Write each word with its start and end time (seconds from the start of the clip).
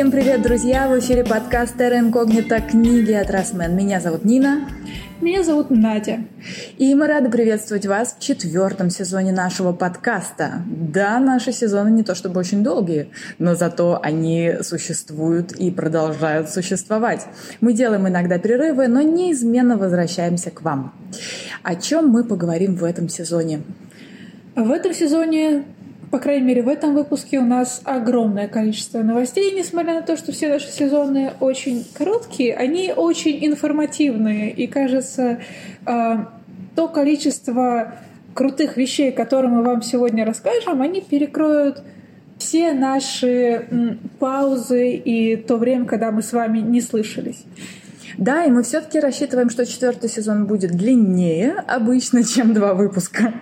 Всем 0.00 0.10
привет, 0.10 0.40
друзья! 0.40 0.88
В 0.88 0.98
эфире 0.98 1.24
подкаст 1.24 1.76
«Терра 1.76 1.98
инкогнито. 1.98 2.62
Книги 2.62 3.12
от 3.12 3.30
Росмен». 3.30 3.76
Меня 3.76 4.00
зовут 4.00 4.24
Нина. 4.24 4.66
Меня 5.20 5.44
зовут 5.44 5.68
Надя. 5.68 6.20
И 6.78 6.94
мы 6.94 7.06
рады 7.06 7.28
приветствовать 7.28 7.84
вас 7.84 8.16
в 8.18 8.22
четвертом 8.22 8.88
сезоне 8.88 9.32
нашего 9.32 9.72
подкаста. 9.72 10.62
Да, 10.66 11.20
наши 11.20 11.52
сезоны 11.52 11.90
не 11.90 12.02
то 12.02 12.14
чтобы 12.14 12.40
очень 12.40 12.64
долгие, 12.64 13.10
но 13.38 13.54
зато 13.54 14.00
они 14.02 14.54
существуют 14.62 15.52
и 15.52 15.70
продолжают 15.70 16.48
существовать. 16.48 17.26
Мы 17.60 17.74
делаем 17.74 18.08
иногда 18.08 18.38
перерывы, 18.38 18.88
но 18.88 19.02
неизменно 19.02 19.76
возвращаемся 19.76 20.50
к 20.50 20.62
вам. 20.62 20.94
О 21.62 21.74
чем 21.74 22.08
мы 22.08 22.24
поговорим 22.24 22.74
в 22.74 22.84
этом 22.84 23.10
сезоне? 23.10 23.60
В 24.56 24.70
этом 24.70 24.94
сезоне 24.94 25.64
по 26.10 26.18
крайней 26.18 26.44
мере, 26.44 26.62
в 26.62 26.68
этом 26.68 26.94
выпуске 26.94 27.38
у 27.38 27.44
нас 27.44 27.82
огромное 27.84 28.48
количество 28.48 29.00
новостей, 29.02 29.52
несмотря 29.54 29.94
на 29.94 30.02
то, 30.02 30.16
что 30.16 30.32
все 30.32 30.48
наши 30.48 30.68
сезоны 30.68 31.32
очень 31.38 31.86
короткие, 31.96 32.56
они 32.56 32.92
очень 32.94 33.46
информативные. 33.46 34.50
И 34.50 34.66
кажется, 34.66 35.40
а, 35.86 36.32
то 36.74 36.88
количество 36.88 37.94
крутых 38.34 38.76
вещей, 38.76 39.12
которые 39.12 39.52
мы 39.52 39.62
вам 39.62 39.82
сегодня 39.82 40.24
расскажем, 40.24 40.82
они 40.82 41.00
перекроют 41.00 41.82
все 42.38 42.72
наши 42.72 43.98
паузы 44.18 44.90
и 44.92 45.36
то 45.36 45.58
время, 45.58 45.84
когда 45.84 46.10
мы 46.10 46.22
с 46.22 46.32
вами 46.32 46.58
не 46.58 46.80
слышались. 46.80 47.44
Да, 48.18 48.44
и 48.44 48.50
мы 48.50 48.62
все-таки 48.62 49.00
рассчитываем, 49.00 49.50
что 49.50 49.64
четвертый 49.64 50.10
сезон 50.10 50.46
будет 50.46 50.72
длиннее 50.72 51.54
обычно, 51.66 52.24
чем 52.24 52.52
два 52.54 52.74
выпуска, 52.74 53.32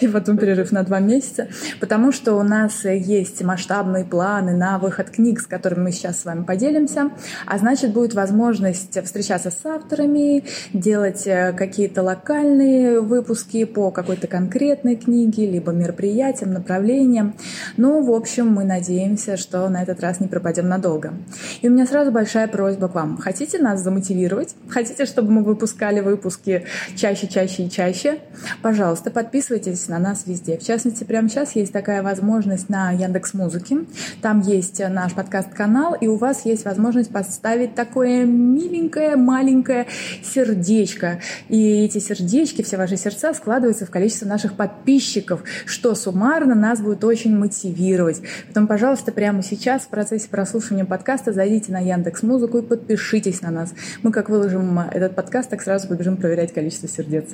и 0.00 0.08
потом 0.08 0.38
перерыв 0.38 0.72
на 0.72 0.82
два 0.82 0.98
месяца, 1.00 1.48
потому 1.80 2.12
что 2.12 2.34
у 2.34 2.42
нас 2.42 2.84
есть 2.84 3.42
масштабные 3.42 4.04
планы 4.04 4.56
на 4.56 4.78
выход 4.78 5.10
книг, 5.10 5.40
с 5.40 5.46
которыми 5.46 5.84
мы 5.84 5.92
сейчас 5.92 6.20
с 6.20 6.24
вами 6.24 6.44
поделимся, 6.44 7.10
а 7.46 7.58
значит 7.58 7.92
будет 7.92 8.14
возможность 8.14 9.02
встречаться 9.04 9.50
с 9.50 9.64
авторами, 9.64 10.44
делать 10.72 11.26
э, 11.26 11.52
какие-то 11.52 12.02
локальные 12.02 13.00
выпуски 13.00 13.64
по 13.64 13.90
какой-то 13.90 14.26
конкретной 14.26 14.96
книге, 14.96 15.50
либо 15.50 15.72
мероприятиям, 15.72 16.52
направлениям. 16.52 17.34
Ну, 17.76 18.02
в 18.02 18.12
общем, 18.12 18.48
мы 18.48 18.64
надеемся, 18.64 19.36
что 19.36 19.68
на 19.68 19.82
этот 19.82 20.00
раз 20.00 20.20
не 20.20 20.28
пропадем 20.28 20.68
надолго. 20.68 21.14
И 21.62 21.68
у 21.68 21.72
меня 21.72 21.86
сразу 21.86 22.10
большая 22.10 22.48
просьба 22.48 22.88
к 22.88 22.94
вам. 22.94 23.16
Хотите 23.18 23.58
нас 23.58 23.80
замотивировать 23.82 24.07
мотивировать, 24.08 24.54
хотите, 24.68 25.04
чтобы 25.06 25.30
мы 25.30 25.42
выпускали 25.42 26.00
выпуски 26.00 26.64
чаще, 26.96 27.28
чаще 27.28 27.64
и 27.64 27.70
чаще, 27.70 28.18
пожалуйста, 28.62 29.10
подписывайтесь 29.10 29.88
на 29.88 29.98
нас 29.98 30.24
везде. 30.26 30.58
В 30.58 30.64
частности, 30.64 31.04
прямо 31.04 31.28
сейчас 31.28 31.54
есть 31.56 31.72
такая 31.72 32.02
возможность 32.02 32.68
на 32.68 32.90
Яндекс 32.92 33.34
Музыке. 33.34 33.78
Там 34.22 34.40
есть 34.40 34.80
наш 34.88 35.12
подкаст-канал, 35.14 35.94
и 35.94 36.06
у 36.06 36.16
вас 36.16 36.44
есть 36.44 36.64
возможность 36.64 37.10
поставить 37.10 37.74
такое 37.74 38.24
миленькое, 38.24 39.16
маленькое 39.16 39.86
сердечко. 40.22 41.20
И 41.48 41.84
эти 41.84 41.98
сердечки, 41.98 42.62
все 42.62 42.76
ваши 42.76 42.96
сердца 42.96 43.34
складываются 43.34 43.86
в 43.86 43.90
количество 43.90 44.26
наших 44.26 44.54
подписчиков, 44.54 45.42
что 45.66 45.94
суммарно 45.94 46.54
нас 46.54 46.80
будет 46.80 47.04
очень 47.04 47.36
мотивировать. 47.36 48.22
Поэтому, 48.46 48.66
пожалуйста, 48.66 49.12
прямо 49.12 49.42
сейчас 49.42 49.82
в 49.82 49.88
процессе 49.88 50.28
прослушивания 50.28 50.84
подкаста 50.84 51.32
зайдите 51.32 51.72
на 51.72 51.80
Яндекс 51.80 52.22
Музыку 52.22 52.58
и 52.58 52.62
подпишитесь 52.62 53.42
на 53.42 53.50
нас. 53.50 53.74
Мы 54.02 54.12
как 54.12 54.28
выложим 54.28 54.78
этот 54.78 55.14
подкаст, 55.14 55.50
так 55.50 55.60
сразу 55.62 55.88
побежим 55.88 56.16
проверять 56.16 56.52
количество 56.52 56.88
сердец. 56.88 57.24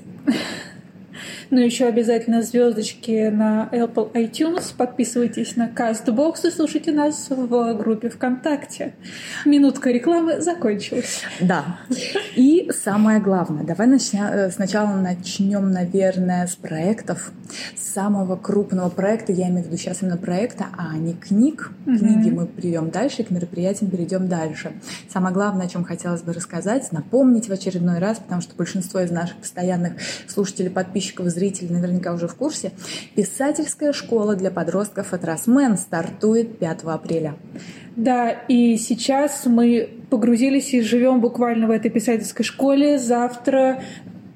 Ну, 1.55 1.61
еще 1.61 1.87
обязательно 1.87 2.43
звездочки 2.43 3.29
на 3.29 3.69
Apple 3.71 4.11
iTunes. 4.15 4.75
Подписывайтесь 4.77 5.55
на 5.55 5.69
CastBox 5.69 6.49
и 6.49 6.51
слушайте 6.51 6.91
нас 6.91 7.29
в 7.31 7.75
группе 7.75 8.09
ВКонтакте. 8.09 8.95
Минутка 9.45 9.93
рекламы 9.93 10.41
закончилась. 10.41 11.23
Да. 11.41 11.79
И 12.35 12.69
самое 12.73 13.21
главное, 13.21 13.63
давай 13.63 13.87
начнем, 13.87 14.25
э, 14.25 14.51
сначала 14.51 14.97
начнем, 14.97 15.71
наверное, 15.71 16.49
с 16.49 16.57
проектов. 16.57 17.31
С 17.77 17.93
самого 17.93 18.35
крупного 18.35 18.89
проекта, 18.89 19.31
я 19.31 19.49
имею 19.49 19.63
в 19.63 19.67
виду 19.69 19.77
сейчас 19.77 20.03
именно 20.03 20.17
проекта, 20.17 20.67
а 20.77 20.97
не 20.97 21.15
книг. 21.15 21.71
Угу. 21.87 21.99
Книги 21.99 22.31
мы 22.31 22.47
приведем 22.47 22.91
дальше, 22.91 23.23
к 23.23 23.31
мероприятиям 23.31 23.93
перейдем 23.93 24.27
дальше. 24.27 24.73
Самое 25.09 25.33
главное, 25.33 25.67
о 25.67 25.69
чем 25.69 25.85
хотелось 25.85 26.23
бы 26.23 26.33
рассказать, 26.33 26.91
напомнить 26.91 27.49
в 27.49 27.53
очередной 27.53 28.01
раз, 28.01 28.19
потому 28.19 28.41
что 28.41 28.57
большинство 28.57 28.99
из 28.99 29.13
наших 29.13 29.37
постоянных 29.37 29.93
слушателей, 30.27 30.71
подписчиков, 30.71 31.29
зрители 31.45 31.73
наверняка 31.73 32.13
уже 32.13 32.27
в 32.27 32.35
курсе, 32.35 32.73
писательская 33.15 33.93
школа 33.93 34.35
для 34.35 34.51
подростков 34.51 35.13
от 35.13 35.25
Росмен 35.25 35.77
стартует 35.77 36.59
5 36.59 36.85
апреля. 36.85 37.35
Да, 37.97 38.31
и 38.31 38.77
сейчас 38.77 39.45
мы 39.47 39.91
погрузились 40.11 40.73
и 40.73 40.81
живем 40.81 41.21
буквально 41.21 41.67
в 41.67 41.71
этой 41.71 41.91
писательской 41.91 42.45
школе. 42.45 42.99
Завтра 42.99 43.83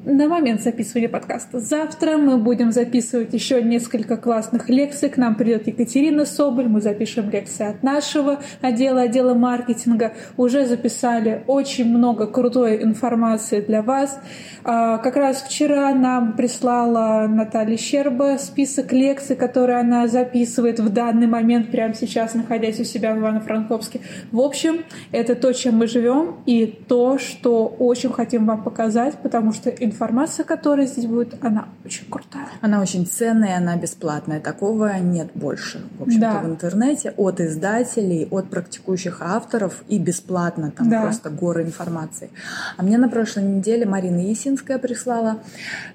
на 0.08 0.26
момент 0.26 0.62
записывания 0.62 1.08
подкаста. 1.08 1.60
Завтра 1.60 2.16
мы 2.16 2.38
будем 2.38 2.72
записывать 2.72 3.34
еще 3.34 3.62
несколько 3.62 4.16
классных 4.16 4.70
лекций. 4.70 5.10
К 5.10 5.18
нам 5.18 5.34
придет 5.34 5.66
Екатерина 5.66 6.24
Соболь. 6.24 6.66
Мы 6.66 6.80
запишем 6.80 7.28
лекции 7.30 7.68
от 7.68 7.82
нашего 7.82 8.40
отдела, 8.62 9.02
отдела 9.02 9.34
маркетинга. 9.34 10.14
Уже 10.38 10.64
записали 10.64 11.44
очень 11.46 11.90
много 11.90 12.26
крутой 12.26 12.82
информации 12.82 13.60
для 13.60 13.82
вас. 13.82 14.18
А, 14.64 14.96
как 14.98 15.16
раз 15.16 15.42
вчера 15.42 15.92
нам 15.94 16.32
прислала 16.32 17.26
Наталья 17.28 17.76
Щерба 17.76 18.38
список 18.38 18.92
лекций, 18.92 19.36
которые 19.36 19.78
она 19.78 20.08
записывает 20.08 20.80
в 20.80 20.88
данный 20.88 21.26
момент, 21.26 21.70
прямо 21.70 21.94
сейчас, 21.94 22.32
находясь 22.34 22.80
у 22.80 22.84
себя 22.84 23.14
в 23.14 23.18
Ивано-Франковске. 23.18 24.00
В 24.32 24.40
общем, 24.40 24.84
это 25.12 25.34
то, 25.34 25.52
чем 25.52 25.76
мы 25.76 25.86
живем, 25.86 26.36
и 26.46 26.66
то, 26.66 27.18
что 27.18 27.66
очень 27.66 28.10
хотим 28.10 28.46
вам 28.46 28.62
показать, 28.62 29.14
потому 29.22 29.52
что 29.52 29.68
информация 29.68 29.97
информация, 29.98 30.44
которая 30.44 30.86
здесь 30.86 31.06
будет, 31.06 31.34
она 31.44 31.68
очень 31.84 32.08
крутая. 32.08 32.46
Она 32.60 32.80
очень 32.80 33.04
ценная, 33.04 33.56
она 33.56 33.76
бесплатная. 33.76 34.38
Такого 34.38 34.96
нет 34.98 35.30
больше, 35.34 35.82
в 35.98 36.02
общем-то, 36.02 36.20
да. 36.20 36.40
в 36.40 36.46
интернете. 36.46 37.12
От 37.16 37.40
издателей, 37.40 38.28
от 38.30 38.48
практикующих 38.48 39.20
авторов 39.20 39.82
и 39.88 39.98
бесплатно. 39.98 40.70
Там 40.70 40.88
да. 40.88 41.02
просто 41.02 41.30
горы 41.30 41.64
информации. 41.64 42.30
А 42.76 42.84
мне 42.84 42.96
на 42.96 43.08
прошлой 43.08 43.42
неделе 43.42 43.86
Марина 43.86 44.20
Есинская 44.20 44.78
прислала 44.78 45.40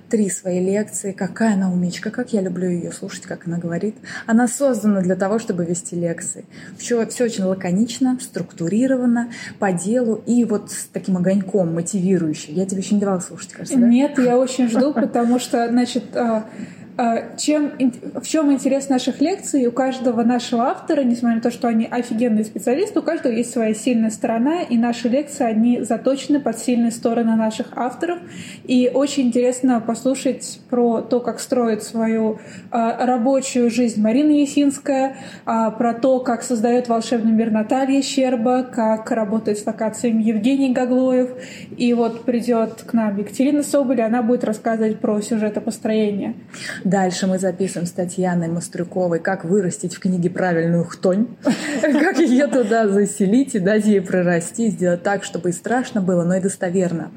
три 0.10 0.30
свои 0.30 0.60
лекции. 0.60 1.14
Какая 1.14 1.54
она 1.54 1.72
умечка, 1.72 2.12
как 2.12 2.34
я 2.34 2.42
люблю 2.42 2.70
ее 2.70 2.92
слушать, 2.92 3.24
как 3.24 3.48
она 3.48 3.58
говорит. 3.58 3.96
Она 4.28 4.48
создана 4.50 5.02
для 5.02 5.16
того, 5.16 5.40
чтобы 5.40 5.66
вести 5.66 5.96
лекции. 5.96 6.46
Все, 6.78 7.06
все 7.08 7.24
очень 7.24 7.46
лаконично, 7.46 8.18
структурировано, 8.22 9.32
по 9.60 9.72
делу 9.72 10.22
и 10.26 10.44
вот 10.44 10.72
с 10.72 10.88
таким 10.92 11.18
огоньком 11.18 11.74
мотивирующим. 11.74 12.54
Я 12.54 12.66
тебе 12.66 12.82
еще 12.82 12.96
не 12.96 13.02
давала 13.02 13.22
слушать, 13.22 13.54
кажется, 13.54 13.80
да? 13.80 13.93
Нет, 13.94 14.18
я 14.18 14.40
очень 14.40 14.70
жду, 14.70 14.92
потому 14.92 15.38
что, 15.38 15.70
значит, 15.70 16.16
а, 16.16 16.50
чем, 17.38 17.72
в 18.16 18.28
чем 18.28 18.52
интерес 18.52 18.90
наших 18.90 19.20
лекций? 19.20 19.66
У 19.66 19.72
каждого 19.72 20.24
нашего 20.24 20.66
автора, 20.66 21.02
несмотря 21.04 21.38
на 21.38 21.42
то, 21.42 21.52
что 21.52 21.68
они 21.68 21.88
офигенные 21.90 22.46
специалисты, 22.46 23.00
у 23.00 23.02
каждого 23.02 23.34
есть 23.34 23.52
своя 23.52 23.74
сильная 23.74 24.12
сторона, 24.12 24.62
и 24.62 24.78
наши 24.78 25.10
лекции, 25.10 25.44
они 25.44 25.82
заточены 25.82 26.40
под 26.40 26.60
сильные 26.60 26.92
стороны 26.92 27.36
наших 27.36 27.68
авторов. 27.76 28.20
И 28.66 28.92
очень 28.94 29.28
интересно 29.28 29.82
послушать 29.82 30.60
про 30.70 31.02
то, 31.02 31.20
как 31.20 31.40
строит 31.40 31.84
свою 31.84 32.40
а, 32.70 33.06
рабочую 33.06 33.72
жизнь 33.72 34.02
Марина 34.02 34.32
Есинская, 34.32 35.18
а, 35.46 35.72
про 35.72 35.94
то, 35.94 36.20
как 36.20 36.44
создает 36.44 36.90
волшебный 36.90 37.32
мир 37.32 37.50
Наталья 37.50 38.02
Щерба, 38.02 38.64
как 38.64 39.10
работает 39.12 39.58
с 39.58 39.66
локациями 39.66 40.22
Евгений 40.22 40.72
Гаглоев. 40.72 41.30
И 41.76 41.94
вот 41.94 42.24
придет 42.26 42.84
к 42.86 42.94
нам 42.94 43.18
Екатерина 43.18 43.64
Соболь, 43.64 44.00
и 44.00 44.04
она 44.04 44.22
будет 44.22 44.44
рассказывать 44.44 45.00
про 45.00 45.20
сюжетопостроение. 45.22 46.36
Дальше 46.84 47.28
мы 47.28 47.40
записываем 47.40 47.88
с 47.88 47.92
Татьяной 47.92 48.50
Мастрюковой, 48.50 49.20
как 49.20 49.46
вырастить 49.46 49.96
в 49.96 50.00
книге 50.00 50.30
правильную 50.30 50.84
хтонь, 50.84 51.28
как 51.82 52.20
ее 52.20 52.48
туда 52.48 52.90
заселить 52.90 53.56
и 53.56 53.60
дать 53.60 53.86
ей 53.86 54.02
прорасти, 54.02 54.70
сделать 54.70 55.02
так, 55.04 55.24
чтобы 55.24 55.50
и 55.50 55.54
страшно 55.54 56.02
было, 56.02 56.24
но 56.24 56.36
и 56.36 56.42
достоверно 56.42 57.12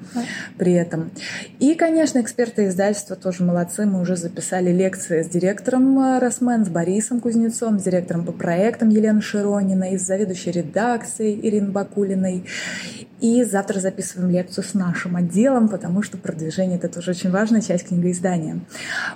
при 0.57 0.73
этом. 0.73 1.11
И, 1.59 1.75
конечно, 1.75 2.21
эксперты 2.21 2.67
издательства 2.67 3.17
тоже 3.17 3.43
молодцы. 3.43 3.87
Мы 3.87 4.01
уже 4.01 4.17
записали 4.17 4.71
лекции 4.71 5.23
с 5.23 5.29
директором 5.29 5.99
э, 5.99 6.19
Росмен, 6.21 6.65
с 6.65 6.69
Борисом 6.69 7.21
Кузнецом, 7.21 7.79
с 7.81 7.83
директором 7.83 8.25
по 8.25 8.33
проектам 8.33 8.89
Еленой 8.91 9.23
Широниной, 9.23 9.99
с 9.99 10.03
заведующей 10.03 10.53
редакцией 10.53 11.41
Ириной 11.43 11.71
Бакулиной. 11.71 12.45
И 13.21 13.45
завтра 13.45 13.81
записываем 13.81 14.31
лекцию 14.31 14.63
с 14.63 14.75
нашим 14.75 15.17
отделом, 15.17 15.69
потому 15.69 16.03
что 16.03 16.19
продвижение— 16.19 16.77
это 16.83 16.89
тоже 16.89 17.13
очень 17.13 17.31
важная 17.31 17.63
часть 17.63 17.89
книгоиздания. 17.89 18.61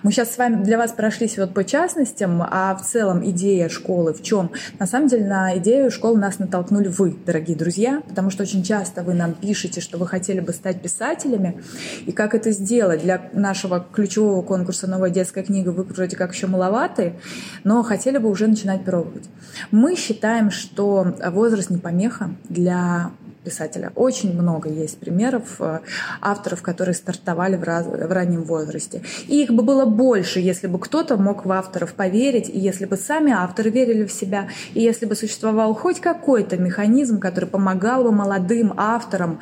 Мы 0.02 0.10
сейчас 0.10 0.32
с 0.32 0.38
вами, 0.40 0.64
для 0.64 0.78
вас 0.78 0.92
прошлись 0.92 1.36
вот 1.36 1.52
по 1.52 1.64
частностям, 1.64 2.42
а 2.42 2.74
в 2.74 2.82
целом 2.82 3.22
идея 3.28 3.68
школы 3.68 4.14
в 4.14 4.22
чем? 4.22 4.50
На 4.78 4.86
самом 4.86 5.08
деле 5.08 5.26
на 5.26 5.58
идею 5.58 5.90
школы 5.90 6.18
нас 6.18 6.38
натолкнули 6.38 6.88
вы, 6.88 7.14
дорогие 7.26 7.54
друзья, 7.54 8.02
потому 8.08 8.30
что 8.30 8.44
очень 8.44 8.62
часто 8.62 9.02
вы 9.02 9.12
нам 9.12 9.34
пишете, 9.34 9.82
что 9.82 9.98
вы 9.98 10.06
хотели 10.06 10.40
бы 10.40 10.54
стать 10.54 10.80
писателями, 10.80 11.62
и 12.06 12.12
как 12.12 12.34
это 12.34 12.52
сделать. 12.52 13.02
Для 13.02 13.28
нашего 13.34 13.86
ключевого 13.92 14.40
конкурса 14.40 14.86
«Новая 14.86 15.10
детская 15.10 15.42
книга» 15.42 15.68
вы 15.68 15.82
вроде 15.82 16.16
как 16.16 16.32
еще 16.32 16.46
маловаты, 16.46 17.16
но 17.62 17.82
хотели 17.82 18.16
бы 18.16 18.30
уже 18.30 18.46
начинать 18.46 18.82
пробовать. 18.82 19.28
Мы 19.70 19.94
считаем, 19.94 20.50
что 20.50 21.16
возраст 21.26 21.68
не 21.68 21.76
помеха 21.76 22.30
для 22.48 23.10
писателя. 23.44 23.92
Очень 23.94 24.32
много 24.34 24.68
есть 24.68 24.98
примеров 24.98 25.56
э, 25.60 25.80
авторов, 26.20 26.62
которые 26.62 26.94
стартовали 26.94 27.56
в, 27.56 27.64
раз, 27.64 27.86
в 27.86 28.12
раннем 28.12 28.42
возрасте. 28.42 29.02
И 29.28 29.42
их 29.42 29.50
бы 29.50 29.62
было 29.62 29.84
больше, 29.84 30.40
если 30.40 30.66
бы 30.66 30.78
кто-то 30.78 31.16
мог 31.16 31.46
в 31.46 31.52
авторов 31.52 31.94
поверить, 31.94 32.48
и 32.48 32.58
если 32.58 32.84
бы 32.84 32.96
сами 32.96 33.32
авторы 33.32 33.70
верили 33.70 34.04
в 34.04 34.12
себя, 34.12 34.48
и 34.74 34.80
если 34.80 35.06
бы 35.06 35.14
существовал 35.14 35.74
хоть 35.74 36.00
какой-то 36.00 36.56
механизм, 36.56 37.18
который 37.18 37.48
помогал 37.48 38.04
бы 38.04 38.12
молодым 38.12 38.74
авторам 38.76 39.40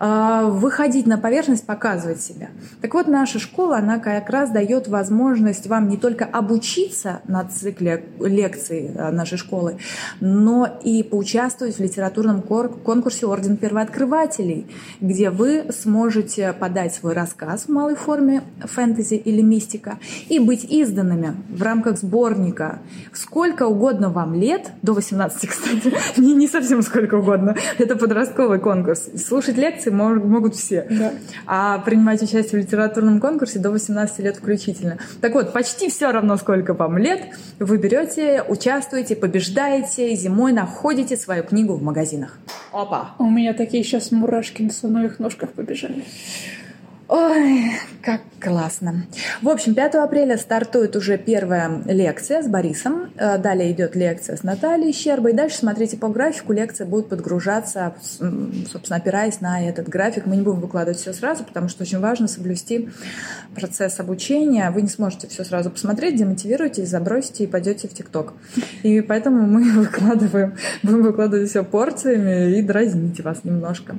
выходить 0.00 1.06
на 1.06 1.18
поверхность, 1.18 1.66
показывать 1.66 2.22
себя. 2.22 2.48
Так 2.80 2.94
вот, 2.94 3.06
наша 3.06 3.38
школа, 3.38 3.76
она 3.76 3.98
как 3.98 4.30
раз 4.30 4.50
дает 4.50 4.88
возможность 4.88 5.66
вам 5.66 5.88
не 5.88 5.98
только 5.98 6.24
обучиться 6.24 7.20
на 7.28 7.44
цикле 7.44 8.06
лекций 8.18 8.92
а, 8.96 9.12
нашей 9.12 9.36
школы, 9.36 9.76
но 10.20 10.66
и 10.82 11.02
поучаствовать 11.02 11.76
в 11.76 11.80
литературном 11.80 12.40
конкурсе 12.40 13.26
«Орден 13.26 13.58
первооткрывателей», 13.58 14.66
где 15.02 15.28
вы 15.28 15.66
сможете 15.70 16.54
подать 16.54 16.94
свой 16.94 17.12
рассказ 17.12 17.64
в 17.64 17.68
малой 17.68 17.94
форме 17.94 18.42
фэнтези 18.60 19.14
или 19.14 19.42
мистика 19.42 19.98
и 20.30 20.38
быть 20.38 20.64
изданными 20.64 21.34
в 21.50 21.62
рамках 21.62 21.98
сборника 21.98 22.78
сколько 23.12 23.66
угодно 23.66 24.08
вам 24.08 24.34
лет, 24.34 24.70
до 24.82 24.94
18, 24.94 25.48
кстати, 25.48 25.92
не, 26.20 26.34
не 26.34 26.48
совсем 26.48 26.82
сколько 26.82 27.16
угодно, 27.16 27.56
это 27.78 27.96
подростковый 27.96 28.58
конкурс, 28.58 29.10
слушать 29.16 29.56
лекции 29.56 29.89
конкурсе 29.90 30.26
могут 30.26 30.54
все. 30.54 30.86
Да. 30.90 31.12
А 31.46 31.78
принимать 31.78 32.22
участие 32.22 32.62
в 32.62 32.64
литературном 32.64 33.20
конкурсе 33.20 33.58
до 33.58 33.70
18 33.70 34.18
лет 34.20 34.36
включительно. 34.36 34.98
Так 35.20 35.34
вот, 35.34 35.52
почти 35.52 35.90
все 35.90 36.10
равно, 36.10 36.36
сколько 36.36 36.74
вам 36.74 36.98
лет, 36.98 37.20
вы 37.58 37.78
берете, 37.78 38.42
участвуете, 38.46 39.16
побеждаете, 39.16 40.14
зимой 40.14 40.52
находите 40.52 41.16
свою 41.16 41.42
книгу 41.42 41.74
в 41.74 41.82
магазинах. 41.82 42.38
Опа! 42.72 43.14
У 43.18 43.28
меня 43.28 43.52
такие 43.52 43.82
сейчас 43.82 44.12
мурашки 44.12 44.62
на 44.62 44.70
слоновых 44.70 45.18
ножках 45.18 45.50
побежали. 45.50 46.04
Ой, 47.12 47.49
как 48.02 48.22
классно. 48.40 49.06
В 49.42 49.48
общем, 49.48 49.74
5 49.74 49.96
апреля 49.96 50.38
стартует 50.38 50.96
уже 50.96 51.18
первая 51.18 51.82
лекция 51.84 52.42
с 52.42 52.46
Борисом. 52.46 53.10
Э, 53.16 53.38
далее 53.38 53.72
идет 53.72 53.94
лекция 53.94 54.36
с 54.36 54.42
Натальей 54.42 54.92
Щербой. 54.92 55.32
Дальше 55.34 55.58
смотрите 55.58 55.96
по 55.96 56.08
графику. 56.08 56.52
Лекция 56.52 56.86
будет 56.86 57.08
подгружаться, 57.08 57.94
собственно, 58.70 58.96
опираясь 58.96 59.40
на 59.40 59.68
этот 59.68 59.88
график. 59.88 60.26
Мы 60.26 60.36
не 60.36 60.42
будем 60.42 60.60
выкладывать 60.60 60.98
все 60.98 61.12
сразу, 61.12 61.44
потому 61.44 61.68
что 61.68 61.82
очень 61.82 62.00
важно 62.00 62.28
соблюсти 62.28 62.88
процесс 63.54 64.00
обучения. 64.00 64.70
Вы 64.70 64.82
не 64.82 64.88
сможете 64.88 65.28
все 65.28 65.44
сразу 65.44 65.70
посмотреть, 65.70 66.16
демотивируете, 66.16 66.86
забросите 66.86 67.44
и 67.44 67.46
пойдете 67.46 67.88
в 67.88 67.94
ТикТок. 67.94 68.32
И 68.82 69.00
поэтому 69.02 69.46
мы 69.46 69.70
выкладываем, 69.80 70.56
будем 70.82 71.02
выкладывать 71.02 71.50
все 71.50 71.64
порциями 71.64 72.58
и 72.58 72.62
дразните 72.62 73.22
вас 73.22 73.44
немножко. 73.44 73.96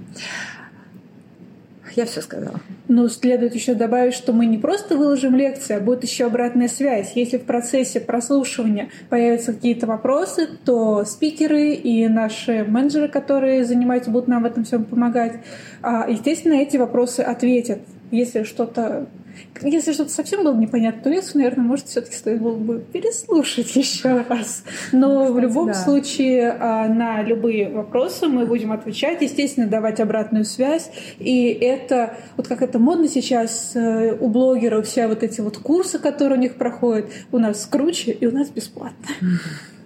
Я 1.95 2.05
все 2.05 2.21
сказала. 2.21 2.59
Ну, 2.87 3.07
следует 3.09 3.55
еще 3.55 3.73
добавить, 3.73 4.13
что 4.13 4.33
мы 4.33 4.45
не 4.45 4.57
просто 4.57 4.97
выложим 4.97 5.35
лекции, 5.35 5.75
а 5.75 5.79
будет 5.79 6.03
еще 6.03 6.25
обратная 6.25 6.67
связь. 6.67 7.13
Если 7.15 7.37
в 7.37 7.43
процессе 7.43 7.99
прослушивания 7.99 8.89
появятся 9.09 9.53
какие-то 9.53 9.87
вопросы, 9.87 10.47
то 10.65 11.05
спикеры 11.05 11.73
и 11.73 12.07
наши 12.07 12.63
менеджеры, 12.63 13.07
которые 13.07 13.65
занимаются, 13.65 14.11
будут 14.11 14.27
нам 14.27 14.43
в 14.43 14.45
этом 14.45 14.63
всем 14.63 14.85
помогать. 14.85 15.39
А, 15.81 16.09
естественно, 16.09 16.53
эти 16.53 16.77
вопросы 16.77 17.21
ответят. 17.21 17.79
Если 18.11 18.43
что-то 18.43 19.07
если 19.61 19.93
что-то 19.93 20.11
совсем 20.11 20.43
было 20.43 20.55
непонятно, 20.55 21.03
то 21.03 21.09
лекцию, 21.09 21.41
наверное, 21.41 21.65
может, 21.65 21.87
все-таки 21.87 22.15
стоит 22.15 22.41
было 22.41 22.55
бы 22.55 22.83
переслушать 22.91 23.75
еще 23.75 24.25
раз. 24.27 24.63
Но 24.91 25.25
Кстати, 25.25 25.31
в 25.31 25.39
любом 25.39 25.67
да. 25.67 25.73
случае 25.73 26.51
а, 26.59 26.87
на 26.87 27.21
любые 27.21 27.69
вопросы 27.69 28.27
мы 28.27 28.45
будем 28.45 28.71
отвечать, 28.71 29.21
естественно, 29.21 29.67
давать 29.67 29.99
обратную 29.99 30.45
связь. 30.45 30.91
И 31.19 31.47
это, 31.47 32.15
вот 32.37 32.47
как 32.47 32.61
это 32.61 32.79
модно 32.79 33.07
сейчас 33.07 33.71
э, 33.75 34.15
у 34.19 34.27
блогеров, 34.27 34.87
все 34.87 35.07
вот 35.07 35.23
эти 35.23 35.41
вот 35.41 35.57
курсы, 35.57 35.99
которые 35.99 36.37
у 36.37 36.41
них 36.41 36.55
проходят, 36.55 37.05
у 37.31 37.37
нас 37.37 37.65
круче 37.65 38.11
и 38.11 38.25
у 38.25 38.31
нас 38.31 38.49
бесплатно. 38.49 39.07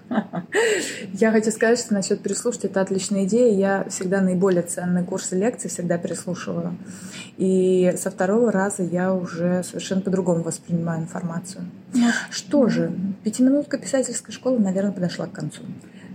Я 1.13 1.31
хочу 1.31 1.51
сказать, 1.51 1.79
что 1.79 1.93
насчет 1.93 2.21
переслушать 2.21 2.65
это 2.65 2.81
отличная 2.81 3.25
идея. 3.25 3.53
Я 3.53 3.85
всегда 3.89 4.21
наиболее 4.21 4.61
ценные 4.63 5.03
курсы 5.03 5.37
лекций 5.37 5.69
всегда 5.69 5.97
переслушиваю. 5.97 6.77
И 7.37 7.93
со 7.97 8.11
второго 8.11 8.51
раза 8.51 8.83
я 8.83 9.13
уже 9.13 9.63
совершенно 9.63 10.01
по-другому 10.01 10.43
воспринимаю 10.43 11.01
информацию. 11.01 11.65
Что 12.29 12.67
же, 12.67 12.91
пятиминутка 13.23 13.77
писательской 13.77 14.33
школы, 14.33 14.59
наверное, 14.59 14.91
подошла 14.91 15.27
к 15.27 15.31
концу. 15.31 15.61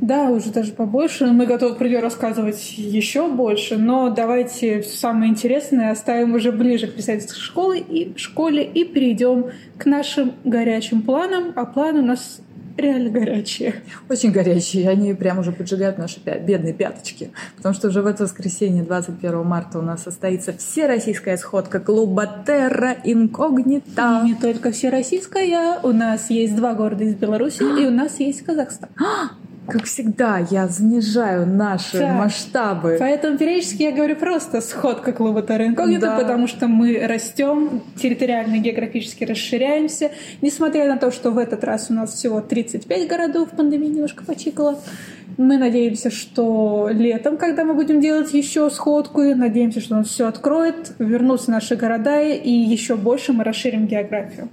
Да, 0.01 0.31
уже 0.31 0.51
даже 0.51 0.73
побольше. 0.73 1.27
Мы 1.27 1.45
готовы 1.45 1.75
про 1.75 1.87
нее 1.87 2.01
рассказывать 2.01 2.73
еще 2.79 3.29
больше, 3.29 3.77
но 3.77 4.09
давайте 4.09 4.83
самое 4.83 5.31
интересное 5.31 5.91
оставим 5.91 6.35
уже 6.35 6.53
ближе 6.53 6.87
к 6.87 6.95
писательской 6.95 7.39
школе 7.41 7.81
и 7.81 8.17
школе 8.17 8.65
и 8.65 8.85
перейдем 8.85 9.51
к 9.77 9.85
нашим 9.85 10.33
горячим 10.45 11.03
планам. 11.03 11.53
А 11.55 11.67
план 11.67 11.97
у 11.97 12.03
нас 12.03 12.41
реально 12.77 13.11
горячие. 13.11 13.75
Очень 14.09 14.33
горячие. 14.33 14.89
Они 14.89 15.15
прям 15.15 15.39
уже 15.39 15.53
поджигают 15.53 15.99
наши 15.99 16.21
бедные 16.21 16.73
пяточки. 16.73 17.31
Потому 17.57 17.75
что 17.75 17.89
уже 17.89 18.03
в 18.03 18.07
это 18.07 18.25
воскресенье, 18.25 18.83
21 18.83 19.45
марта, 19.45 19.79
у 19.79 19.83
нас 19.83 20.03
состоится 20.03 20.53
всероссийская 20.53 21.37
сходка 21.37 21.81
клуба 21.81 22.43
Терра 22.47 22.97
Инкогнита. 23.05 24.23
И 24.25 24.29
не 24.29 24.35
только 24.35 24.71
всероссийская. 24.73 25.81
У 25.83 25.93
нас 25.93 26.31
есть 26.31 26.57
два 26.57 26.75
города 26.75 27.05
из 27.05 27.15
Беларуси, 27.15 27.63
и 27.63 27.87
у 27.87 27.91
нас 27.91 28.21
есть 28.21 28.43
Казахстан. 28.43 28.91
Как 29.71 29.85
всегда, 29.85 30.39
я 30.51 30.67
занижаю 30.69 31.47
наши 31.47 31.99
так. 31.99 32.17
масштабы. 32.17 32.97
Поэтому 32.99 33.39
периодически 33.39 33.83
я 33.83 33.93
говорю 33.93 34.17
просто 34.17 34.61
сходка 34.61 35.13
клуба 35.13 35.43
Терра 35.43 35.69
да. 36.01 36.19
потому 36.19 36.47
что 36.47 36.69
мы 36.69 37.07
растем, 37.07 37.83
территориально 37.97 38.59
географически 38.59 39.25
расширяемся. 39.25 40.11
Несмотря 40.43 40.87
на 40.89 40.97
то, 40.97 41.11
что 41.11 41.31
в 41.31 41.39
этот 41.39 41.65
раз 41.65 41.91
у 41.91 41.95
нас 41.95 42.15
всего 42.15 42.41
35 42.41 43.09
городов, 43.09 43.51
пандемия 43.57 43.91
немножко 43.91 44.25
почикала. 44.25 44.79
Мы 45.37 45.57
надеемся, 45.57 46.11
что 46.11 46.89
летом, 46.93 47.37
когда 47.39 47.65
мы 47.65 47.75
будем 47.75 48.01
делать 48.01 48.35
еще 48.35 48.69
сходку, 48.71 49.23
надеемся, 49.23 49.81
что 49.81 49.95
у 49.95 49.99
нас 49.99 50.09
все 50.09 50.27
откроет, 50.27 50.93
вернутся 50.99 51.51
наши 51.51 51.77
города, 51.77 52.21
и 52.23 52.51
еще 52.51 52.97
больше 52.97 53.33
мы 53.33 53.45
расширим 53.45 53.87
географию. 53.87 54.49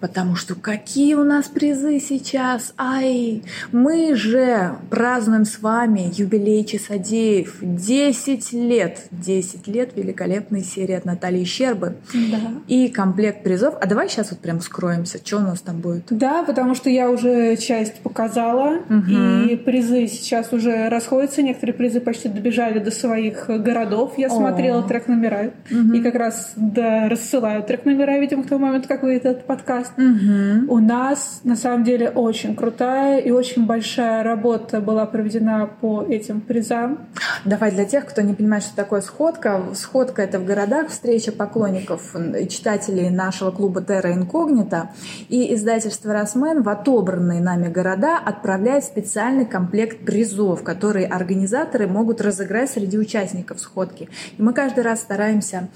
Потому 0.00 0.36
что 0.36 0.54
какие 0.54 1.14
у 1.14 1.24
нас 1.24 1.48
призы 1.48 2.00
сейчас? 2.00 2.72
Ай, 2.78 3.42
мы 3.72 4.14
же 4.14 4.76
празднуем 4.90 5.44
с 5.44 5.60
вами 5.60 6.10
юбилей 6.14 6.64
Часодеев. 6.64 7.56
10 7.60 8.52
лет. 8.52 9.06
10 9.10 9.66
лет 9.66 9.90
великолепной 9.96 10.62
серии 10.62 10.94
от 10.94 11.04
Натальи 11.04 11.44
Щербы. 11.44 11.96
Да. 12.12 12.38
И 12.68 12.88
комплект 12.88 13.42
призов. 13.42 13.74
А 13.80 13.86
давай 13.86 14.08
сейчас 14.08 14.30
вот 14.30 14.40
прям 14.40 14.60
скроемся, 14.60 15.18
что 15.24 15.38
у 15.38 15.40
нас 15.40 15.60
там 15.60 15.80
будет. 15.80 16.04
Да, 16.10 16.42
потому 16.42 16.74
что 16.74 16.90
я 16.90 17.10
уже 17.10 17.56
часть 17.56 18.00
показала, 18.00 18.78
угу. 18.88 19.48
и 19.48 19.56
призы 19.56 20.06
сейчас 20.06 20.52
уже 20.52 20.88
расходятся. 20.88 21.42
Некоторые 21.42 21.74
призы 21.74 22.00
почти 22.00 22.28
добежали 22.28 22.78
до 22.78 22.90
своих 22.90 23.46
городов. 23.48 24.14
Я 24.16 24.28
О. 24.28 24.30
смотрела 24.30 24.82
трек-номера. 24.82 25.52
Угу. 25.70 25.94
И 25.94 26.02
как 26.02 26.14
раз 26.14 26.52
да, 26.56 27.08
рассылаю 27.08 27.62
трек-номера, 27.62 28.18
видимо, 28.18 28.42
к 28.44 28.48
тому 28.48 28.66
моменту, 28.66 28.88
как 28.88 29.02
вы 29.02 29.14
это 29.14 29.29
этот 29.30 29.46
подкаст. 29.46 29.92
Угу. 29.96 30.72
У 30.72 30.78
нас 30.78 31.40
на 31.44 31.56
самом 31.56 31.84
деле 31.84 32.10
очень 32.10 32.54
крутая 32.54 33.18
и 33.18 33.30
очень 33.30 33.66
большая 33.66 34.22
работа 34.22 34.80
была 34.80 35.06
проведена 35.06 35.68
по 35.80 36.02
этим 36.02 36.40
призам. 36.40 37.06
Давай 37.44 37.70
для 37.70 37.84
тех, 37.84 38.06
кто 38.06 38.22
не 38.22 38.34
понимает, 38.34 38.64
что 38.64 38.76
такое 38.76 39.00
сходка. 39.00 39.62
Сходка— 39.74 40.22
это 40.30 40.38
в 40.38 40.44
городах 40.44 40.88
встреча 40.88 41.32
поклонников 41.32 42.14
и 42.16 42.48
читателей 42.48 43.10
нашего 43.10 43.50
клуба 43.50 43.80
Terra 43.80 44.14
Incognita. 44.14 44.88
И 45.28 45.54
издательство 45.54 46.12
«Росмен» 46.12 46.62
в 46.62 46.68
отобранные 46.68 47.40
нами 47.40 47.68
города 47.68 48.18
отправляет 48.18 48.84
специальный 48.84 49.46
комплект 49.46 50.04
призов, 50.04 50.62
которые 50.62 51.06
организаторы 51.06 51.86
могут 51.86 52.20
разыграть 52.20 52.70
среди 52.70 52.98
участников 52.98 53.60
сходки. 53.60 54.08
И 54.36 54.42
мы 54.42 54.52
каждый 54.52 54.84
раз 54.84 55.00
стараемся 55.00 55.68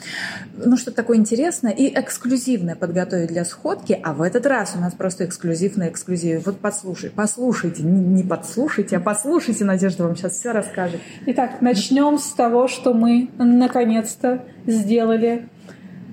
ну, 0.57 0.77
что-то 0.77 0.99
такое 0.99 1.17
интересное 1.17 1.73
и 1.73 1.89
эксклюзивное 1.99 2.75
подготовить 2.75 3.29
для 3.29 3.44
сходки, 3.45 3.99
а 4.03 4.13
в 4.13 4.23
этот 4.23 4.47
раз 4.47 4.75
у 4.77 4.81
нас 4.81 4.95
просто 4.95 5.25
эксклюзив 5.25 5.77
на 5.77 5.89
эксклюзиве. 5.89 6.43
Вот 6.45 6.59
послушай, 6.59 7.11
послушайте, 7.15 7.83
не 7.83 8.23
подслушайте, 8.23 8.97
а 8.97 9.01
послушайте, 9.01 9.65
Надежда 9.65 10.05
вам 10.05 10.17
сейчас 10.17 10.33
все 10.33 10.53
расскажет. 10.53 11.01
Итак, 11.27 11.61
начнем 11.61 12.19
с 12.19 12.33
того, 12.33 12.69
что 12.69 12.95
мы 12.95 13.29
наконец-то 13.39 14.45
сделали 14.67 15.49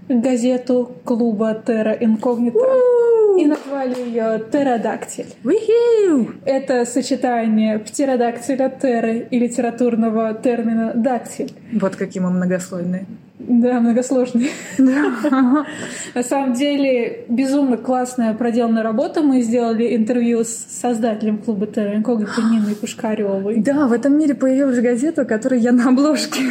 газету 0.10 0.98
клуба 1.06 1.62
Terra 1.66 1.98
Incognita. 2.00 2.60
и 3.40 3.46
назвали 3.46 4.00
ее 4.00 4.40
птеродактиль. 4.40 5.28
Это 6.46 6.86
сочетание 6.86 7.80
птеродактиля 7.80 8.70
теры 8.70 9.28
и 9.30 9.40
литературного 9.40 10.34
термина 10.34 10.94
дактиль. 10.94 11.52
Вот 11.74 11.96
какие 11.96 12.22
мы 12.22 12.30
многослойные. 12.30 13.06
Да, 13.48 13.80
многосложный. 13.80 14.52
Да. 14.78 15.14
На 16.16 16.24
самом 16.24 16.54
деле, 16.54 17.26
безумно 17.28 17.78
классная 17.78 18.34
проделанная 18.34 18.84
работа. 18.84 19.22
Мы 19.22 19.42
сделали 19.42 19.96
интервью 19.96 20.44
с 20.44 20.50
создателем 20.50 21.38
клуба 21.38 21.68
Терра 21.68 21.96
Инкогнито 21.96 22.42
Ниной 22.42 22.76
Пушкаревой. 22.76 23.58
Да, 23.58 23.88
в 23.88 23.94
этом 23.94 24.18
мире 24.18 24.36
появилась 24.36 24.80
газета, 24.80 25.26
которой 25.26 25.60
я 25.60 25.72
на 25.72 25.90
обложке. 25.90 26.44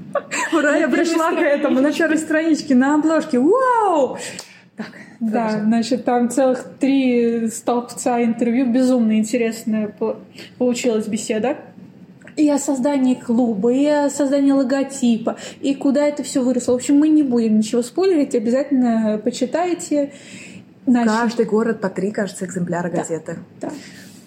Ура, 0.52 0.76
я 0.76 0.88
пришла 0.88 1.32
к 1.32 1.38
этому 1.38 1.80
на 1.80 1.92
первой 1.92 2.18
страничке, 2.18 2.74
на 2.74 2.94
обложке. 2.94 3.38
Вау! 3.38 4.18
Так, 4.76 4.92
да, 5.20 5.60
значит, 5.64 6.04
там 6.04 6.30
целых 6.30 6.64
три 6.78 7.48
столбца 7.48 8.22
интервью. 8.22 8.72
Безумно 8.72 9.18
интересная 9.18 9.94
получилась 10.58 11.06
беседа 11.08 11.56
и 12.38 12.48
о 12.48 12.58
создании 12.58 13.14
клуба, 13.14 13.72
и 13.72 13.84
о 13.86 14.08
создании 14.08 14.52
логотипа, 14.52 15.36
и 15.60 15.74
куда 15.74 16.06
это 16.06 16.22
все 16.22 16.42
выросло. 16.42 16.72
В 16.72 16.76
общем, 16.76 16.96
мы 16.96 17.08
не 17.08 17.22
будем 17.24 17.58
ничего 17.58 17.82
спойлерить, 17.82 18.34
обязательно 18.34 19.20
почитайте. 19.22 20.12
Значит... 20.86 21.12
Каждый 21.12 21.46
город 21.46 21.80
по 21.80 21.90
три, 21.90 22.12
кажется, 22.12 22.46
экземпляра 22.46 22.88
газеты. 22.88 23.38
Да. 23.60 23.70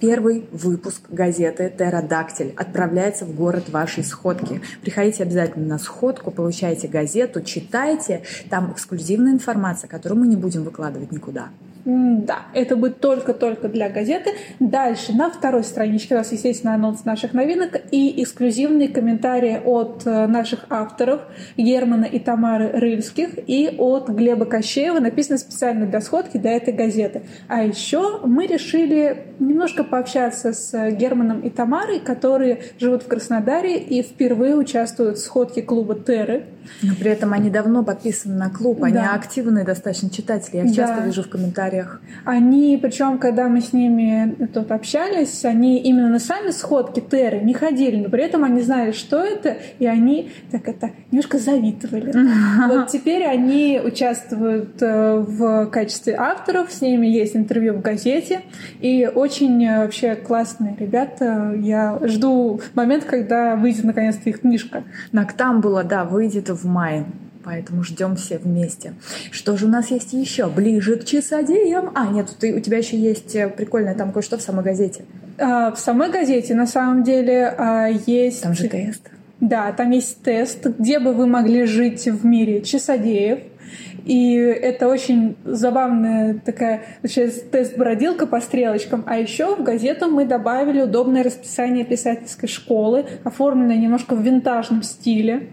Первый 0.01 0.45
выпуск 0.51 1.03
газеты 1.09 1.71
«Терродактиль» 1.75 2.53
отправляется 2.57 3.23
в 3.23 3.35
город 3.35 3.69
вашей 3.69 4.03
сходки. 4.03 4.61
Приходите 4.81 5.23
обязательно 5.23 5.67
на 5.67 5.77
сходку, 5.77 6.31
получайте 6.31 6.87
газету, 6.87 7.41
читайте. 7.41 8.23
Там 8.49 8.71
эксклюзивная 8.73 9.31
информация, 9.31 9.87
которую 9.87 10.21
мы 10.21 10.27
не 10.27 10.35
будем 10.35 10.63
выкладывать 10.63 11.11
никуда. 11.11 11.49
Да, 11.83 12.43
это 12.53 12.75
будет 12.75 12.99
только-только 12.99 13.67
для 13.67 13.89
газеты. 13.89 14.31
Дальше 14.59 15.13
на 15.13 15.31
второй 15.31 15.63
страничке 15.63 16.13
у 16.13 16.17
нас, 16.19 16.31
естественно, 16.31 16.75
анонс 16.75 17.05
наших 17.05 17.33
новинок 17.33 17.81
и 17.89 18.21
эксклюзивные 18.21 18.87
комментарии 18.87 19.59
от 19.63 20.03
э, 20.05 20.27
наших 20.27 20.65
авторов 20.69 21.21
Германа 21.57 22.05
и 22.05 22.19
Тамары 22.19 22.69
Рыльских 22.71 23.29
и 23.47 23.75
от 23.79 24.09
Глеба 24.09 24.45
Кощеева, 24.45 24.99
написано 24.99 25.39
специально 25.39 25.87
для 25.87 26.01
сходки 26.01 26.37
для 26.37 26.51
этой 26.51 26.73
газеты. 26.73 27.23
А 27.47 27.63
еще 27.63 28.19
мы 28.25 28.45
решили 28.45 29.25
немножко 29.39 29.83
пообщаться 29.83 30.53
с 30.53 30.91
Германом 30.91 31.41
и 31.41 31.49
Тамарой, 31.49 31.99
которые 31.99 32.61
живут 32.79 33.03
в 33.03 33.07
Краснодаре 33.07 33.79
и 33.79 34.03
впервые 34.03 34.55
участвуют 34.55 35.17
в 35.17 35.21
сходке 35.21 35.63
клуба 35.63 35.95
Терры. 35.95 36.45
Но 36.83 36.93
при 36.93 37.09
этом 37.09 37.33
они 37.33 37.49
давно 37.49 37.83
подписаны 37.83 38.35
на 38.35 38.49
клуб, 38.49 38.83
они 38.83 38.95
да. 38.95 39.15
активные 39.15 39.65
достаточно 39.65 40.09
читатели. 40.09 40.57
Я 40.57 40.63
их 40.63 40.69
да. 40.69 40.75
часто 40.75 41.01
вижу 41.03 41.23
в 41.23 41.29
комментариях. 41.29 41.70
Они, 42.25 42.77
причем, 42.81 43.17
когда 43.17 43.47
мы 43.47 43.61
с 43.61 43.73
ними 43.73 44.35
тут 44.53 44.71
общались, 44.71 45.45
они 45.45 45.79
именно 45.79 46.09
на 46.09 46.19
сами 46.19 46.51
сходки 46.51 46.99
Терры 46.99 47.39
не 47.39 47.53
ходили, 47.53 47.97
но 47.97 48.09
при 48.09 48.23
этом 48.23 48.43
они 48.43 48.61
знали, 48.61 48.91
что 48.91 49.23
это, 49.23 49.57
и 49.79 49.85
они 49.85 50.31
так 50.51 50.67
это 50.67 50.91
немножко 51.11 51.37
завидовали. 51.37 52.11
Вот 52.71 52.87
теперь 52.87 53.23
они 53.25 53.81
участвуют 53.83 54.81
э, 54.81 55.17
в 55.17 55.67
качестве 55.67 56.15
авторов, 56.15 56.71
с 56.71 56.81
ними 56.81 57.07
есть 57.07 57.35
интервью 57.35 57.73
в 57.73 57.81
газете, 57.81 58.41
и 58.79 59.09
очень 59.13 59.65
э, 59.65 59.79
вообще 59.79 60.15
классные 60.15 60.75
ребята. 60.79 61.53
Я 61.57 61.99
жду 62.03 62.61
момент, 62.73 63.05
когда 63.05 63.55
выйдет 63.55 63.83
наконец-то 63.83 64.29
их 64.29 64.41
книжка. 64.41 64.83
Нактамбула, 65.11 65.83
да, 65.83 66.05
выйдет 66.05 66.49
в 66.49 66.65
мае. 66.67 67.05
Поэтому 67.43 67.83
ждем 67.83 68.15
все 68.15 68.37
вместе. 68.37 68.93
Что 69.31 69.57
же 69.57 69.65
у 69.65 69.69
нас 69.69 69.91
есть 69.91 70.13
еще? 70.13 70.47
Ближе 70.47 70.97
к 70.97 71.05
часодеям. 71.05 71.91
А, 71.95 72.07
нет, 72.07 72.35
ты, 72.39 72.53
у 72.55 72.59
тебя 72.59 72.77
еще 72.77 72.97
есть 72.97 73.35
э, 73.35 73.49
прикольное 73.49 73.95
там 73.95 74.11
кое-что 74.11 74.37
в 74.37 74.41
самой 74.41 74.63
газете. 74.63 75.05
А, 75.37 75.71
в 75.71 75.79
самой 75.79 76.11
газете 76.11 76.53
на 76.53 76.67
самом 76.67 77.03
деле 77.03 77.53
а, 77.57 77.87
есть... 77.87 78.43
Там 78.43 78.53
же 78.53 78.67
тест. 78.67 79.09
Да, 79.39 79.71
там 79.71 79.89
есть 79.89 80.21
тест, 80.21 80.65
где 80.65 80.99
бы 80.99 81.13
вы 81.13 81.25
могли 81.25 81.65
жить 81.65 82.07
в 82.07 82.25
мире 82.25 82.61
часодеев. 82.61 83.39
И 84.05 84.33
это 84.33 84.87
очень 84.87 85.35
забавная 85.45 86.39
такая 86.43 86.83
сейчас 87.03 87.33
тест-бродилка 87.51 88.25
по 88.27 88.39
стрелочкам. 88.39 89.03
А 89.05 89.17
еще 89.17 89.55
в 89.55 89.63
газету 89.63 90.09
мы 90.09 90.25
добавили 90.25 90.81
удобное 90.81 91.23
расписание 91.23 91.85
писательской 91.85 92.49
школы, 92.49 93.05
оформленное 93.23 93.77
немножко 93.77 94.15
в 94.15 94.21
винтажном 94.21 94.83
стиле. 94.83 95.49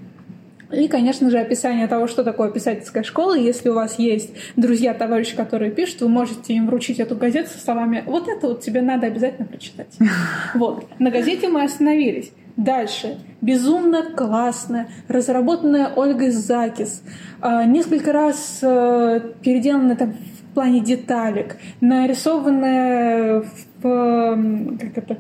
И, 0.71 0.87
конечно 0.89 1.31
же, 1.31 1.39
описание 1.39 1.87
того, 1.87 2.07
что 2.07 2.25
такое 2.25 2.51
писательская 2.51 3.03
школа. 3.03 3.37
Если 3.37 3.69
у 3.69 3.75
вас 3.75 3.99
есть 3.99 4.31
друзья, 4.57 4.93
товарищи, 4.93 5.35
которые 5.35 5.71
пишут, 5.71 6.03
вы 6.03 6.09
можете 6.09 6.55
им 6.55 6.67
вручить 6.67 7.01
эту 7.01 7.17
газету 7.17 7.51
со 7.51 7.59
словами 7.59 8.03
«Вот 8.07 8.29
это 8.29 8.49
вот 8.49 8.61
тебе 8.61 8.83
надо 8.83 9.07
обязательно 9.07 9.47
прочитать». 9.47 9.97
Вот. 10.55 10.87
На 10.99 11.11
газете 11.11 11.49
мы 11.49 11.63
остановились. 11.63 12.33
Дальше. 12.57 13.19
Безумно 13.41 14.03
классно, 14.17 14.89
разработанная 15.07 15.93
Ольгой 15.95 16.31
Закис. 16.31 17.03
А, 17.41 17.65
несколько 17.65 18.13
раз 18.13 18.59
э, 18.63 19.21
переделанная 19.43 19.95
там 19.95 20.15
в 20.15 20.55
плане 20.55 20.81
деталек, 20.81 21.57
нарисованная 21.81 23.45
в... 23.81 24.77
Как 24.81 24.99
это 24.99 25.19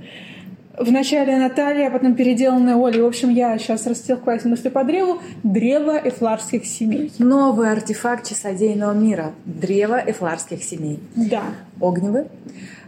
Вначале 0.78 1.37
Наталья, 1.37 1.88
а 1.88 1.90
потом 1.90 2.14
переделанная 2.14 2.76
Оля. 2.76 3.02
В 3.02 3.06
общем, 3.06 3.30
я 3.30 3.58
сейчас 3.58 3.87
растелкалась 3.87 4.44
мысли 4.44 4.68
по 4.68 4.85
древу. 4.85 5.20
Древо 5.42 6.00
эфларских 6.02 6.64
семей. 6.64 7.12
Новый 7.18 7.70
артефакт 7.73 8.28
часодейного 8.28 8.92
мира. 8.92 9.32
Древо 9.44 10.00
эфларских 10.06 10.62
семей. 10.62 11.00
Да. 11.16 11.42
Огневы, 11.80 12.28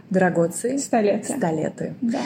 драгоции, 0.09 0.77
столеты. 0.77 1.33
столеты. 1.33 1.93
Да 2.01 2.19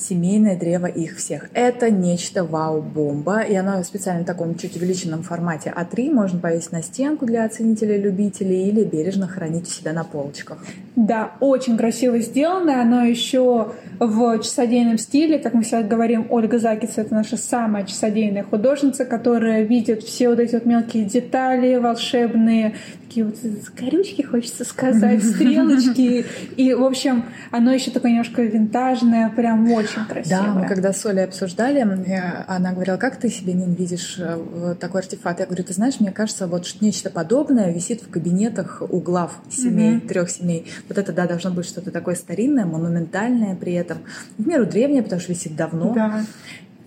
семейное 0.00 0.58
древо 0.58 0.86
их 0.86 1.16
всех. 1.16 1.48
Это 1.54 1.90
нечто 1.90 2.44
вау-бомба, 2.44 3.40
и 3.40 3.54
оно 3.54 3.82
специально 3.84 4.22
в 4.22 4.26
таком 4.26 4.56
чуть 4.56 4.76
увеличенном 4.76 5.22
формате 5.22 5.72
А3 5.76 6.12
можно 6.12 6.38
повесить 6.38 6.72
на 6.72 6.82
стенку 6.82 7.26
для 7.26 7.44
оценителей, 7.44 8.00
любителей 8.00 8.68
или 8.68 8.84
бережно 8.84 9.28
хранить 9.28 9.68
у 9.68 9.70
себя 9.70 9.92
на 9.92 10.04
полочках. 10.04 10.58
Да, 10.96 11.32
очень 11.40 11.76
красиво 11.76 12.18
сделано. 12.18 12.80
Оно 12.80 13.04
еще 13.04 13.72
в 13.98 14.38
часодейном 14.38 14.98
стиле, 14.98 15.38
как 15.38 15.54
мы 15.54 15.62
всегда 15.62 15.82
говорим, 15.82 16.26
Ольга 16.30 16.58
Закиц— 16.58 16.92
это 16.96 17.14
наша 17.14 17.36
самая 17.36 17.84
часодейная 17.84 18.42
художница, 18.42 19.04
которая 19.04 19.62
видит 19.62 20.02
все 20.02 20.28
вот 20.28 20.40
эти 20.40 20.54
вот 20.54 20.66
мелкие 20.66 21.04
детали 21.04 21.76
волшебные, 21.76 22.74
такие 23.10 23.26
вот 23.26 23.34
корючки, 23.76 24.22
хочется 24.22 24.64
сказать, 24.64 25.24
стрелочки. 25.24 26.24
И, 26.56 26.74
в 26.74 26.84
общем, 26.84 27.24
оно 27.50 27.72
еще 27.72 27.90
такое 27.90 28.12
немножко 28.12 28.42
винтажное, 28.42 29.28
прям 29.30 29.68
очень 29.72 30.04
красивое. 30.08 30.42
Да, 30.42 30.54
мы 30.54 30.66
когда 30.68 30.92
с 30.92 31.04
Олей 31.04 31.24
обсуждали, 31.24 31.80
э, 31.80 32.44
она 32.46 32.72
говорила, 32.72 32.98
как 32.98 33.16
ты 33.16 33.28
себе 33.28 33.52
не 33.52 33.74
видишь 33.74 34.16
э, 34.20 34.76
такой 34.78 35.00
артефакт? 35.00 35.40
Я 35.40 35.46
говорю, 35.46 35.64
ты 35.64 35.72
знаешь, 35.72 35.98
мне 35.98 36.12
кажется, 36.12 36.46
вот 36.46 36.72
нечто 36.80 37.10
подобное 37.10 37.72
висит 37.72 38.00
в 38.00 38.10
кабинетах 38.10 38.80
у 38.88 39.00
глав 39.00 39.40
семей, 39.50 39.96
mm-hmm. 39.96 40.06
трех 40.06 40.30
семей. 40.30 40.66
Вот 40.88 40.96
это, 40.96 41.12
да, 41.12 41.26
должно 41.26 41.50
быть 41.50 41.66
что-то 41.66 41.90
такое 41.90 42.14
старинное, 42.14 42.64
монументальное 42.64 43.56
при 43.56 43.72
этом. 43.72 43.98
В 44.38 44.46
меру 44.46 44.66
древнее, 44.66 45.02
потому 45.02 45.20
что 45.20 45.32
висит 45.32 45.56
давно. 45.56 45.92
Да. 45.94 46.24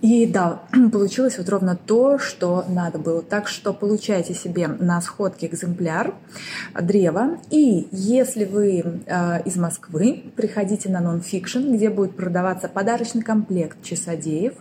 И 0.04 0.26
да, 0.26 0.60
получилось 0.92 1.38
вот 1.38 1.48
ровно 1.48 1.76
то, 1.76 2.18
что 2.18 2.62
надо 2.68 2.98
было. 2.98 3.22
Так 3.22 3.48
что 3.48 3.72
получайте 3.72 4.34
себе 4.34 4.68
на 4.68 5.00
сходке 5.00 5.46
экземпляр 5.46 6.14
древа. 6.78 7.38
И 7.50 7.88
если 7.90 8.44
вы 8.44 9.00
э, 9.06 9.42
из 9.46 9.56
Москвы, 9.56 10.24
приходите 10.36 10.90
на 10.90 11.00
нонфикшн, 11.00 11.72
где 11.72 11.88
будет 11.88 12.16
продаваться 12.16 12.68
подарочный 12.68 13.22
комплект 13.22 13.82
часодеев 13.82 14.52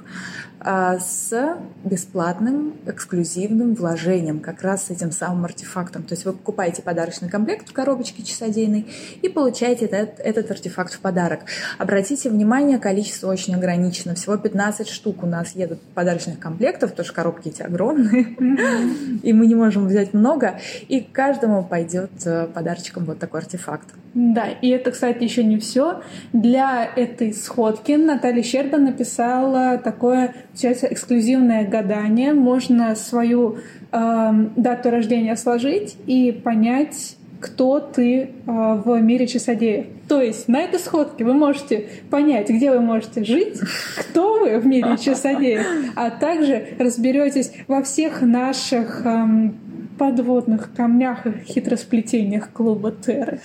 с 0.64 1.58
бесплатным 1.84 2.76
эксклюзивным 2.86 3.76
вложением, 3.76 4.40
как 4.40 4.62
раз 4.62 4.86
с 4.86 4.90
этим 4.90 5.12
самым 5.12 5.46
артефактом. 5.46 6.04
То 6.04 6.14
есть 6.14 6.26
вы 6.26 6.34
покупаете 6.34 6.82
подарочный 6.82 7.30
комплект 7.30 7.70
в 7.70 7.74
коробочке 7.74 8.24
часодейной 8.24 8.88
и 9.22 9.30
получаете 9.30 9.86
этот, 9.86 10.20
этот 10.20 10.52
артефакт 10.52 10.94
в 10.94 11.00
подарок. 11.00 11.42
Обратите 11.78 12.30
внимание, 12.30 12.80
количество 12.80 13.30
очень 13.30 13.56
ограничено, 13.56 14.16
всего 14.16 14.38
15 14.38 14.88
штук 14.88 15.24
у 15.24 15.28
нас 15.28 15.56
едут 15.56 15.82
подарочных 15.94 16.40
комплектов, 16.40 16.92
потому 16.92 17.06
что 17.06 17.14
коробки 17.14 17.50
эти 17.50 17.62
огромные, 17.62 18.36
и 19.24 19.34
мы 19.34 19.48
не 19.48 19.56
можем 19.56 19.88
взять 19.88 20.14
много, 20.14 20.60
и 20.88 21.02
каждому 21.02 21.64
пойдет 21.64 22.12
э, 22.26 22.48
подарочком 22.48 23.06
вот 23.06 23.20
такой 23.20 23.42
артефакт. 23.42 23.88
Да, 24.14 24.48
и 24.48 24.70
это, 24.70 24.92
кстати, 24.92 25.24
еще 25.24 25.44
не 25.44 25.58
все. 25.58 26.02
Для 26.34 26.86
этой 26.86 27.34
сходки 27.34 27.94
Наталья 27.94 28.44
Щерба 28.44 28.78
написала 28.78 29.80
такое, 29.80 30.36
сейчас 30.54 30.84
эксклюзивное 30.84 31.68
гадание. 31.68 32.34
Можно 32.34 32.96
свою 32.96 33.58
э, 33.92 34.32
дату 34.56 34.92
рождения 34.92 35.36
сложить 35.36 35.98
и 36.06 36.32
понять, 36.32 37.18
кто 37.40 37.80
ты 37.80 38.22
э, 38.22 38.30
в 38.46 39.02
мире 39.02 39.26
часодеев. 39.26 39.88
То 40.08 40.22
есть 40.22 40.48
на 40.48 40.62
этой 40.62 40.80
сходке 40.80 41.24
вы 41.26 41.34
можете 41.34 41.90
понять, 42.12 42.50
где 42.50 42.70
вы 42.70 42.82
можете 42.82 43.24
жить, 43.24 43.60
кто 43.98 44.40
вы 44.40 44.60
в 44.60 44.68
мире 44.68 44.96
часодеев, 44.98 45.66
а 45.96 46.12
также 46.12 46.68
разберетесь 46.78 47.52
во 47.68 47.82
всех 47.82 48.22
наших 48.22 49.06
эм, 49.06 49.56
подводных 49.98 50.74
камнях 50.76 51.26
и 51.26 51.32
хитросплетениях 51.46 52.52
клуба 52.52 52.92
Терры? 52.92 53.40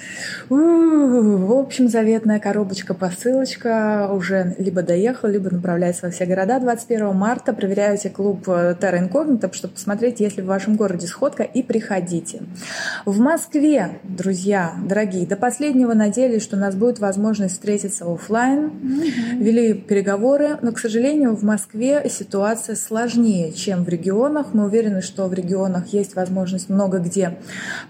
В 0.48 1.52
общем, 1.52 1.88
заветная 1.88 2.38
коробочка, 2.38 2.94
посылочка 2.94 4.08
уже 4.12 4.54
либо 4.58 4.82
доехала, 4.82 5.30
либо 5.30 5.50
направляется 5.50 6.06
во 6.06 6.12
все 6.12 6.26
города. 6.26 6.58
21 6.60 7.14
марта 7.14 7.52
проверяете 7.52 8.10
клуб 8.10 8.44
Терра 8.44 8.98
Инкогнита, 8.98 9.52
чтобы 9.52 9.74
посмотреть, 9.74 10.20
есть 10.20 10.36
ли 10.36 10.42
в 10.42 10.46
вашем 10.46 10.76
городе 10.76 11.06
сходка, 11.06 11.42
и 11.42 11.62
приходите. 11.62 12.42
В 13.04 13.18
Москве, 13.20 14.00
друзья, 14.04 14.72
дорогие, 14.86 15.26
до 15.26 15.36
последнего 15.36 15.94
надеялись, 15.94 16.42
что 16.42 16.56
у 16.56 16.60
нас 16.60 16.74
будет 16.74 16.98
возможность 16.98 17.54
встретиться 17.54 18.04
офлайн. 18.04 18.70
Mm-hmm. 18.70 19.38
Вели 19.38 19.74
переговоры, 19.74 20.58
но, 20.62 20.72
к 20.72 20.78
сожалению, 20.78 21.34
в 21.34 21.42
Москве 21.42 22.08
ситуация 22.08 22.76
сложнее, 22.76 23.52
чем 23.52 23.84
в 23.84 23.88
регионах. 23.88 24.54
Мы 24.54 24.64
уверены, 24.64 25.02
что 25.02 25.26
в 25.26 25.34
регионах 25.34 25.88
есть 25.88 26.14
возможность 26.14 26.37
много 26.68 26.98
где 26.98 27.38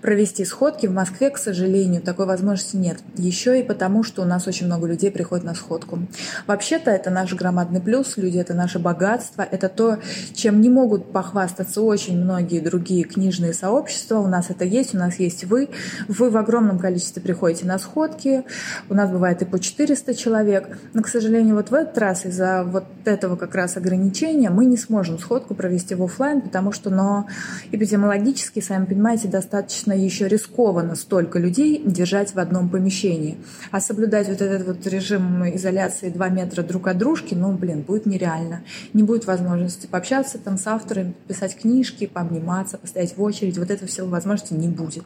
провести 0.03 0.45
сходки. 0.45 0.87
В 0.87 0.93
Москве, 0.93 1.31
к 1.31 1.39
сожалению, 1.39 2.03
такой 2.03 2.27
возможности 2.27 2.77
нет. 2.77 2.99
Еще 3.17 3.61
и 3.61 3.63
потому, 3.63 4.03
что 4.03 4.23
у 4.23 4.25
нас 4.25 4.47
очень 4.47 4.67
много 4.67 4.87
людей 4.87 5.11
приходит 5.11 5.45
на 5.45 5.55
сходку. 5.55 5.99
Вообще-то 6.47 6.91
это 6.91 7.11
наш 7.11 7.35
громадный 7.35 7.81
плюс. 7.81 8.17
Люди— 8.17 8.39
это 8.39 8.55
наше 8.55 8.79
богатство. 8.79 9.43
Это 9.43 9.69
то, 9.69 9.99
чем 10.35 10.61
не 10.61 10.71
могут 10.71 11.13
похвастаться 11.13 11.83
очень 11.83 12.19
многие 12.19 12.61
другие 12.61 13.05
книжные 13.05 13.53
сообщества. 13.53 14.19
У 14.19 14.27
нас 14.27 14.51
это 14.51 14.65
есть, 14.65 14.95
у 14.95 14.99
нас 14.99 15.19
есть 15.19 15.45
вы. 15.45 15.69
Вы 16.09 16.31
в 16.31 16.37
огромном 16.37 16.79
количестве 16.79 17.23
приходите 17.23 17.67
на 17.67 17.79
сходки. 17.79 18.45
У 18.89 18.95
нас 18.95 19.11
бывает 19.11 19.43
и 19.43 19.45
по 19.45 19.59
400 19.59 20.15
человек. 20.15 20.79
Но, 20.95 21.03
к 21.03 21.09
сожалению, 21.09 21.57
вот 21.57 21.71
в 21.71 21.75
этот 21.75 21.99
раз 21.99 22.25
из-за 22.25 22.65
вот 22.65 22.85
этого 23.05 23.37
как 23.37 23.55
раз 23.55 23.77
ограничения 23.77 24.51
мы 24.51 24.65
не 24.65 24.77
сможем 24.77 25.19
сходку 25.19 25.55
провести 25.55 25.95
в 25.95 26.03
офлайн, 26.03 26.41
потому 26.41 26.73
что, 26.73 26.91
но 26.91 27.27
эпидемиологически, 27.73 28.38
сами 28.61 28.85
понимаете, 28.85 29.29
достаточно 29.29 29.93
еще 29.93 30.29
рискованно 30.29 30.95
столько 30.95 31.39
людей 31.39 31.83
держать 31.85 32.35
в 32.35 32.39
одном 32.39 32.69
помещении. 32.69 33.39
А 33.71 33.81
соблюдать 33.81 34.29
вот 34.29 34.41
этот 34.41 34.67
вот 34.67 34.87
режим 34.87 35.49
изоляции 35.57 36.09
2 36.09 36.29
метра 36.29 36.63
друг 36.63 36.89
от 36.89 36.99
дружки, 36.99 37.35
ну, 37.35 37.53
блин, 37.53 37.83
будет 37.83 38.07
нереально. 38.07 38.63
Не 38.93 39.03
будет 39.03 39.27
возможности 39.27 39.87
пообщаться 39.87 40.39
там 40.39 40.59
с 40.59 40.67
авторами, 40.67 41.15
писать 41.27 41.57
книжки, 41.57 42.07
пообниматься, 42.07 42.79
постоять 42.79 43.17
в 43.17 43.23
очередь. 43.23 43.59
Вот 43.59 43.71
этого 43.71 43.89
всего 43.89 44.09
возможности 44.09 44.55
не 44.55 44.69
будет. 44.69 45.05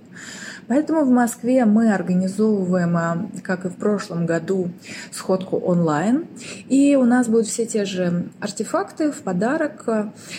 Поэтому 0.69 1.04
в 1.04 1.11
Москве 1.11 1.64
мы 1.64 1.92
организовываем, 1.92 2.97
а, 2.97 3.26
как 3.42 3.64
и 3.64 3.69
в 3.69 3.76
прошлом 3.76 4.26
году, 4.26 4.71
сходку 5.11 5.57
онлайн. 5.59 6.26
И 6.69 6.97
у 6.97 7.04
нас 7.04 7.28
будут 7.28 7.47
все 7.47 7.66
те 7.66 7.85
же 7.85 8.25
артефакты 8.40 9.11
в 9.11 9.23
подарок. 9.23 9.87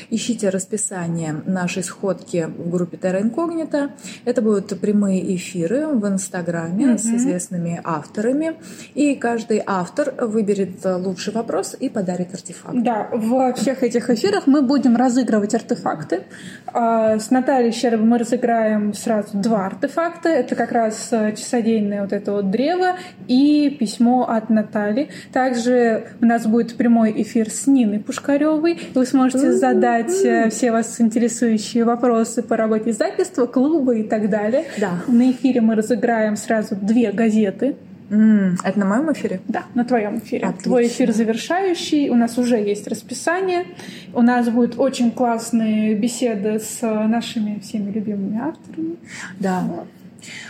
Ищите 0.09 0.49
расписание 0.49 1.35
нашей 1.45 1.83
сходки 1.83 2.47
в 2.57 2.69
группе 2.69 2.97
Terra 2.97 3.21
Incognita. 3.21 3.91
Это 4.25 4.41
будут 4.41 4.79
прямые 4.79 5.35
эфиры 5.35 5.87
в 5.87 6.07
Инстаграме 6.07 6.85
mm-hmm. 6.85 6.97
с 6.97 7.05
известными 7.05 7.81
авторами. 7.83 8.55
И 8.93 9.15
каждый 9.15 9.61
автор 9.65 10.13
выберет 10.25 10.83
лучший 10.83 11.33
вопрос 11.33 11.75
и 11.79 11.89
подарит 11.89 12.33
артефакт. 12.33 12.75
Да, 12.83 13.09
во 13.11 13.53
всех 13.53 13.83
этих 13.83 14.09
эфирах 14.09 14.47
мы 14.47 14.61
будем 14.61 14.95
разыгрывать 14.95 15.53
артефакты. 15.55 16.23
А, 16.67 17.19
с 17.19 17.29
Натальей 17.31 17.71
Щербой 17.71 18.07
мы 18.07 18.17
разыграем 18.17 18.93
сразу 18.93 19.29
два 19.33 19.65
артефакта. 19.65 20.12
Это 20.23 20.55
как 20.55 20.71
раз 20.71 21.09
э, 21.11 21.33
часодейное 21.35 22.01
вот 22.01 22.13
это 22.13 22.31
вот 22.31 22.51
древо 22.51 22.97
и 23.27 23.75
письмо 23.79 24.27
от 24.29 24.49
Натальи. 24.49 25.09
Также 25.31 26.05
у 26.21 26.25
нас 26.25 26.45
будет 26.45 26.75
прямой 26.75 27.13
эфир 27.21 27.49
с 27.49 27.67
Ниной 27.67 27.99
Пушкаревой. 27.99 28.79
Вы 28.93 29.05
сможете 29.05 29.51
задать 29.53 30.23
э, 30.23 30.49
все 30.49 30.71
вас 30.71 30.99
интересующие 30.99 31.83
вопросы 31.83 32.41
по 32.43 32.57
работе 32.57 32.91
издательства, 32.91 33.45
клуба 33.45 33.95
и 33.95 34.03
так 34.03 34.29
далее. 34.29 34.65
Да. 34.77 35.01
На 35.07 35.31
эфире 35.31 35.61
мы 35.61 35.75
разыграем 35.75 36.35
сразу 36.35 36.75
две 36.75 37.11
газеты 37.11 37.75
Mm, 38.13 38.57
это 38.63 38.79
на 38.79 38.85
моем 38.85 39.11
эфире? 39.11 39.41
Да, 39.47 39.63
на 39.73 39.85
твоем 39.85 40.19
эфире. 40.19 40.45
Отлично. 40.45 40.63
Твой 40.63 40.87
эфир 40.87 41.11
завершающий. 41.11 42.09
У 42.09 42.15
нас 42.15 42.37
уже 42.37 42.57
есть 42.57 42.87
расписание. 42.87 43.65
У 44.13 44.21
нас 44.21 44.49
будут 44.49 44.77
очень 44.77 45.11
классные 45.11 45.95
беседы 45.95 46.59
с 46.59 46.81
нашими 46.81 47.59
всеми 47.59 47.91
любимыми 47.91 48.39
авторами. 48.39 48.97
Да. 49.39 49.61
Вот. 49.61 49.87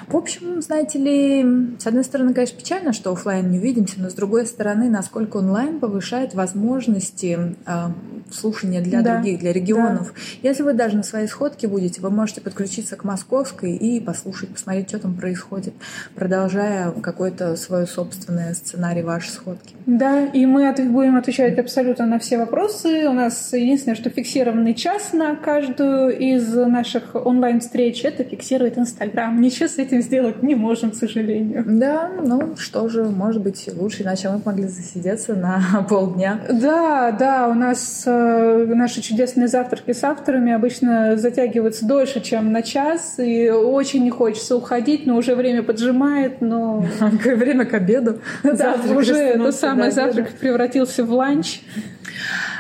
В 0.08 0.16
общем, 0.16 0.62
знаете 0.62 1.00
ли, 1.00 1.78
с 1.80 1.88
одной 1.88 2.04
стороны, 2.04 2.34
конечно, 2.34 2.58
печально, 2.58 2.94
что 2.94 3.12
офлайн 3.12 3.50
не 3.52 3.60
увидимся, 3.60 3.96
но 3.98 4.10
с 4.10 4.14
другой 4.14 4.46
стороны, 4.46 4.90
насколько 4.90 5.38
онлайн 5.38 5.80
повышает 5.80 6.34
возможности 6.34 7.56
э, 7.66 7.88
слушания 8.32 8.82
для 8.82 9.02
да. 9.02 9.16
других, 9.16 9.40
для 9.40 9.54
регионов. 9.54 10.14
Да. 10.14 10.50
Если 10.50 10.64
вы 10.64 10.74
даже 10.74 10.98
на 10.98 11.04
своей 11.04 11.28
сходке 11.28 11.68
будете, 11.68 12.02
вы 12.02 12.10
можете 12.10 12.42
подключиться 12.42 12.96
к 12.96 13.04
московской 13.04 13.76
и 13.76 14.00
послушать, 14.00 14.50
посмотреть, 14.50 14.90
что 14.90 15.00
там 15.00 15.16
происходит, 15.16 15.74
продолжая 16.16 16.92
какой-то 16.92 17.56
свой 17.56 17.88
собственный 17.88 18.56
сценарий 18.56 19.04
вашей 19.04 19.30
сходки. 19.30 19.76
Да, 19.86 20.26
и 20.26 20.46
мы 20.46 20.74
будем 20.74 21.18
отвечать 21.18 21.58
абсолютно 21.60 22.06
на 22.06 22.20
все 22.20 22.38
вопросы. 22.38 23.08
У 23.08 23.14
нас 23.14 23.54
единственное, 23.54 23.96
что 23.96 24.10
фиксированный 24.10 24.74
час 24.74 25.14
на 25.14 25.36
каждую 25.36 26.18
из 26.18 26.54
наших 26.54 27.16
онлайн-встреч, 27.16 28.04
это 28.04 28.24
фиксирует 28.24 28.78
Инстаграм. 28.78 29.40
Ничего 29.40 29.63
с 29.68 29.78
этим 29.78 30.02
сделать 30.02 30.44
не 30.44 30.56
можем, 30.56 30.92
к 30.92 30.96
сожалению. 30.96 31.64
Да, 31.66 32.10
ну 32.22 32.56
что 32.58 32.88
же, 32.90 33.04
может 33.04 33.42
быть, 33.42 33.70
лучше, 33.76 34.04
иначе 34.04 34.30
мы 34.30 34.42
могли 34.44 34.68
засидеться 34.68 35.34
на 35.34 35.86
полдня. 35.90 36.40
Да, 36.50 37.12
да, 37.12 37.48
у 37.48 37.54
нас 37.54 38.04
э, 38.06 38.66
наши 38.68 39.02
чудесные 39.02 39.48
завтраки 39.48 39.94
с 39.94 40.04
авторами 40.04 40.52
обычно 40.52 41.18
затягиваются 41.18 41.86
дольше, 41.86 42.22
чем 42.22 42.52
на 42.52 42.62
час, 42.62 43.16
и 43.18 43.50
очень 43.50 44.04
не 44.04 44.12
хочется 44.12 44.56
уходить, 44.56 45.06
но 45.06 45.16
уже 45.16 45.36
время 45.36 45.64
поджимает, 45.64 46.42
но... 46.42 46.86
Время 47.24 47.66
к 47.66 47.74
обеду. 47.74 48.20
Да, 48.44 48.76
уже 48.96 49.38
то 49.38 49.52
самое 49.52 49.92
завтрак 49.92 50.30
превратился 50.40 51.04
в 51.04 51.12
ланч. 51.12 51.62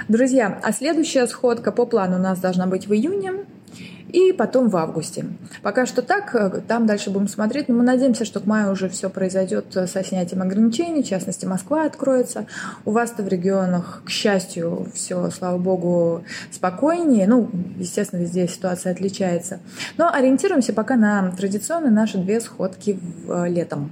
Друзья, 0.07 0.59
а 0.61 0.71
следующая 0.73 1.27
сходка 1.27 1.71
по 1.71 1.85
плану 1.85 2.17
у 2.17 2.19
нас 2.19 2.39
должна 2.39 2.67
быть 2.67 2.87
в 2.87 2.93
июне 2.93 3.33
и 4.13 4.31
потом 4.31 4.69
в 4.69 4.77
августе. 4.77 5.25
Пока 5.63 5.85
что 5.87 6.03
так, 6.03 6.33
э, 6.35 6.61
там 6.67 6.85
дальше 6.85 7.09
будем 7.09 7.27
смотреть, 7.27 7.67
но 7.67 7.75
мы 7.75 7.83
надеемся, 7.83 8.25
что 8.25 8.39
к 8.39 8.45
маю 8.45 8.71
уже 8.71 8.87
все 8.87 9.09
произойдет 9.09 9.75
э, 9.75 9.87
со 9.87 10.03
снятием 10.03 10.43
ограничений, 10.43 11.01
в 11.01 11.07
частности, 11.07 11.45
Москва 11.45 11.85
откроется. 11.85 12.45
У 12.85 12.91
вас-то 12.91 13.23
в 13.23 13.27
регионах, 13.27 14.03
к 14.05 14.09
счастью, 14.11 14.87
все, 14.93 15.31
слава 15.31 15.57
богу, 15.57 16.23
спокойнее. 16.51 17.27
Ну, 17.27 17.49
естественно, 17.77 18.21
везде 18.21 18.47
ситуация 18.47 18.91
отличается. 18.91 19.59
Но 19.97 20.13
ориентируемся 20.13 20.73
пока 20.73 20.95
на 20.95 21.31
традиционные 21.31 21.91
наши 21.91 22.19
две 22.19 22.39
сходки 22.39 22.99
в, 23.25 23.31
э, 23.31 23.49
летом. 23.49 23.89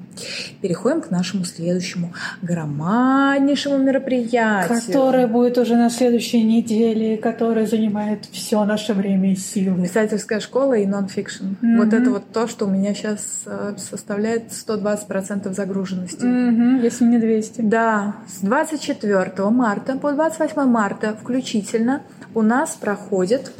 Переходим 0.62 1.02
к 1.02 1.10
нашему 1.10 1.46
следующему 1.46 2.14
громаднейшему 2.44 3.80
мероприятию. 3.80 4.80
Которое 4.80 5.26
будет 5.26 5.58
уже 5.58 5.76
на 5.76 5.90
следующей 5.90 6.44
неделе, 6.44 7.18
которое 7.18 7.66
занимает 7.66 8.26
все 8.32 8.64
наше 8.66 8.94
время 8.94 9.32
и 9.32 9.36
силы. 9.36 9.88
Кстати, 9.88 10.11
писательская 10.12 10.40
школа 10.42 10.74
и 10.74 10.86
нон-фикшн. 10.86 11.46
Mm-hmm. 11.46 11.78
Вот 11.78 11.94
это 11.94 12.10
вот 12.10 12.32
то, 12.32 12.48
что 12.48 12.66
у 12.66 12.70
меня 12.70 12.94
сейчас 12.94 13.22
э, 13.46 13.76
составляет 13.78 14.52
120% 14.52 15.54
загруженности. 15.54 16.26
Mm-hmm, 16.26 16.84
если 16.84 17.06
не 17.06 17.18
200. 17.18 17.62
Да, 17.62 18.16
с 18.28 18.42
24 18.42 19.50
марта 19.50 19.98
по 19.98 20.12
28 20.12 20.64
марта 20.64 21.18
включительно 21.22 22.02
у 22.36 22.42
нас 22.42 22.72
проходит 22.72 23.52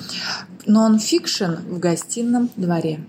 нон-фикшн 0.66 1.54
в 1.70 1.80
гостином 1.80 2.50
дворе. 2.58 3.00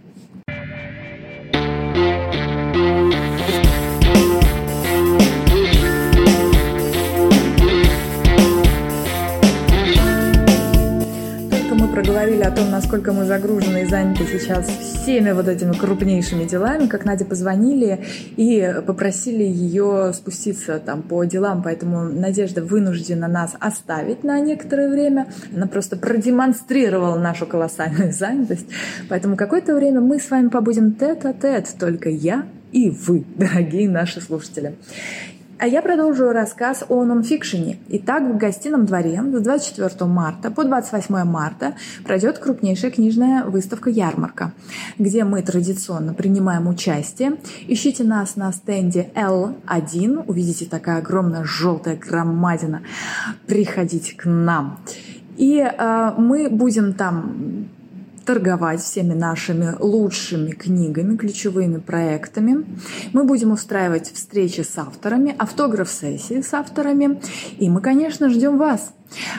Том, 12.54 12.70
насколько 12.70 13.12
мы 13.12 13.24
загружены 13.24 13.82
и 13.82 13.86
заняты 13.86 14.26
сейчас 14.26 14.66
всеми 14.66 15.32
вот 15.32 15.48
этими 15.48 15.72
крупнейшими 15.72 16.44
делами, 16.44 16.86
как 16.86 17.04
Надя 17.04 17.24
позвонили 17.24 18.04
и 18.36 18.74
попросили 18.86 19.42
ее 19.42 20.12
спуститься 20.12 20.78
там 20.78 21.02
по 21.02 21.24
делам, 21.24 21.62
поэтому 21.62 22.02
Надежда 22.02 22.62
вынуждена 22.62 23.28
нас 23.28 23.54
оставить 23.58 24.22
на 24.24 24.40
некоторое 24.40 24.90
время. 24.90 25.28
Она 25.54 25.66
просто 25.66 25.96
продемонстрировала 25.96 27.18
нашу 27.18 27.46
колоссальную 27.46 28.12
занятость. 28.18 28.66
Поэтому 29.08 29.36
какое-то 29.36 29.74
время 29.74 30.00
мы 30.00 30.18
с 30.18 30.30
вами 30.30 30.48
побудем 30.48 30.92
тет-а-тет, 30.92 31.68
только 31.78 32.10
я 32.10 32.44
и 32.72 32.90
вы, 32.90 33.24
дорогие 33.36 33.88
наши 33.88 34.20
слушатели. 34.20 34.74
А 35.62 35.66
я 35.68 35.80
продолжу 35.80 36.32
рассказ 36.32 36.82
о 36.88 37.04
нонфикшене. 37.04 37.78
Итак, 37.90 38.24
в 38.24 38.36
гостином 38.36 38.84
дворе 38.84 39.22
с 39.22 39.40
24 39.42 40.10
марта 40.10 40.50
по 40.50 40.64
28 40.64 41.22
марта 41.22 41.74
пройдет 42.02 42.40
крупнейшая 42.40 42.90
книжная 42.90 43.44
выставка 43.44 43.88
«Ярмарка», 43.88 44.54
где 44.98 45.22
мы 45.22 45.40
традиционно 45.40 46.14
принимаем 46.14 46.66
участие. 46.66 47.36
Ищите 47.68 48.02
нас 48.02 48.34
на 48.34 48.50
стенде 48.50 49.12
L1, 49.14 50.24
увидите 50.26 50.64
такая 50.64 50.98
огромная 50.98 51.44
желтая 51.44 51.94
громадина. 51.94 52.82
Приходите 53.46 54.16
к 54.16 54.24
нам. 54.24 54.80
И 55.36 55.60
э, 55.60 56.12
мы 56.18 56.50
будем 56.50 56.92
там 56.92 57.68
торговать 58.24 58.80
всеми 58.80 59.14
нашими 59.14 59.74
лучшими 59.78 60.50
книгами, 60.50 61.16
ключевыми 61.16 61.78
проектами. 61.78 62.64
Мы 63.12 63.24
будем 63.24 63.52
устраивать 63.52 64.12
встречи 64.12 64.62
с 64.62 64.78
авторами, 64.78 65.34
автограф-сессии 65.38 66.40
с 66.40 66.54
авторами. 66.54 67.20
И 67.58 67.68
мы, 67.68 67.80
конечно, 67.80 68.28
ждем 68.28 68.58
вас. 68.58 68.92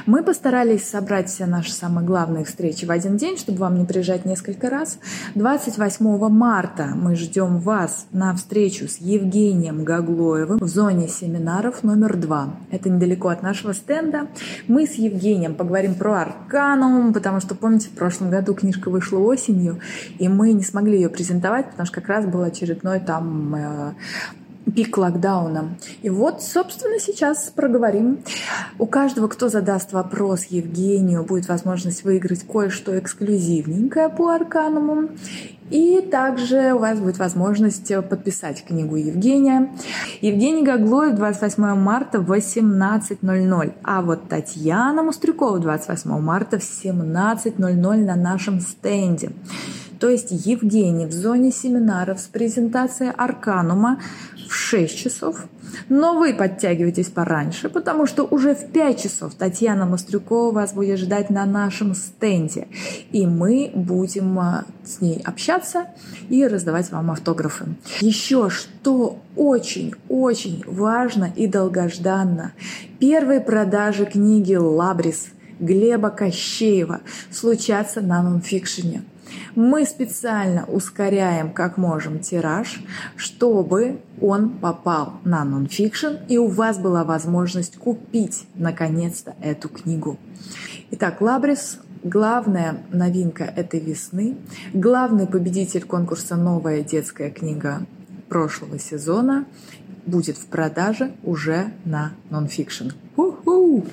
Мы 0.05 0.23
постарались 0.23 0.87
собрать 0.87 1.29
все 1.29 1.45
наши 1.45 1.71
самые 1.71 2.05
главные 2.05 2.45
встречи 2.45 2.85
в 2.85 2.91
один 2.91 3.17
день, 3.17 3.37
чтобы 3.37 3.59
вам 3.59 3.77
не 3.77 3.85
приезжать 3.85 4.25
несколько 4.25 4.69
раз. 4.69 4.97
28 5.35 6.29
марта 6.29 6.91
мы 6.95 7.15
ждем 7.15 7.57
вас 7.57 8.07
на 8.11 8.33
встречу 8.35 8.87
с 8.87 8.97
Евгением 8.97 9.83
Гаглоевым 9.83 10.59
в 10.59 10.67
зоне 10.67 11.07
семинаров 11.07 11.83
номер 11.83 12.17
два. 12.17 12.55
Это 12.71 12.89
недалеко 12.89 13.29
от 13.29 13.43
нашего 13.43 13.73
стенда. 13.73 14.27
Мы 14.67 14.85
с 14.85 14.93
Евгением 14.95 15.55
поговорим 15.55 15.95
про 15.95 16.21
Арканум, 16.21 17.13
потому 17.13 17.39
что, 17.39 17.55
помните, 17.55 17.87
в 17.89 17.91
прошлом 17.91 18.29
году 18.29 18.53
книжка 18.53 18.89
вышла 18.89 19.19
осенью, 19.19 19.79
и 20.19 20.27
мы 20.27 20.53
не 20.53 20.63
смогли 20.63 20.95
ее 20.95 21.09
презентовать, 21.09 21.69
потому 21.71 21.85
что 21.85 21.95
как 21.95 22.09
раз 22.09 22.25
был 22.25 22.41
очередной 22.41 22.99
там 22.99 23.55
э, 23.55 23.93
пик 24.75 24.97
локдауна. 24.97 25.75
И 26.01 26.09
вот, 26.09 26.41
собственно, 26.41 26.99
сейчас 26.99 27.51
проговорим. 27.55 28.19
У 28.79 28.85
каждого, 28.85 29.27
кто 29.27 29.49
задаст 29.49 29.93
вопрос 29.93 30.45
Евгению, 30.45 31.23
будет 31.23 31.47
возможность 31.47 32.03
выиграть 32.03 32.45
кое-что 32.47 32.97
эксклюзивненькое 32.97 34.09
по 34.09 34.29
Аркануму. 34.29 35.09
И 35.69 36.01
также 36.01 36.73
у 36.73 36.79
вас 36.79 36.99
будет 36.99 37.17
возможность 37.17 37.91
подписать 38.09 38.63
книгу 38.63 38.95
Евгения. 38.95 39.71
Евгений 40.21 40.63
Гаглоев 40.63 41.15
28 41.15 41.63
марта 41.75 42.19
в 42.19 42.31
18.00. 42.31 43.73
А 43.83 44.01
вот 44.01 44.27
Татьяна 44.29 45.03
Мустрюкова 45.03 45.59
28 45.59 46.19
марта 46.19 46.59
в 46.59 46.61
17.00 46.61 48.05
на 48.05 48.15
нашем 48.15 48.59
стенде. 48.59 49.31
То 49.99 50.09
есть 50.09 50.31
Евгений 50.31 51.05
в 51.05 51.13
зоне 51.13 51.49
семинаров 51.49 52.19
с 52.19 52.25
презентацией 52.25 53.11
Арканума 53.11 54.01
в 54.53 54.55
6 54.55 54.95
часов. 54.95 55.45
Но 55.89 56.19
вы 56.19 56.33
подтягивайтесь 56.33 57.07
пораньше, 57.07 57.69
потому 57.69 58.05
что 58.05 58.23
уже 58.23 58.53
в 58.53 58.71
5 58.71 59.01
часов 59.01 59.33
Татьяна 59.33 59.87
Мострюкова 59.87 60.51
вас 60.51 60.73
будет 60.73 60.99
ждать 60.99 61.31
на 61.31 61.45
нашем 61.45 61.95
стенде. 61.95 62.67
И 63.11 63.25
мы 63.25 63.71
будем 63.73 64.39
а, 64.39 64.65
с 64.85 65.01
ней 65.01 65.19
общаться 65.25 65.87
и 66.29 66.45
раздавать 66.45 66.91
вам 66.91 67.09
автографы. 67.09 67.65
Еще 68.01 68.51
что 68.51 69.17
очень-очень 69.35 70.63
важно 70.67 71.33
и 71.35 71.47
долгожданно. 71.47 72.53
Первые 72.99 73.41
продажи 73.41 74.05
книги 74.05 74.53
«Лабрис» 74.53 75.29
Глеба 75.59 76.11
Кощеева 76.11 77.01
случатся 77.31 78.01
на 78.01 78.21
нонфикшене. 78.21 79.03
Мы 79.55 79.85
специально 79.85 80.65
ускоряем 80.65 81.51
как 81.51 81.77
можем 81.77 82.19
тираж, 82.19 82.81
чтобы 83.15 84.01
он 84.21 84.49
попал 84.49 85.13
на 85.23 85.43
нонфикшн, 85.43 86.15
и 86.27 86.37
у 86.37 86.47
вас 86.47 86.77
была 86.77 87.03
возможность 87.03 87.77
купить 87.77 88.47
наконец-то 88.55 89.35
эту 89.41 89.69
книгу. 89.69 90.17
Итак, 90.91 91.21
Лабрис 91.21 91.79
главная 92.03 92.83
новинка 92.91 93.43
этой 93.43 93.79
весны, 93.79 94.35
главный 94.73 95.25
победитель 95.25 95.83
конкурса 95.83 96.35
«Новая 96.35 96.81
детская 96.81 97.29
книга» 97.31 97.85
прошлого 98.29 98.77
сезона 98.79 99.45
будет 100.05 100.37
в 100.37 100.45
продаже 100.47 101.11
уже 101.23 101.71
на 101.85 102.11
нонфикшн. 102.29 102.89
У-ху! 103.15 103.85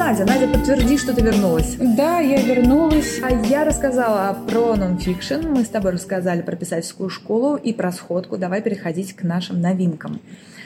Надя. 0.00 0.24
Надя, 0.24 0.48
подтверди, 0.48 0.96
что 0.96 1.12
ты 1.12 1.20
вернулась. 1.20 1.76
Да, 1.78 2.20
я 2.20 2.40
вернулась. 2.40 3.20
А 3.22 3.30
я 3.30 3.64
рассказала 3.66 4.34
про 4.48 4.74
нонфикшн. 4.74 5.46
Мы 5.46 5.62
с 5.62 5.68
тобой 5.68 5.92
рассказали 5.92 6.40
про 6.40 6.56
писательскую 6.56 7.10
школу 7.10 7.56
и 7.56 7.74
про 7.74 7.92
сходку. 7.92 8.38
Давай 8.38 8.62
переходить 8.62 9.14
к 9.14 9.24
нашим 9.24 9.60
новинкам. 9.60 10.18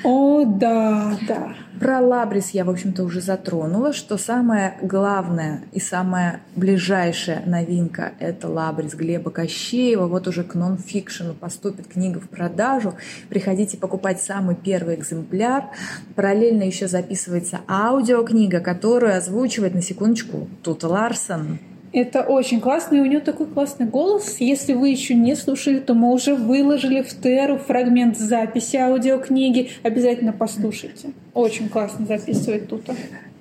О, 0.04 0.44
да, 0.44 1.18
да. 1.26 1.54
Про 1.80 2.00
Лабрис 2.00 2.50
я, 2.50 2.64
в 2.64 2.70
общем-то, 2.70 3.02
уже 3.02 3.22
затронула, 3.22 3.94
что 3.94 4.18
самое 4.18 4.76
главное 4.82 5.62
и 5.72 5.80
самая 5.80 6.40
ближайшая 6.54 7.42
новинка– 7.46 8.12
это 8.20 8.48
Лабрис 8.48 8.94
Глеба 8.94 9.30
Кощеева. 9.30 10.06
Вот 10.06 10.28
уже 10.28 10.44
к 10.44 10.54
нонфикшену 10.54 11.32
поступит 11.32 11.88
книга 11.88 12.20
в 12.20 12.28
продажу. 12.28 12.94
Приходите 13.30 13.78
покупать 13.78 14.20
самый 14.20 14.56
первый 14.56 14.96
экземпляр. 14.96 15.70
Параллельно 16.14 16.64
еще 16.64 16.86
записывается 16.86 17.60
аудиокнига, 17.66 18.60
которую 18.60 19.16
озвучивает, 19.24 19.74
на 19.74 19.82
секундочку, 19.82 20.48
Тута 20.62 20.88
Ларсон. 20.88 21.58
Это 21.92 22.22
очень 22.22 22.60
классно, 22.60 22.96
и 22.96 23.00
у 23.00 23.06
нее 23.06 23.20
такой 23.20 23.46
классный 23.46 23.86
голос. 23.86 24.36
Если 24.40 24.72
вы 24.72 24.88
еще 24.88 25.14
не 25.14 25.36
слушали, 25.36 25.78
то 25.78 25.94
мы 25.94 26.12
уже 26.12 26.34
выложили 26.34 27.02
в 27.02 27.20
Теру 27.20 27.56
фрагмент 27.56 28.18
записи 28.18 28.76
аудиокниги. 28.76 29.70
Обязательно 29.84 30.32
послушайте. 30.32 31.10
Очень 31.34 31.68
классно 31.68 32.04
записывает 32.04 32.68
тут. 32.68 32.82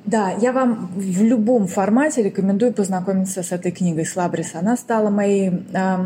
Да, 0.05 0.31
я 0.31 0.51
вам 0.51 0.91
в 0.95 1.23
любом 1.23 1.67
формате 1.67 2.23
рекомендую 2.23 2.73
познакомиться 2.73 3.41
с 3.41 3.53
этой 3.53 3.71
книгой 3.71 4.05
Слабрис. 4.05 4.53
Она 4.53 4.75
стала 4.75 5.09
моей 5.09 5.49
э, 5.49 5.97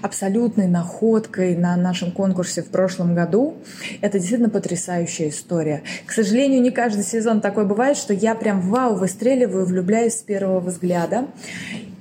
абсолютной 0.00 0.68
находкой 0.68 1.54
на 1.54 1.76
нашем 1.76 2.12
конкурсе 2.12 2.62
в 2.62 2.68
прошлом 2.68 3.14
году. 3.14 3.56
Это 4.00 4.18
действительно 4.18 4.48
потрясающая 4.48 5.28
история. 5.28 5.82
К 6.06 6.12
сожалению, 6.12 6.62
не 6.62 6.70
каждый 6.70 7.04
сезон 7.04 7.42
такой 7.42 7.66
бывает, 7.66 7.98
что 7.98 8.14
я 8.14 8.34
прям 8.34 8.62
вау, 8.62 8.94
выстреливаю, 8.94 9.66
влюбляюсь 9.66 10.14
с 10.14 10.22
первого 10.22 10.60
взгляда. 10.60 11.26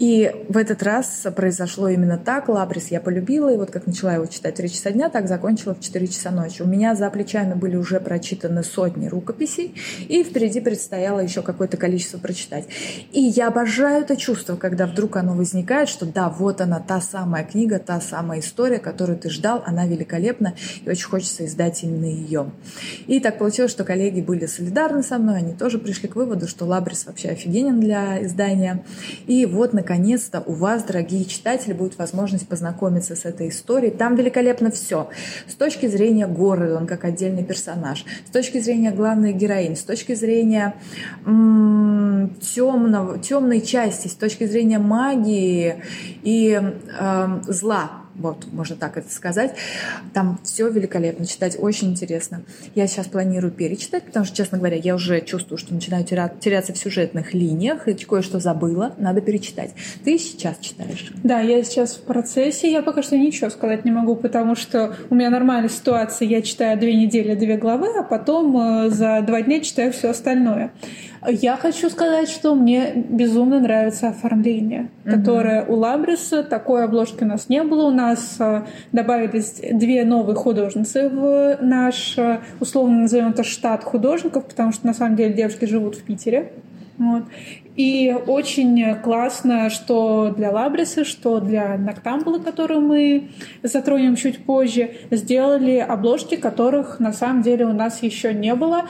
И 0.02 0.32
в 0.50 0.58
этот 0.58 0.82
раз 0.82 1.28
произошло 1.36 1.88
именно 1.88 2.18
так. 2.18 2.50
Лабрис 2.50 2.88
я 2.88 3.00
полюбила, 3.00 3.54
и 3.54 3.58
вот 3.58 3.70
как 3.70 3.86
начала 3.86 4.16
его 4.16 4.26
читать 4.26 4.56
в 4.56 4.58
3 4.58 4.70
часа 4.72 4.90
дня, 4.90 5.10
так 5.10 5.28
закончила 5.28 5.76
в 5.76 5.80
4 5.80 6.08
часа 6.08 6.32
ночи. 6.32 6.64
У 6.64 6.66
меня 6.66 6.96
за 6.96 7.08
плечами 7.12 7.54
были 7.54 7.76
уже 7.76 8.00
прочитаны 8.00 8.64
сотни 8.64 9.08
рукописей, 9.08 9.76
и 10.08 10.24
впереди 10.24 10.60
предстояло 10.60 11.20
еще 11.20 11.44
какое-то 11.44 11.78
количество 11.78 12.18
прочитать. 12.18 12.66
И 13.12 13.22
я 13.22 13.50
обожаю 13.50 14.02
это 14.02 14.16
чувство, 14.16 14.56
когда 14.56 14.88
вдруг 14.88 15.18
оно 15.18 15.36
возникает, 15.36 15.88
что 15.88 16.08
да, 16.08 16.30
вот 16.30 16.62
она, 16.62 16.80
та 16.80 17.00
самая 17.00 17.44
книга, 17.44 17.78
та 17.78 18.02
самая 18.02 18.40
история, 18.40 18.80
которую 18.80 19.20
ты 19.20 19.30
ждал, 19.30 19.62
она 19.68 19.86
великолепна, 19.86 20.56
и 20.84 20.90
очень 20.90 21.10
хочется 21.10 21.46
издать 21.46 21.84
именно 21.84 22.06
ее. 22.06 22.50
И 23.06 23.20
так 23.20 23.38
получилось, 23.38 23.70
что 23.70 23.84
коллеги 23.84 24.22
были 24.22 24.48
солидарны 24.48 25.04
со 25.04 25.20
мной, 25.20 25.38
они 25.38 25.54
тоже 25.54 25.78
пришли 25.78 26.10
к 26.10 26.16
выводу, 26.16 26.48
что 26.48 26.66
Лабрис 26.66 27.06
вообще 27.06 27.30
офигенен 27.30 27.80
для 27.80 28.26
издания. 28.26 28.84
И 29.28 29.46
вот, 29.46 29.74
наконец 29.74 29.91
наконец-то 29.92 30.42
у 30.46 30.54
вас, 30.54 30.84
дорогие 30.84 31.26
читатели, 31.26 31.74
будет 31.74 31.98
возможность 31.98 32.48
познакомиться 32.48 33.16
с 33.16 33.26
этой 33.26 33.50
историей. 33.50 33.92
Там 33.92 34.16
великолепно 34.16 34.72
все. 34.72 35.10
С 35.48 35.56
точки 35.56 35.88
зрения 35.88 36.28
горы, 36.28 36.74
он 36.74 36.88
как 36.88 37.04
отдельный 37.04 37.44
персонаж, 37.44 38.06
с 38.26 38.32
точки 38.32 38.60
зрения 38.60 38.92
главной 38.92 39.34
героини, 39.34 39.76
с 39.76 39.84
точки 39.84 40.16
зрения 40.16 40.76
темного, 41.26 43.20
темной 43.20 43.60
части, 43.60 44.08
с 44.08 44.16
точки 44.16 44.46
зрения 44.46 44.80
магии 44.80 45.84
и 46.24 46.58
э, 46.62 47.40
зла 47.48 48.01
вот, 48.16 48.46
можно 48.52 48.76
так 48.76 48.98
это 48.98 49.12
сказать. 49.12 49.56
Там 50.14 50.40
все 50.44 50.70
великолепно, 50.70 51.26
читать 51.26 51.58
очень 51.60 51.92
интересно. 51.92 52.44
Я 52.76 52.88
сейчас 52.88 53.08
планирую 53.08 53.52
перечитать, 53.52 54.04
потому 54.06 54.26
что, 54.26 54.36
честно 54.36 54.58
говоря, 54.58 54.78
я 54.78 54.96
уже 54.96 55.22
чувствую, 55.22 55.58
что 55.58 55.74
начинаю 55.74 56.04
теряться 56.06 56.74
в 56.74 56.78
сюжетных 56.78 57.34
линиях, 57.34 57.88
и 57.88 57.94
кое-что 57.94 58.40
забыла, 58.40 58.94
надо 58.98 59.22
перечитать. 59.22 59.72
Ты 60.04 60.18
сейчас 60.18 60.58
читаешь? 60.60 61.12
Да, 61.24 61.40
я 61.40 61.64
сейчас 61.64 61.96
в 61.96 62.04
процессе, 62.04 62.72
я 62.72 62.82
пока 62.82 63.04
что 63.04 63.18
ничего 63.18 63.50
сказать 63.50 63.86
не 63.86 63.92
могу, 63.92 64.16
потому 64.16 64.56
что 64.56 64.96
у 65.10 65.16
меня 65.16 65.30
нормальная 65.30 65.70
ситуация, 65.70 66.28
я 66.28 66.42
читаю 66.42 66.78
две 66.80 66.96
недели, 66.96 67.36
две 67.36 67.58
главы, 67.58 67.88
а 67.98 68.04
потом 68.04 68.58
э, 68.58 68.90
за 68.90 69.22
два 69.22 69.42
дня 69.42 69.62
читаю 69.62 69.94
все 69.94 70.10
остальное. 70.10 70.72
Я 71.28 71.56
хочу 71.56 71.90
сказать, 71.92 72.30
что 72.30 72.56
мне 72.56 72.94
безумно 72.96 73.60
нравится 73.60 74.10
оформление, 74.10 74.90
mm-hmm. 75.06 75.12
которое 75.12 75.66
у 75.66 75.76
Лабриса. 75.76 76.44
Такой 76.44 76.84
обложки 76.84 77.24
у 77.24 77.28
нас 77.28 77.48
не 77.48 77.64
было. 77.64 77.88
У 77.88 77.92
нас 77.92 78.38
а, 78.40 78.66
добавились 78.92 79.62
две 79.72 80.04
новые 80.04 80.36
художницы 80.36 81.10
в 81.10 81.60
наш, 81.62 82.18
а, 82.18 82.42
условно 82.60 83.02
назовем 83.02 83.30
это, 83.30 83.44
штат 83.44 83.84
художников, 83.84 84.46
потому 84.46 84.72
что 84.72 84.88
на 84.88 84.96
самом 84.96 85.16
деле 85.16 85.34
девушки 85.34 85.66
живут 85.66 85.96
в 85.96 86.04
Питере. 86.04 86.54
Вот. 86.98 87.24
И 87.76 88.16
очень 88.28 88.96
классно, 88.96 89.70
что 89.70 90.34
для 90.36 90.52
Лабриса, 90.52 91.06
что 91.06 91.40
для 91.40 91.78
Ноктамбула, 91.78 92.40
которую 92.40 92.82
мы 92.82 93.30
затронем 93.64 94.16
чуть 94.16 94.44
позже, 94.44 94.92
сделали 95.10 95.78
обложки, 95.78 96.36
которых 96.36 97.00
на 97.00 97.14
самом 97.14 97.44
деле 97.44 97.66
у 97.66 97.74
нас 97.74 98.04
еще 98.04 98.34
не 98.34 98.54
было. 98.56 98.88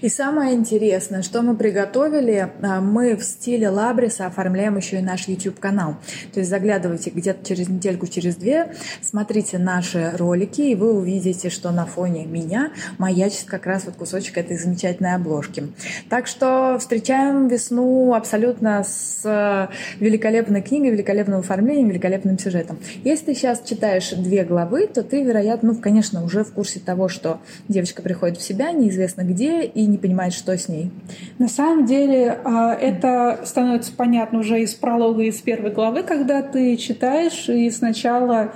И 0.00 0.08
самое 0.08 0.54
интересное, 0.54 1.22
что 1.22 1.42
мы 1.42 1.56
приготовили, 1.56 2.50
а, 2.62 2.80
мы 2.80 3.16
в 3.16 3.22
стиле 3.22 3.68
Лабриса 3.68 4.26
оформляем 4.26 4.76
еще 4.76 4.98
и 4.98 5.02
наш 5.02 5.28
YouTube-канал. 5.28 5.96
То 6.32 6.40
есть 6.40 6.50
заглядывайте 6.50 7.10
где-то 7.10 7.46
через 7.46 7.68
недельку, 7.68 8.06
через 8.06 8.36
две, 8.36 8.72
смотрите 9.00 9.58
наши 9.58 10.12
ролики, 10.16 10.62
и 10.62 10.74
вы 10.74 10.92
увидите, 10.92 11.50
что 11.50 11.70
на 11.70 11.86
фоне 11.86 12.26
меня 12.26 12.72
маячит 12.98 13.44
как 13.46 13.66
раз 13.66 13.84
вот 13.86 13.96
кусочек 13.96 14.38
этой 14.38 14.56
замечательной 14.56 15.14
обложки. 15.14 15.68
Так 16.08 16.26
что 16.26 16.76
встречаем 16.78 17.48
весну 17.48 18.14
абсолютно 18.14 18.84
с 18.84 19.20
э, 19.24 19.68
великолепной 20.00 20.62
книгой, 20.62 20.90
великолепным 20.90 21.40
оформлением, 21.40 21.88
великолепным 21.88 22.38
сюжетом. 22.38 22.78
Если 23.04 23.26
ты 23.26 23.34
сейчас 23.34 23.62
читаешь 23.64 24.10
две 24.10 24.44
главы, 24.44 24.86
то 24.86 25.02
ты, 25.02 25.22
вероятно, 25.22 25.68
ну, 25.68 25.74
конечно, 25.74 26.24
уже 26.24 26.44
в 26.44 26.52
курсе 26.52 26.80
того, 26.80 27.08
что 27.08 27.40
девочка 27.68 28.00
приходит 28.00 28.38
в 28.38 28.42
себя, 28.42 28.72
неизвестно 28.72 29.22
где, 29.22 29.57
и 29.62 29.86
не 29.86 29.98
понимает, 29.98 30.32
что 30.32 30.56
с 30.56 30.68
ней. 30.68 30.90
На 31.38 31.48
самом 31.48 31.86
деле 31.86 32.38
а, 32.44 32.74
это 32.74 33.40
становится 33.44 33.92
понятно 33.92 34.40
уже 34.40 34.60
из 34.62 34.74
пролога, 34.74 35.22
из 35.22 35.40
первой 35.40 35.70
главы, 35.70 36.02
когда 36.02 36.42
ты 36.42 36.76
читаешь, 36.76 37.48
и 37.48 37.70
сначала 37.70 38.52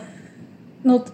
ну, 0.85 1.05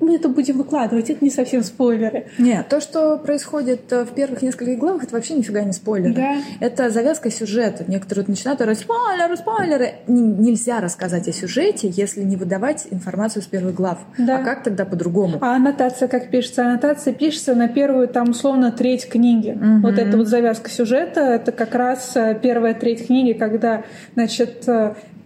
мы 0.00 0.16
это 0.16 0.28
будем 0.28 0.58
выкладывать, 0.58 1.10
это 1.10 1.24
не 1.24 1.30
совсем 1.30 1.62
спойлеры. 1.62 2.26
Нет, 2.38 2.68
то, 2.68 2.80
что 2.80 3.18
происходит 3.18 3.92
э, 3.92 4.04
в 4.04 4.08
первых 4.14 4.42
нескольких 4.42 4.78
главах, 4.78 5.04
это 5.04 5.14
вообще 5.14 5.34
нифига 5.34 5.62
не 5.62 5.72
спойлеры. 5.72 6.14
Да. 6.14 6.36
Это 6.60 6.90
завязка 6.90 7.30
сюжета. 7.30 7.84
Некоторые 7.86 8.24
начинают 8.26 8.60
говорить, 8.60 8.80
спойлеры, 8.80 9.36
спойлеры. 9.36 9.94
Н- 10.08 10.40
нельзя 10.40 10.80
рассказать 10.80 11.28
о 11.28 11.32
сюжете, 11.32 11.88
если 11.88 12.22
не 12.22 12.36
выдавать 12.36 12.86
информацию 12.90 13.42
с 13.42 13.46
первых 13.46 13.74
глав. 13.74 13.98
Да. 14.18 14.38
А 14.38 14.44
как 14.44 14.62
тогда 14.62 14.84
по-другому? 14.84 15.38
А 15.40 15.56
аннотация 15.56 16.08
как 16.08 16.30
пишется? 16.30 16.62
Аннотация 16.62 17.12
пишется 17.12 17.54
на 17.54 17.68
первую, 17.68 18.08
там, 18.08 18.30
условно, 18.30 18.72
треть 18.72 19.08
книги. 19.08 19.50
Мгм. 19.50 19.82
Вот 19.82 19.98
эта 19.98 20.16
вот 20.16 20.28
завязка 20.28 20.70
сюжета, 20.70 21.20
это 21.20 21.52
как 21.52 21.74
раз 21.74 22.16
э, 22.16 22.38
первая 22.40 22.74
треть 22.74 23.06
книги, 23.06 23.32
когда, 23.32 23.84
значит, 24.14 24.64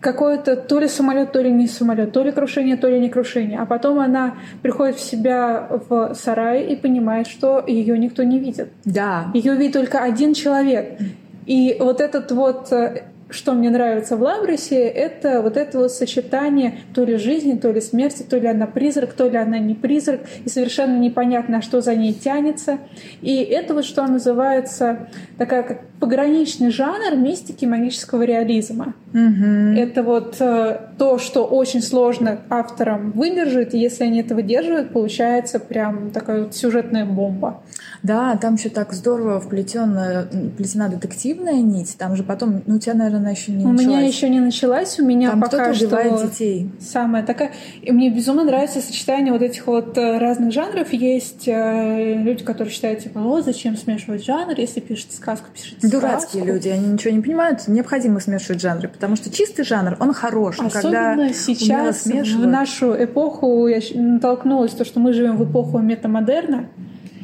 какой-то 0.04 0.56
то 0.56 0.78
ли 0.80 0.86
самолет, 0.86 1.32
то 1.32 1.40
ли 1.40 1.50
не 1.50 1.66
самолет, 1.66 2.12
то 2.12 2.22
ли 2.22 2.30
крушение, 2.30 2.76
то 2.76 2.90
ли 2.90 3.00
не 3.00 3.08
крушение. 3.08 3.58
А 3.58 3.64
потом 3.64 3.98
она 3.98 4.34
приходит 4.60 4.96
в 4.96 5.00
себя 5.00 5.66
в 5.88 6.14
сарай 6.14 6.62
и 6.64 6.76
понимает, 6.76 7.26
что 7.26 7.64
ее 7.66 7.98
никто 7.98 8.22
не 8.22 8.38
видит. 8.38 8.68
Да. 8.84 9.30
Ее 9.32 9.54
видит 9.54 9.72
только 9.72 10.02
один 10.02 10.34
человек. 10.34 10.98
И 11.46 11.76
вот 11.80 12.02
этот 12.02 12.32
вот 12.32 12.70
э, 12.70 13.04
что 13.30 13.52
мне 13.52 13.70
нравится 13.70 14.16
в 14.18 14.22
Лабрисе, 14.22 14.76
это 14.76 15.40
вот 15.40 15.56
это 15.56 15.78
вот 15.78 15.90
сочетание 15.90 16.80
то 16.94 17.04
ли 17.04 17.16
жизни, 17.16 17.56
то 17.56 17.72
ли 17.72 17.80
смерти, 17.80 18.22
то 18.22 18.36
ли 18.36 18.46
она 18.46 18.66
призрак, 18.66 19.14
то 19.14 19.26
ли 19.26 19.38
она 19.38 19.58
не 19.58 19.74
призрак, 19.74 20.20
и 20.44 20.50
совершенно 20.50 20.98
непонятно, 20.98 21.62
что 21.62 21.80
за 21.80 21.94
ней 21.94 22.12
тянется. 22.12 22.78
И 23.22 23.36
это 23.36 23.72
вот 23.72 23.86
что 23.86 24.06
называется 24.06 25.08
такая 25.38 25.62
как 25.62 25.80
пограничный 25.98 26.70
жанр 26.70 27.16
мистики 27.16 27.64
магического 27.64 28.22
реализма. 28.22 28.94
Мгм. 29.14 29.76
Это 29.76 30.02
вот 30.02 30.36
э, 30.40 30.80
то, 30.98 31.18
что 31.18 31.44
очень 31.46 31.80
сложно 31.80 32.40
авторам 32.50 33.12
выдержать, 33.12 33.72
и 33.72 33.78
если 33.78 34.04
они 34.04 34.20
это 34.20 34.34
выдерживают, 34.34 34.92
получается 34.92 35.60
прям 35.60 36.10
такая 36.10 36.42
вот 36.42 36.54
сюжетная 36.56 37.06
бомба. 37.06 37.62
Да, 38.02 38.36
там 38.36 38.56
еще 38.56 38.68
так 38.68 38.92
здорово 38.92 39.40
вплетена, 39.40 40.28
вплетена 40.52 40.88
детективная 40.88 41.54
нить. 41.62 41.94
Там 41.96 42.16
же 42.16 42.22
потом, 42.24 42.62
ну, 42.66 42.76
у 42.76 42.78
тебя, 42.78 42.94
наверное, 42.94 43.32
еще 43.32 43.52
не 43.52 43.64
у 43.64 43.68
началась. 43.68 43.86
меня 43.96 44.06
еще 44.06 44.28
не 44.28 44.40
началась, 44.40 44.98
у 44.98 45.04
меня 45.06 45.30
Там 45.30 45.40
пока 45.40 45.72
кто-то 45.72 45.74
что 45.74 46.26
детей. 46.26 46.70
самая 46.80 47.22
такая. 47.24 47.52
И 47.82 47.92
мне 47.92 48.10
безумно 48.10 48.44
нравится 48.44 48.80
сочетание 48.80 49.32
вот 49.32 49.42
этих 49.42 49.66
вот 49.68 49.96
э, 49.96 50.18
разных 50.18 50.52
жанров. 50.52 50.92
Есть 50.92 51.46
э, 51.46 52.14
люди, 52.18 52.44
которые 52.44 52.74
считают, 52.74 52.98
типа, 53.00 53.20
о, 53.20 53.40
зачем 53.42 53.76
смешивать 53.76 54.24
жанр, 54.24 54.54
если 54.58 54.80
пишете 54.80 55.16
сказку, 55.16 55.46
пишите 55.54 55.88
Дурацкие 55.88 56.42
сказку. 56.42 56.46
люди, 56.46 56.68
они 56.68 56.88
ничего 56.88 57.14
не 57.14 57.20
понимают. 57.22 57.68
Необходимо 57.68 58.18
смешивать 58.20 58.60
жанры, 58.60 58.88
потому 59.04 59.16
что 59.16 59.30
чистый 59.30 59.64
жанр, 59.64 59.96
он 60.00 60.14
хорош. 60.14 60.56
Но 60.58 60.70
когда 60.70 61.12
Особенно 61.12 61.12
умело 61.14 61.32
сейчас, 61.32 62.06
в 62.06 62.46
нашу 62.46 63.04
эпоху, 63.04 63.66
я 63.66 63.80
натолкнулась, 63.94 64.72
то, 64.72 64.84
что 64.84 64.98
мы 64.98 65.12
живем 65.12 65.36
в 65.36 65.50
эпоху 65.50 65.78
метамодерна. 65.78 66.68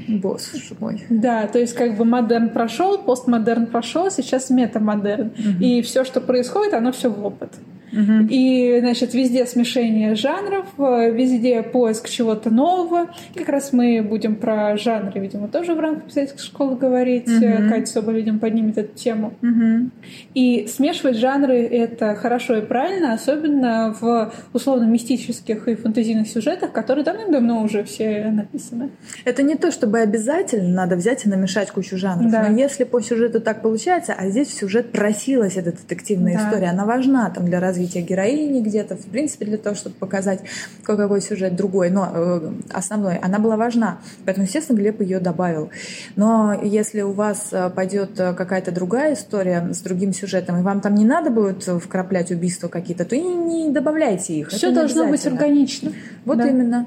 Босс 0.08 0.52
мой. 0.78 1.04
Да, 1.08 1.46
то 1.46 1.58
есть 1.58 1.74
как 1.74 1.96
бы 1.96 2.04
модерн 2.04 2.50
прошел, 2.50 2.98
постмодерн 2.98 3.66
прошел, 3.66 4.10
сейчас 4.10 4.50
метамодерн. 4.50 5.32
И 5.60 5.80
все, 5.82 6.04
что 6.04 6.20
происходит, 6.20 6.74
оно 6.74 6.92
все 6.92 7.08
в 7.10 7.24
опыт. 7.24 7.54
И, 7.92 8.78
значит, 8.80 9.14
везде 9.14 9.46
смешение 9.46 10.14
жанров, 10.14 10.66
э, 10.78 11.10
везде 11.10 11.62
поиск 11.62 12.08
чего-то 12.08 12.50
нового. 12.50 13.10
Как 13.34 13.48
раз 13.48 13.72
мы 13.72 14.02
будем 14.02 14.36
про 14.36 14.76
жанры, 14.76 15.20
видимо, 15.20 15.48
тоже 15.48 15.74
в 15.74 15.80
рамках 15.80 16.04
писательской 16.04 16.40
школы 16.42 16.76
говорить. 16.76 17.26
Мгм. 17.28 17.68
Катя 17.68 17.86
Соболь, 17.86 18.20
поднимет 18.38 18.78
эту 18.78 18.96
тему. 18.96 19.34
Мгм. 19.40 19.90
И 20.34 20.66
смешивать 20.66 21.16
жанры— 21.16 21.56
это 21.70 22.14
хорошо 22.14 22.58
и 22.58 22.60
правильно, 22.60 23.12
особенно 23.12 23.94
в 23.98 24.32
условно-мистических 24.52 25.68
и 25.68 25.74
фантазийных 25.74 26.28
сюжетах, 26.28 26.72
которые 26.72 27.04
давным-давно 27.04 27.62
уже 27.62 27.82
все 27.84 28.30
написаны. 28.30 28.90
Это 29.24 29.42
не 29.42 29.56
то, 29.56 29.70
чтобы 29.70 29.98
обязательно 30.00 30.68
надо 30.68 30.96
взять 30.96 31.26
и 31.26 31.28
намешать 31.28 31.70
кучу 31.70 31.96
жанров. 31.96 32.30
Да. 32.30 32.46
Но 32.48 32.56
если 32.56 32.84
по 32.84 33.00
сюжету 33.00 33.40
так 33.40 33.62
получается, 33.62 34.14
а 34.16 34.28
здесь 34.28 34.48
в 34.48 34.54
сюжет 34.54 34.92
просилась 34.92 35.56
эта 35.56 35.72
детективная 35.72 36.34
Да. 36.34 36.48
история, 36.48 36.66
она 36.68 36.84
важна 36.84 37.30
там 37.30 37.46
для 37.46 37.58
развития 37.60 37.79
героини 37.86 38.60
где-то, 38.60 38.96
в 38.96 39.06
принципе, 39.06 39.44
для 39.46 39.58
того, 39.58 39.76
чтобы 39.76 39.96
показать 39.96 40.40
какой 40.82 41.20
сюжет 41.20 41.56
другой, 41.56 41.90
но 41.90 42.10
э, 42.12 42.52
основной, 42.70 43.16
она 43.18 43.38
была 43.38 43.56
важна. 43.56 43.98
Поэтому, 44.24 44.46
естественно, 44.46 44.76
Глеб 44.76 45.00
ее 45.00 45.20
добавил. 45.20 45.70
Но 46.16 46.58
если 46.62 47.02
у 47.02 47.12
вас 47.12 47.48
э, 47.52 47.70
пойдет 47.70 48.18
э, 48.18 48.34
какая-то 48.34 48.72
другая 48.72 49.14
история 49.14 49.68
с 49.72 49.80
другим 49.80 50.12
сюжетом, 50.12 50.58
и 50.58 50.62
вам 50.62 50.80
там 50.80 50.94
не 50.94 51.04
надо 51.04 51.30
будет 51.30 51.62
вкраплять 51.62 52.30
убийства 52.30 52.68
какие-то, 52.68 53.04
то 53.04 53.16
и 53.16 53.20
не 53.20 53.70
добавляйте 53.70 54.34
их. 54.34 54.48
Все 54.48 54.72
должно 54.72 55.06
быть 55.06 55.26
органично. 55.26 55.92
Вот 56.24 56.38
Да. 56.38 56.48
именно. 56.48 56.86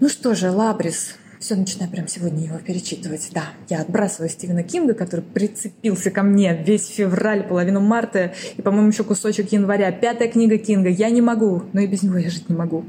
Ну 0.00 0.08
что 0.08 0.34
же, 0.34 0.50
Лабрис. 0.50 1.16
Все, 1.44 1.56
начинаю 1.56 1.90
прям 1.90 2.08
сегодня 2.08 2.42
его 2.42 2.56
перечитывать. 2.56 3.28
Да, 3.34 3.48
я 3.68 3.82
отбрасываю 3.82 4.30
Стивена 4.30 4.62
Кинга, 4.62 4.94
который 4.94 5.20
прицепился 5.20 6.10
ко 6.10 6.22
мне 6.22 6.56
весь 6.56 6.88
февраль, 6.88 7.42
половину 7.42 7.80
марта 7.80 8.32
и, 8.56 8.62
по-моему, 8.62 8.88
еще 8.88 9.04
кусочек 9.04 9.52
января. 9.52 9.92
Пятая 9.92 10.28
книга 10.28 10.56
Кинга. 10.56 10.88
Я 10.88 11.10
не 11.10 11.20
могу. 11.20 11.64
Но 11.74 11.82
и 11.82 11.86
без 11.86 12.02
него 12.02 12.16
я 12.16 12.30
жить 12.30 12.48
не 12.48 12.56
могу. 12.56 12.86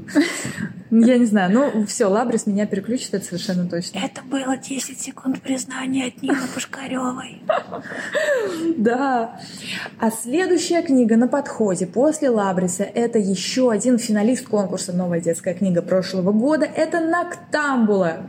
Я 0.90 1.18
не 1.18 1.26
знаю. 1.26 1.52
Ну, 1.52 1.84
все, 1.84 2.06
Лабрис 2.06 2.46
меня 2.46 2.64
переключит, 2.64 3.12
это 3.12 3.26
совершенно 3.26 3.68
точно. 3.68 3.98
Это 3.98 4.22
было 4.22 4.56
10 4.56 4.98
секунд 4.98 5.42
признания 5.42 6.06
от 6.06 6.22
Нины 6.22 6.38
Пушкаревой. 6.54 7.42
Да. 8.78 9.38
А 9.98 10.10
следующая 10.10 10.80
книга 10.80 11.18
на 11.18 11.28
подходе 11.28 11.86
после 11.86 12.30
Лабриса— 12.30 12.84
это 12.94 13.18
еще 13.18 13.70
один 13.70 13.98
финалист 13.98 14.48
конкурса 14.48 14.94
«Новая 14.94 15.20
детская 15.20 15.52
книга» 15.52 15.82
прошлого 15.82 16.32
года. 16.32 16.64
Это 16.64 17.00
«Ноктамбула». 17.00 18.24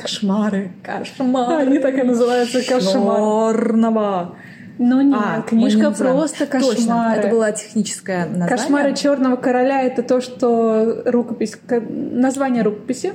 Кошмары, 0.00 0.70
кошмары. 0.82 1.62
Они 1.62 1.78
так 1.78 1.94
и 1.98 2.02
называются 2.02 2.60
«Кошмар». 2.62 3.54
Черного. 3.54 4.36
Ну 4.82 5.02
нет, 5.02 5.20
А, 5.22 5.42
книжка 5.42 5.90
просто 5.90 6.46
Точно, 6.46 6.70
кошмары. 6.70 7.20
это 7.20 7.28
было 7.28 7.52
техническое 7.52 8.24
название. 8.24 8.48
Кошмары 8.48 8.94
черного 8.94 9.36
короля 9.36 9.82
это 9.82 10.02
то, 10.02 10.22
что 10.22 11.02
рукопись, 11.04 11.54
ко- 11.54 11.82
название 11.82 12.62
рукописи, 12.62 13.12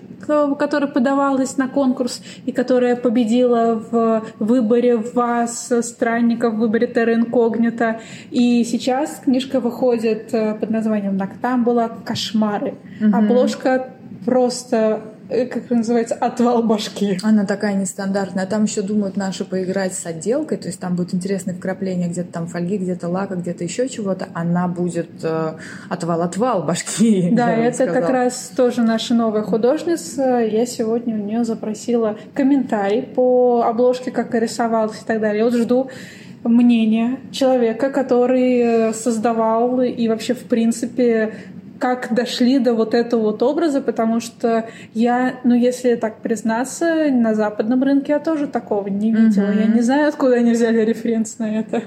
которая 0.60 0.88
подавалась 0.92 1.58
на 1.58 1.68
конкурс 1.68 2.22
и 2.46 2.52
которая 2.52 2.96
победила 2.96 3.82
в 3.90 4.24
выборе 4.38 4.96
вас, 4.98 5.74
странников, 5.82 6.54
в 6.54 6.58
выборе 6.58 6.86
Терра 6.86 7.16
Инкогнита. 7.16 8.00
И 8.30 8.64
сейчас 8.64 9.22
книжка 9.24 9.60
выходит 9.60 10.36
э, 10.36 10.54
под 10.54 10.70
названием 10.70 11.18
«Ноктамбула. 11.18 11.90
Кошмары». 12.06 12.76
Обложка 13.12 13.88
просто, 14.24 15.02
как 15.28 15.66
это 15.66 15.76
называется, 15.76 16.16
отвал 16.16 16.64
башки. 16.64 17.18
Она 17.24 17.46
такая 17.46 17.74
нестандартная. 17.74 18.46
Там 18.46 18.66
еще 18.66 18.82
думают 18.82 19.18
наши 19.18 19.44
поиграть 19.44 19.94
с 19.94 20.06
отделкой, 20.06 20.58
то 20.58 20.68
есть 20.68 20.80
там 20.80 20.96
будет 20.96 21.14
интересное 21.14 21.56
вкрапление 21.56 22.10
где-то 22.10 22.32
там 22.32 22.48
фольги, 22.48 22.78
где-то 22.78 23.10
лака, 23.10 23.36
где-то 23.36 23.64
еще 23.64 23.90
чего-то. 23.90 24.28
Она 24.34 24.68
будет 24.68 25.10
э, 25.24 25.54
отвал-отвал 25.90 26.64
башки. 26.64 27.32
Да, 27.36 27.52
это 27.52 27.86
как 27.86 27.96
сказала. 27.96 28.12
раз 28.14 28.52
тоже 28.56 28.82
наша 28.82 29.14
новая 29.14 29.42
художница. 29.42 30.40
Я 30.40 30.66
сегодня 30.66 31.16
у 31.16 31.18
нее 31.18 31.44
запросила 31.44 32.18
комментарий 32.34 33.04
по 33.04 33.64
обложке, 33.64 34.12
как 34.12 34.34
и 34.36 34.40
рисовалась 34.40 35.02
и 35.02 35.06
так 35.06 35.20
далее. 35.20 35.40
Я 35.40 35.46
вот 35.46 35.54
жду 35.54 35.90
мнения 36.44 37.20
человека, 37.32 37.90
который 37.90 38.60
э, 38.60 38.94
создавал 38.94 39.82
и 39.82 40.08
вообще 40.08 40.34
в 40.34 40.44
принципе 40.44 41.34
как 41.80 42.14
дошли 42.14 42.60
до 42.60 42.74
вот 42.74 42.94
этого 42.94 43.22
вот 43.22 43.44
образа, 43.44 43.82
потому 43.82 44.20
что 44.20 44.66
я, 44.94 45.36
ну 45.44 45.54
если 45.54 45.96
так 45.96 46.22
признаться, 46.22 47.10
на 47.12 47.34
западном 47.34 47.84
рынке 47.84 48.14
я 48.14 48.20
тоже 48.20 48.48
такого 48.48 48.88
не 48.88 49.12
видела. 49.12 49.48
Мгм. 49.48 49.60
Я 49.60 49.66
не 49.68 49.82
знаю, 49.82 50.08
откуда 50.08 50.36
они 50.36 50.52
взяли 50.52 50.82
референс 50.82 51.38
на 51.40 51.60
это. 51.60 51.84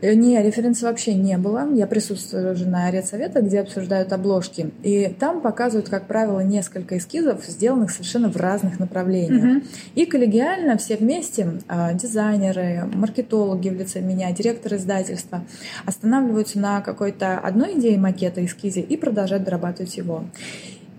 Э, 0.00 0.14
не, 0.14 0.40
референса 0.42 0.86
вообще 0.86 1.14
не 1.14 1.38
было. 1.38 1.68
Я 1.74 1.86
присутствую 1.86 2.52
уже 2.52 2.66
на 2.66 2.90
редсовета, 2.90 3.40
где 3.40 3.60
обсуждают 3.60 4.12
обложки. 4.12 4.70
И 4.82 5.14
там 5.18 5.40
показывают, 5.40 5.88
как 5.88 6.06
правило, 6.06 6.40
несколько 6.40 6.98
эскизов, 6.98 7.44
сделанных 7.46 7.90
совершенно 7.90 8.30
в 8.30 8.36
разных 8.36 8.80
направлениях. 8.80 9.44
Угу. 9.44 9.66
И 9.94 10.06
коллегиально 10.06 10.76
все 10.76 10.96
вместе, 10.96 11.60
а, 11.68 11.92
дизайнеры, 11.94 12.88
маркетологи 12.92 13.68
в 13.68 13.74
лице 13.74 14.00
меня, 14.00 14.32
директор 14.32 14.74
издательства, 14.74 15.44
останавливаются 15.86 16.58
на 16.58 16.80
какой-то 16.80 17.38
одной 17.38 17.78
идее 17.78 17.98
макета 17.98 18.44
эскизе 18.44 18.80
и 18.80 18.96
продолжают 18.96 19.44
дорабатывать 19.44 19.96
его. 19.96 20.24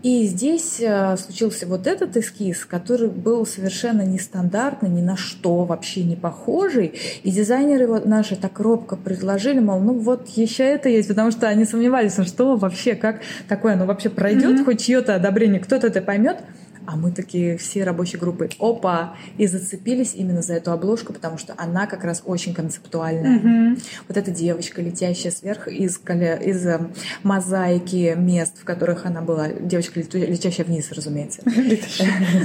И 0.04 0.28
здесь 0.28 0.82
э, 0.82 1.16
случился 1.16 1.66
вот 1.66 1.88
этот 1.88 2.18
эскиз, 2.18 2.66
который 2.66 3.08
был 3.08 3.46
совершенно 3.46 4.02
нестандартный, 4.02 4.90
ни 4.90 5.02
на 5.02 5.16
что 5.16 5.64
вообще 5.64 6.04
не 6.04 6.18
похожий. 6.18 6.94
И 7.24 7.32
дизайнеры 7.32 7.88
вот 7.88 8.06
наши 8.06 8.36
так 8.36 8.60
робко 8.60 8.98
предложили, 8.98 9.60
мол, 9.60 9.80
ну 9.80 9.94
вот 9.94 10.28
еще 10.36 10.66
это 10.66 10.90
есть, 10.90 11.08
потому 11.08 11.32
что 11.32 11.48
они 11.48 11.64
сомневались, 11.64 12.18
ну 12.18 12.26
что 12.26 12.58
вообще, 12.58 12.96
как 12.96 13.22
такое, 13.48 13.78
ну 13.78 13.86
вообще 13.86 14.10
пройдет 14.10 14.60
mm-hmm. 14.60 14.66
хоть 14.66 14.82
чье-то 14.82 15.16
одобрение, 15.16 15.62
кто-то 15.62 15.88
это 15.88 16.02
поймет. 16.02 16.38
А 16.86 16.96
мы 16.96 17.12
такие 17.12 17.58
все 17.58 17.84
рабочие 17.84 18.20
группы, 18.20 18.50
опа, 18.60 19.16
и 19.38 19.48
зацепились 19.48 20.14
именно 20.16 20.42
за 20.42 20.54
эту 20.54 20.72
обложку, 20.72 21.14
потому 21.14 21.38
что 21.38 21.54
она 21.58 21.88
как 21.88 22.04
раз 22.04 22.22
очень 22.26 22.54
концептуальная. 22.54 23.40
Mm-hmm. 23.40 23.84
Вот 24.08 24.18
эта 24.18 24.32
девочка, 24.32 24.82
летящая 24.82 25.32
сверху 25.32 25.70
из, 25.70 26.00
из 26.00 26.66
э, 26.66 26.80
мозаики 27.24 28.16
мест, 28.18 28.60
в 28.60 28.66
которых 28.66 29.06
она 29.06 29.22
была. 29.22 29.50
Девочка, 29.50 30.00
летящая 30.00 30.66
вниз, 30.66 30.92
разумеется. 30.92 31.42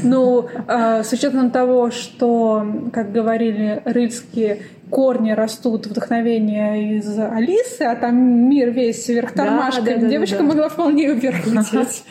Ну, 0.02 0.48
а, 0.66 1.02
с 1.02 1.12
учетом 1.12 1.50
того, 1.50 1.90
что, 1.90 2.90
как 2.92 3.12
говорили 3.12 3.82
рыльские 3.84 4.62
корни 4.90 5.32
растут 5.32 5.86
вдохновение 5.86 6.96
из 6.96 7.18
Алисы, 7.18 7.82
а 7.82 7.96
там 7.96 8.16
мир 8.48 8.70
весь 8.70 9.08
вверх 9.08 9.32
тормашкой. 9.32 9.84
Да, 9.84 9.94
да, 9.94 10.00
да, 10.02 10.08
Девочка 10.08 10.38
да, 10.38 10.42
да. 10.42 10.48
могла 10.48 10.68
вполне 10.68 11.12
вверх 11.12 11.46
лететь. 11.46 12.04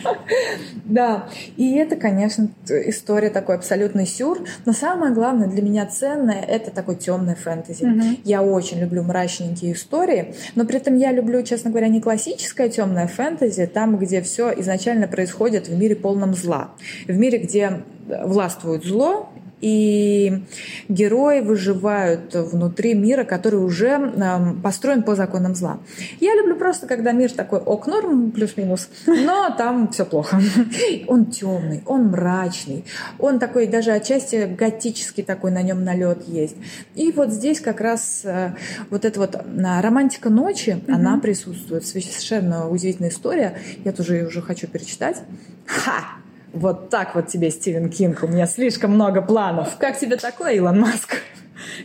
Да, 0.85 1.27
и 1.57 1.75
это, 1.75 1.95
конечно, 1.95 2.49
история 2.67 3.29
такой 3.29 3.55
абсолютный 3.55 4.05
сюр. 4.05 4.39
Но 4.65 4.73
самое 4.73 5.13
главное 5.13 5.47
для 5.47 5.61
меня 5.61 5.85
ценное— 5.85 6.41
это 6.47 6.71
такой 6.71 6.95
темный 6.95 7.35
фэнтези. 7.35 8.17
Я 8.23 8.41
очень 8.41 8.79
люблю 8.79 9.03
мрачненькие 9.03 9.73
истории, 9.73 10.35
но 10.55 10.65
при 10.65 10.77
этом 10.77 10.95
я 10.95 11.11
люблю, 11.11 11.41
честно 11.43 11.69
говоря, 11.69 11.87
не 11.87 12.01
классическое 12.01 12.69
темное 12.69 13.07
фэнтези, 13.07 13.65
там, 13.67 13.97
где 13.97 14.21
все 14.21 14.53
изначально 14.57 15.07
происходит 15.07 15.67
в 15.67 15.77
мире 15.77 15.95
полном 15.95 16.33
зла. 16.33 16.71
В 17.07 17.17
мире, 17.17 17.39
где 17.39 17.81
властвует 18.07 18.85
зло, 18.85 19.29
и 19.61 20.43
герои 20.87 21.39
выживают 21.39 22.33
внутри 22.33 22.93
мира, 22.93 23.23
который 23.23 23.55
уже 23.55 23.87
э, 23.87 24.53
построен 24.61 25.03
по 25.03 25.15
законам 25.15 25.55
зла. 25.55 25.79
Я 26.19 26.35
люблю 26.35 26.55
просто, 26.55 26.85
когда 26.85 27.11
мир 27.11 27.31
такой 27.31 27.59
ок 27.59 27.87
норм 27.87 28.31
плюс-минус, 28.31 28.89
но 29.07 29.53
там 29.57 29.89
все 29.89 30.05
плохо. 30.05 30.39
Он 31.07 31.25
темный, 31.25 31.81
он 31.85 32.07
мрачный, 32.07 32.85
он 33.19 33.39
такой 33.39 33.67
даже 33.67 33.91
отчасти 33.91 34.45
готический 34.57 35.23
такой 35.23 35.51
на 35.51 35.61
нем 35.61 35.83
налет 35.83 36.27
есть. 36.27 36.55
И 36.95 37.11
вот 37.11 37.31
здесь 37.31 37.59
как 37.59 37.81
раз 37.81 38.21
э, 38.23 38.53
вот 38.89 39.05
эта 39.05 39.19
вот 39.19 39.35
э, 39.35 39.81
романтика 39.81 40.29
ночи, 40.29 40.69
mm-hmm. 40.69 40.93
она 40.93 41.17
присутствует. 41.19 41.85
Совершенно 41.85 42.69
удивительная 42.69 43.09
история. 43.09 43.57
Я 43.83 43.91
тоже 43.91 44.15
ее 44.15 44.27
уже 44.27 44.41
хочу 44.41 44.67
перечитать. 44.67 45.17
Ха! 45.65 46.17
Вот 46.57 46.89
так 46.89 47.13
вот 47.13 47.27
тебе, 47.27 47.51
Стивен 47.51 47.87
Кинг, 47.87 48.23
у 48.23 48.27
меня 48.27 48.47
слишком 48.47 48.91
много 48.91 49.21
планов. 49.21 49.77
Как 49.77 49.99
тебе 49.99 50.15
такое, 50.15 50.53
Илон 50.53 50.79
Маск? 50.79 51.17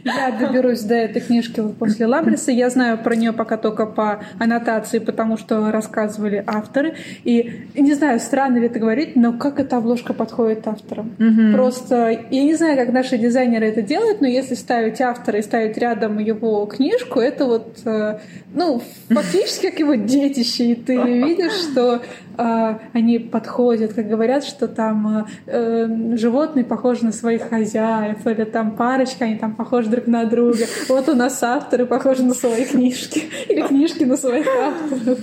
Я 0.04 0.30
доберусь 0.30 0.82
до 0.82 0.94
этой 0.94 1.20
книжки 1.20 1.62
после 1.78 2.06
Лабриса. 2.06 2.52
Я 2.52 2.70
знаю 2.70 2.98
про 2.98 3.14
нее 3.14 3.32
пока 3.32 3.56
только 3.56 3.86
по 3.86 4.22
аннотации, 4.38 4.98
потому 4.98 5.36
что 5.36 5.70
рассказывали 5.70 6.42
авторы. 6.46 6.94
И 7.24 7.66
не 7.74 7.94
знаю, 7.94 8.20
странно 8.20 8.58
ли 8.58 8.66
это 8.66 8.78
говорить, 8.78 9.16
но 9.16 9.32
как 9.32 9.60
эта 9.60 9.76
обложка 9.76 10.12
подходит 10.14 10.66
авторам. 10.66 11.12
Угу. 11.18 11.52
Просто 11.52 12.10
я 12.30 12.42
не 12.44 12.54
знаю, 12.54 12.76
как 12.76 12.92
наши 12.92 13.18
дизайнеры 13.18 13.66
это 13.66 13.82
делают, 13.82 14.20
но 14.20 14.26
если 14.26 14.54
ставить 14.54 15.00
автора 15.00 15.38
и 15.38 15.42
ставить 15.42 15.76
рядом 15.78 16.18
его 16.18 16.66
книжку, 16.66 17.20
это 17.20 17.46
вот, 17.46 17.78
э, 17.84 18.18
ну, 18.54 18.82
фактически 19.08 19.70
как 19.70 19.78
его 19.78 19.94
детище. 19.94 20.72
И 20.72 20.74
ты 20.74 20.96
видишь, 20.96 21.52
что 21.52 22.02
э, 22.38 22.74
они 22.92 23.18
подходят, 23.18 23.92
как 23.94 24.08
говорят, 24.08 24.44
что 24.44 24.68
там 24.68 25.26
э, 25.46 26.16
животные 26.16 26.64
похожи 26.64 27.04
на 27.04 27.12
своих 27.12 27.48
хозяев, 27.48 28.26
или 28.26 28.44
там 28.44 28.72
парочка, 28.72 29.24
они 29.24 29.36
там 29.36 29.54
похожи 29.62 29.88
друг 29.88 30.06
на 30.08 30.24
друга. 30.24 30.64
Вот 30.88 31.08
у 31.08 31.14
нас 31.14 31.40
авторы 31.42 31.86
похожи 31.86 32.22
на 32.24 32.34
свои 32.34 32.64
книжки. 32.64 33.24
Или 33.48 33.66
книжки 33.66 34.02
на 34.02 34.16
своих 34.16 34.46
авторов. 34.46 35.18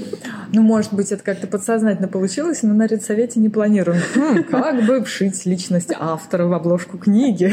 Ну, 0.54 0.62
может 0.62 0.94
быть, 0.94 1.12
это 1.12 1.22
как-то 1.24 1.46
подсознательно 1.46 2.08
получилось, 2.08 2.64
но 2.64 2.74
на 2.74 2.88
редсовете 2.88 3.40
не 3.40 3.50
планируем. 3.50 4.00
Хм, 4.16 4.44
как 4.44 4.84
бы 4.86 5.04
вшить 5.04 5.46
личность 5.46 5.92
автора 6.00 6.46
в 6.46 6.54
обложку 6.54 6.98
книги? 6.98 7.52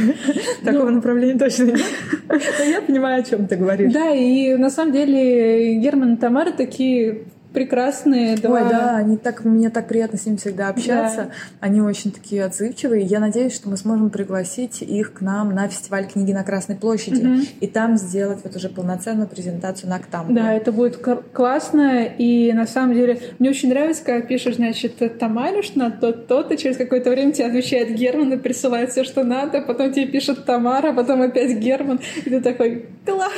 Такого 0.65 0.91
ну, 0.91 0.97
направления 0.97 1.39
точно 1.39 1.65
нет. 1.65 1.81
Но 2.29 2.65
я 2.65 2.81
понимаю, 2.81 3.21
о 3.21 3.25
чем 3.25 3.47
ты 3.49 3.57
говоришь. 3.57 3.93
Да, 3.93 4.11
и 4.11 4.55
на 4.55 4.71
самом 4.71 4.93
деле 4.93 5.75
Герман 5.79 6.15
и 6.15 6.17
Тамара 6.17 6.53
такие 6.53 7.25
прекрасные 7.57 8.37
два... 8.37 8.61
Ой, 8.61 8.69
да, 8.69 8.97
они 8.97 9.17
так, 9.17 9.43
мне 9.47 9.71
так 9.71 9.89
приятно 9.89 10.19
с 10.19 10.27
ними 10.27 10.37
всегда 10.37 10.69
общаться. 10.69 11.23
Да. 11.23 11.31
Они 11.61 11.81
очень 11.81 12.13
такие 12.13 12.45
отзывчивые. 12.45 13.03
Я 13.03 13.19
надеюсь, 13.19 13.55
что 13.55 13.71
мы 13.71 13.79
сможем 13.79 14.11
пригласить 14.11 14.83
их 14.83 15.15
к 15.15 15.23
нам 15.23 15.55
на 15.55 15.67
фестиваль 15.67 16.07
книги 16.07 16.33
на 16.33 16.45
Красной 16.45 16.77
площади 16.77 17.25
угу. 17.25 17.41
и 17.61 17.67
там 17.67 17.97
сделать 17.97 18.41
вот 18.45 18.55
уже 18.55 18.69
полноценную 18.69 19.27
презентацию 19.27 19.89
на 19.89 19.99
КТАМ. 19.99 20.35
Да, 20.35 20.53
это 20.53 20.71
будет 20.71 20.99
классно. 21.33 22.05
И 22.05 22.53
на 22.53 22.67
самом 22.67 22.95
деле 22.95 23.21
мне 23.39 23.49
очень 23.49 23.71
нравится, 23.71 24.05
когда 24.05 24.21
пишешь, 24.21 24.57
значит, 24.57 25.19
Тамаришна, 25.19 25.91
то-то, 25.91 26.53
и 26.53 26.59
через 26.59 26.77
какое-то 26.77 27.09
время 27.09 27.33
тебе 27.33 27.47
отвечает 27.47 27.89
Герман 27.97 28.35
и 28.35 28.37
присылает 28.37 28.91
все, 28.91 29.03
что 29.03 29.25
надо, 29.25 29.63
потом 29.63 29.95
тебе 29.95 30.05
пишет 30.05 30.45
Тамара, 30.45 30.93
потом 30.93 31.23
опять 31.23 31.57
Герман, 31.57 32.01
и 32.23 32.29
ты 32.29 32.43
такой, 32.43 32.85
класс! 33.07 33.33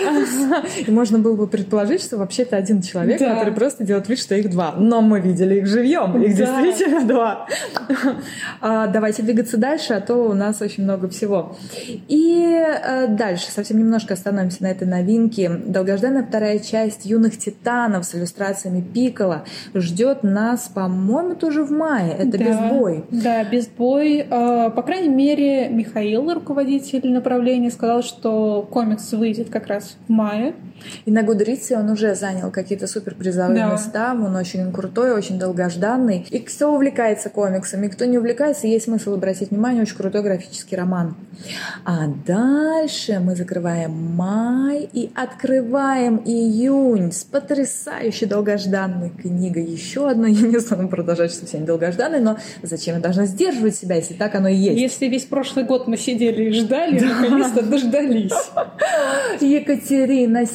И 0.86 0.90
можно 0.90 1.20
было 1.20 1.36
бы 1.36 1.46
предположить, 1.46 2.02
что 2.02 2.16
вообще 2.16 2.42
это 2.42 2.56
один 2.56 2.82
человек, 2.82 3.20
который 3.20 3.52
просто 3.52 3.84
делает 3.84 4.07
вид, 4.08 4.18
что 4.18 4.34
их 4.34 4.50
два. 4.50 4.74
Но 4.76 5.00
мы 5.00 5.20
видели 5.20 5.56
их 5.56 5.66
живьем. 5.66 6.20
Их 6.22 6.36
да. 6.36 6.62
действительно 6.62 7.06
два. 7.06 7.46
а, 8.60 8.86
давайте 8.86 9.22
двигаться 9.22 9.56
дальше, 9.56 9.94
а 9.94 10.00
то 10.00 10.14
у 10.28 10.34
нас 10.34 10.60
очень 10.60 10.84
много 10.84 11.08
всего. 11.08 11.56
И 12.08 12.44
а, 12.44 13.06
дальше 13.06 13.50
совсем 13.50 13.78
немножко 13.78 14.14
остановимся 14.14 14.62
на 14.62 14.68
этой 14.68 14.86
новинке. 14.86 15.48
Долгожданная 15.48 16.24
вторая 16.24 16.58
часть 16.58 17.06
«Юных 17.06 17.38
титанов» 17.38 18.04
с 18.04 18.14
иллюстрациями 18.14 18.80
Пикала 18.80 19.44
ждет 19.74 20.22
нас, 20.22 20.68
по-моему, 20.68 21.34
тоже 21.34 21.64
в 21.64 21.70
мае. 21.70 22.14
Это 22.18 22.38
да. 22.38 22.44
«Безбой». 22.44 23.04
Да, 23.10 23.44
«Безбой». 23.44 24.26
А, 24.30 24.70
по 24.70 24.82
крайней 24.82 25.14
мере, 25.14 25.68
Михаил, 25.68 26.32
руководитель 26.32 27.10
направления, 27.10 27.70
сказал, 27.70 28.02
что 28.02 28.66
комикс 28.70 29.12
выйдет 29.12 29.50
как 29.50 29.66
раз 29.66 29.96
в 30.06 30.10
мае. 30.10 30.54
И 31.04 31.10
на 31.10 31.22
Гудрице 31.22 31.76
он 31.76 31.90
уже 31.90 32.14
занял 32.14 32.50
какие-то 32.50 32.86
суперпризовые 32.86 33.58
да. 33.58 33.72
места. 33.72 33.97
Он 34.06 34.36
очень 34.36 34.72
крутой, 34.72 35.12
очень 35.12 35.38
долгожданный. 35.38 36.26
И 36.30 36.38
кто 36.38 36.72
увлекается 36.74 37.30
комиксами, 37.30 37.88
кто 37.88 38.04
не 38.04 38.18
увлекается, 38.18 38.66
есть 38.66 38.84
смысл 38.84 39.14
обратить 39.14 39.50
внимание, 39.50 39.82
очень 39.82 39.96
крутой 39.96 40.22
графический 40.22 40.76
роман. 40.76 41.16
А 41.84 42.06
дальше 42.06 43.20
мы 43.20 43.36
закрываем 43.36 43.92
май 43.92 44.88
и 44.92 45.10
открываем 45.14 46.22
июнь 46.24 47.12
с 47.12 47.24
потрясающей 47.24 48.26
долгожданной 48.26 49.10
книгой. 49.10 49.64
Еще 49.64 50.08
одной. 50.08 50.32
Я 50.38 50.48
не 50.48 50.60
стану 50.60 50.88
продолжать, 50.88 51.32
что 51.32 51.46
все 51.46 51.58
долгожданные, 51.58 52.20
но 52.20 52.38
зачем 52.62 52.96
я 52.96 53.00
должна 53.00 53.26
сдерживать 53.26 53.76
себя, 53.76 53.96
если 53.96 54.14
так 54.14 54.34
оно 54.34 54.48
и 54.48 54.56
есть? 54.56 54.80
Если 54.80 55.06
весь 55.06 55.24
прошлый 55.24 55.64
год 55.64 55.88
мы 55.88 55.96
сидели 55.96 56.44
и 56.44 56.52
ждали, 56.52 57.00
наконец-то 57.00 57.62
дождались. 57.62 58.32
Екатерина 59.40 60.46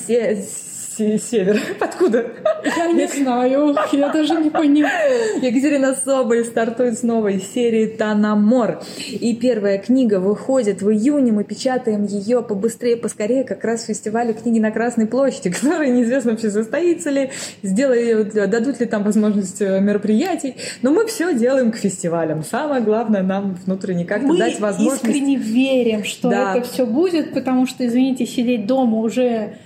север. 0.98 1.60
Откуда? 1.80 2.26
Я 2.64 2.92
не 2.92 3.08
знаю, 3.08 3.76
я 3.92 4.10
даже 4.10 4.36
не 4.36 4.50
понимаю. 4.50 5.42
Екатерина 5.42 5.96
Соболь 5.96 6.46
стартует 6.46 6.98
с 6.98 7.04
новой 7.04 7.40
серии 7.40 7.88
«Танамор». 7.88 8.82
И 9.10 9.36
первая 9.36 9.78
книга 9.78 10.20
выходит 10.20 10.82
в 10.82 10.90
июне. 10.92 11.32
Мы 11.32 11.44
печатаем 11.44 12.06
ее 12.06 12.42
побыстрее, 12.42 12.98
поскорее, 12.98 13.44
как 13.44 13.64
раз 13.64 13.84
в 13.84 13.88
фестивале 13.88 14.34
книги 14.34 14.60
на 14.60 14.72
Красной 14.72 15.08
площади, 15.08 15.50
который 15.62 15.90
неизвестно 15.90 16.32
вообще 16.32 16.50
состоится 16.50 17.10
ли, 17.10 17.32
сделают, 17.62 18.34
дадут 18.34 18.80
ли 18.80 18.86
там 18.86 19.04
возможность 19.04 19.62
э, 19.62 19.80
мероприятий. 19.80 20.56
Но 20.82 20.92
мы 20.92 21.06
все 21.08 21.34
делаем 21.34 21.72
к 21.72 21.76
фестивалям. 21.76 22.44
Самое 22.44 22.82
главное 22.82 23.24
нам 23.24 23.58
внутренне 23.66 24.06
как-то 24.06 24.28
мы 24.28 24.38
дать 24.38 24.60
возможность... 24.60 25.04
Мы 25.04 25.10
искренне 25.10 25.36
верим, 25.38 26.04
что 26.04 26.30
да. 26.30 26.56
это 26.56 26.68
все 26.68 26.86
будет, 26.86 27.34
потому 27.34 27.66
что, 27.66 27.86
извините, 27.86 28.26
сидеть 28.26 28.66
дома 28.66 29.00
уже 29.00 29.58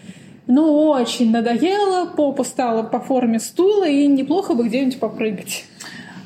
ну, 0.48 0.90
очень 0.90 1.32
надоело, 1.32 2.08
попа 2.08 2.44
стала 2.44 2.84
по 2.84 3.00
форме 3.00 3.40
стула, 3.40 3.88
и 3.88 4.08
неплохо 4.08 4.54
бы 4.54 4.68
где-нибудь 4.68 5.00
попрыгать. 5.00 5.66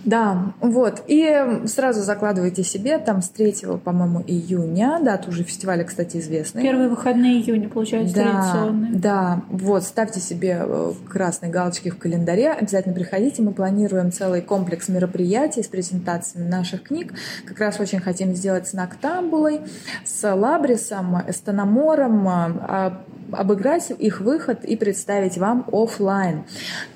Да, 0.03 0.53
вот. 0.59 1.03
И 1.07 1.61
сразу 1.65 2.01
закладывайте 2.01 2.63
себе 2.63 2.97
там 2.97 3.21
с 3.21 3.29
3, 3.29 3.55
по-моему, 3.83 4.23
июня, 4.25 4.99
дата 5.01 5.29
уже 5.29 5.43
фестиваля, 5.43 5.83
кстати, 5.83 6.17
известный. 6.17 6.63
Первые 6.63 6.89
выходные 6.89 7.41
июня, 7.41 7.69
получается, 7.69 8.15
да, 8.15 8.23
традиционные. 8.23 8.93
Да, 8.93 9.41
вот, 9.49 9.83
ставьте 9.83 10.19
себе 10.19 10.57
э, 10.59 10.91
красные 11.07 11.51
галочки 11.51 11.89
в 11.89 11.97
календаре, 11.97 12.51
обязательно 12.51 12.95
приходите, 12.95 13.41
мы 13.41 13.51
планируем 13.51 14.11
целый 14.11 14.41
комплекс 14.41 14.89
мероприятий 14.89 15.61
с 15.61 15.67
презентациями 15.67 16.49
наших 16.49 16.83
книг. 16.83 17.13
Как 17.45 17.59
раз 17.59 17.79
очень 17.79 17.99
хотим 17.99 18.35
сделать 18.35 18.67
с 18.67 18.73
Нактамбулой, 18.73 19.61
с 20.03 20.35
Лабрисом, 20.35 21.17
Эстономором, 21.27 22.27
а, 22.27 23.01
обыграть 23.33 23.91
их 23.91 24.21
выход 24.21 24.63
и 24.63 24.75
представить 24.75 25.37
вам 25.37 25.65
офлайн. 25.71 26.43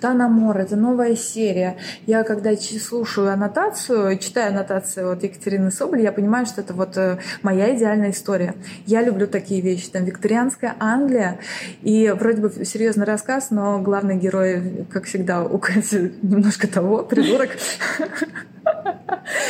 Танамор— 0.01 0.57
это 0.59 0.75
новая 0.75 1.15
серия. 1.15 1.77
Я 2.05 2.23
когда 2.23 2.55
слушаю 2.55 3.31
аннотацию, 3.31 4.17
читаю 4.17 4.49
аннотацию 4.49 5.11
от 5.11 5.23
Екатерины 5.23 5.71
Соболь, 5.71 6.01
я 6.01 6.11
понимаю, 6.11 6.45
что 6.45 6.61
это 6.61 6.73
вот 6.73 6.97
э, 6.97 7.19
моя 7.41 7.75
идеальная 7.75 8.11
история. 8.11 8.55
Я 8.86 9.01
люблю 9.01 9.27
такие 9.27 9.61
вещи. 9.61 9.89
Там 9.89 10.05
викторианская 10.05 10.75
Англия, 10.79 11.39
и 11.81 12.13
вроде 12.17 12.41
бы 12.41 12.65
серьезный 12.65 13.05
рассказ, 13.05 13.51
но 13.51 13.79
главный 13.79 14.17
герой, 14.17 14.86
как 14.91 15.05
всегда, 15.05 15.43
у 15.43 15.57
Кати 15.57 16.13
немножко 16.21 16.67
того, 16.67 17.03
придурок. 17.03 17.51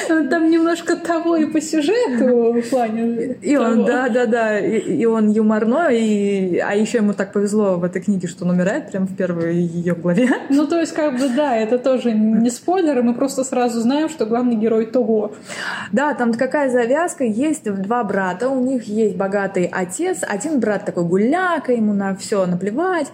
Там 0.08 0.50
немножко 0.50 0.96
того 0.96 1.38
и 1.38 1.46
по 1.46 1.62
сюжету 1.62 2.54
в 2.54 2.70
плане. 2.70 3.36
И 3.42 3.56
он, 3.56 3.86
да, 3.86 4.10
да, 4.10 4.26
да, 4.26 4.60
и, 4.60 4.80
и 4.80 5.06
он 5.06 5.32
юморной, 5.32 6.00
и, 6.02 6.58
а 6.60 6.76
еще 6.76 6.98
ему 6.98 7.14
так 7.14 7.32
повезло 7.32 7.76
в 7.78 7.84
этой 7.84 8.02
книге, 8.02 8.28
что 8.28 8.46
он 8.46 8.52
умирает 8.52 8.92
прямо 8.92 9.06
в 9.06 9.16
первой 9.16 9.56
ее 9.56 9.96
главе. 9.96 10.30
Ну, 10.50 10.68
то 10.68 10.80
есть, 10.80 10.94
как 10.94 11.18
бы, 11.18 11.30
да, 11.30 11.56
это 11.56 11.78
тоже 11.78 12.12
не 12.12 12.50
спойлер, 12.50 13.02
мы 13.02 13.14
просто 13.14 13.44
сразу 13.44 13.80
знаем, 13.82 14.10
что 14.10 14.26
главный 14.26 14.56
герой 14.56 14.86
того. 14.86 15.34
Да, 15.92 16.14
там 16.14 16.34
какая 16.34 16.70
завязка, 16.70 17.24
есть 17.24 17.64
два 17.64 18.04
брата, 18.04 18.50
у 18.50 18.60
них 18.60 18.84
есть 18.84 19.16
богатый 19.16 19.70
отец, 19.72 20.20
один 20.22 20.60
брат 20.60 20.86
такой 20.86 21.06
гуляка, 21.06 21.72
ему 21.72 21.94
на 21.94 22.16
все 22.16 22.46
наплевать, 22.46 23.08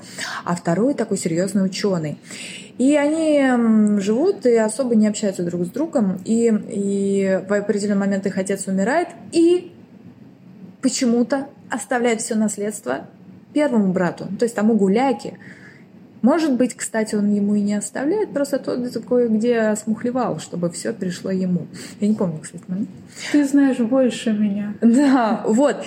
а 0.43 0.55
второй 0.55 0.93
такой 0.93 1.17
серьезный 1.17 1.65
ученый. 1.65 2.17
И 2.81 2.95
они 2.95 4.01
живут 4.01 4.47
и 4.47 4.55
особо 4.55 4.95
не 4.95 5.07
общаются 5.07 5.43
друг 5.43 5.67
с 5.67 5.69
другом. 5.69 6.19
И, 6.25 6.51
и 6.67 7.39
в 7.47 7.53
определенный 7.53 7.99
момент 7.99 8.25
их 8.25 8.39
отец 8.39 8.65
умирает. 8.65 9.07
И 9.31 9.71
почему-то 10.81 11.47
оставляет 11.69 12.21
все 12.21 12.33
наследство 12.33 13.05
первому 13.53 13.93
брату, 13.93 14.25
то 14.39 14.45
есть 14.45 14.55
тому 14.55 14.73
гуляке. 14.73 15.37
Может 16.23 16.57
быть, 16.57 16.73
кстати, 16.73 17.13
он 17.13 17.31
ему 17.31 17.53
и 17.53 17.61
не 17.61 17.75
оставляет, 17.75 18.33
просто 18.33 18.57
тот 18.57 18.91
такой, 18.91 19.29
где 19.29 19.75
смухлевал, 19.75 20.39
чтобы 20.39 20.71
все 20.71 20.91
пришло 20.91 21.29
ему. 21.29 21.67
Я 21.99 22.07
не 22.07 22.15
помню, 22.15 22.39
кстати, 22.39 22.63
момент. 22.67 22.89
Ты 23.31 23.45
знаешь 23.45 23.77
больше 23.77 24.33
меня. 24.33 24.73
Да, 24.81 25.43
вот. 25.45 25.85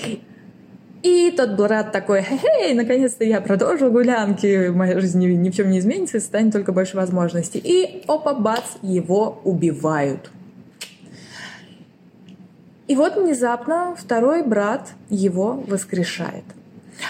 И 1.04 1.30
тот 1.36 1.50
брат 1.50 1.92
такой, 1.92 2.22
хей, 2.22 2.72
наконец-то 2.72 3.24
я 3.24 3.42
продолжил 3.42 3.90
гулянки, 3.90 4.68
в 4.68 4.76
моей 4.76 4.98
жизни 5.00 5.26
ни 5.26 5.50
в 5.50 5.54
чем 5.54 5.68
не 5.68 5.78
изменится, 5.78 6.18
станет 6.18 6.54
только 6.54 6.72
больше 6.72 6.96
возможностей. 6.96 7.60
И 7.62 8.02
опа, 8.08 8.32
бац, 8.32 8.62
его 8.80 9.38
убивают. 9.44 10.30
И 12.88 12.96
вот 12.96 13.16
внезапно 13.16 13.94
второй 13.98 14.42
брат 14.42 14.92
его 15.10 15.62
воскрешает. 15.66 16.44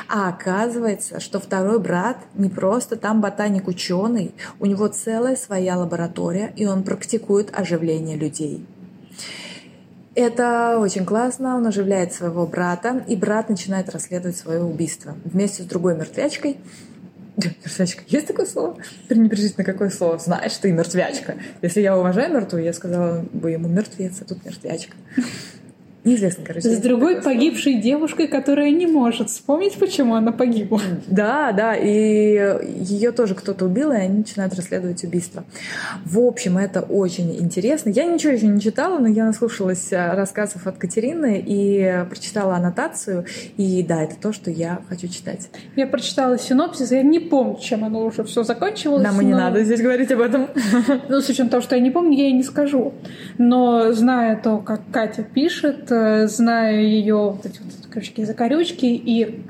А 0.09 0.29
оказывается, 0.29 1.21
что 1.21 1.39
второй 1.39 1.79
брат 1.79 2.17
не 2.35 2.49
просто 2.49 2.97
там 2.97 3.21
ботаник 3.21 3.69
ученый, 3.69 4.35
у 4.59 4.67
него 4.67 4.89
целая 4.89 5.37
своя 5.37 5.79
лаборатория, 5.79 6.53
и 6.57 6.67
он 6.67 6.83
практикует 6.83 7.57
оживление 7.57 8.17
людей. 8.17 8.67
Это 10.15 10.79
очень 10.79 11.05
классно, 11.05 11.57
он 11.57 11.67
оживляет 11.67 12.13
своего 12.13 12.47
брата, 12.47 13.05
и 13.09 13.17
брат 13.17 13.49
начинает 13.49 13.91
расследовать 13.91 14.37
свое 14.37 14.63
убийство 14.63 15.17
вместе 15.25 15.65
с 15.65 15.67
другой 15.67 15.97
мертвячкой. 15.97 16.59
Мертвячка, 17.37 18.03
есть 18.07 18.29
такое 18.29 18.47
слово? 18.47 18.77
Пренебрежительно 19.09 19.65
какое 19.65 19.91
слово? 19.91 20.19
Знаешь 20.19 20.57
ты, 20.57 20.71
мертвячка. 20.71 21.35
Если 21.63 21.81
я 21.81 21.99
уважаю 21.99 22.33
мертвую, 22.33 22.63
я 22.63 22.73
сказала 22.73 23.25
бы 23.33 23.51
ему 23.51 23.69
мертвец, 23.69 24.21
а 24.21 24.25
тут 24.25 24.45
мертвячка. 24.45 24.95
Неизвестно, 26.05 26.45
короче. 26.45 26.69
С 26.69 26.79
другой 26.81 27.23
погибшей 27.23 27.75
девушкой, 27.75 28.29
которая 28.29 28.71
не 28.71 28.87
может 28.87 29.31
вспомнить, 29.31 29.75
почему 29.75 30.15
она 30.15 30.33
погибла. 30.33 30.81
Да, 31.07 31.53
да, 31.53 31.75
и 31.75 31.89
ее 32.85 33.11
тоже 33.13 33.35
кто-то 33.35 33.65
убил, 33.65 33.91
и 33.93 33.97
они 33.97 34.19
начинают 34.19 34.55
расследовать 34.55 35.03
убийство. 35.03 35.45
В 36.05 36.19
общем, 36.19 36.59
это 36.59 36.83
очень 36.83 37.35
интересно. 37.37 37.89
Я 37.89 38.05
ничего 38.05 38.33
еще 38.33 38.47
не 38.47 38.61
читала, 38.61 38.99
но 38.99 39.09
я 39.09 39.25
наслушалась 39.25 39.93
э, 39.93 40.15
рассказов 40.15 40.67
от 40.67 40.77
Катерины 40.77 41.43
и 41.45 42.05
прочитала 42.11 42.57
аннотацию. 42.57 43.25
И 43.57 43.83
да, 43.83 44.03
это 44.03 44.17
то, 44.17 44.33
что 44.33 44.51
я 44.51 44.81
хочу 44.89 45.09
читать. 45.09 45.49
Я 45.75 45.87
прочитала 45.87 46.39
синопсис, 46.39 46.91
я 46.91 47.03
не 47.03 47.19
помню, 47.19 47.59
чем 47.61 47.85
оно 47.85 48.05
уже 48.05 48.25
все 48.25 48.43
закончилось. 48.43 49.03
Нам 49.03 49.21
и 49.23 49.25
не 49.25 49.33
надо 49.33 49.65
здесь 49.65 49.81
говорить 49.81 50.13
об 50.13 50.21
этом. 50.21 50.49
Ну, 51.09 51.21
с 51.21 51.29
учетом 51.29 51.49
того, 51.49 51.63
что 51.63 51.77
я 51.77 51.81
не 51.81 51.91
помню, 51.91 52.19
я 52.19 52.29
и 52.29 52.33
не 52.33 52.43
скажу. 52.43 52.93
Но 53.39 53.93
зная 53.93 54.37
то, 54.37 54.59
как 54.59 54.83
Катя 54.93 55.23
пишет, 55.23 55.91
зная 56.27 56.81
ее 56.81 57.37
вот 57.37 57.47
эти 57.47 57.59
вот 57.59 57.93
корочки 57.93 58.25
закорючки 58.25 58.87
и 58.87 59.43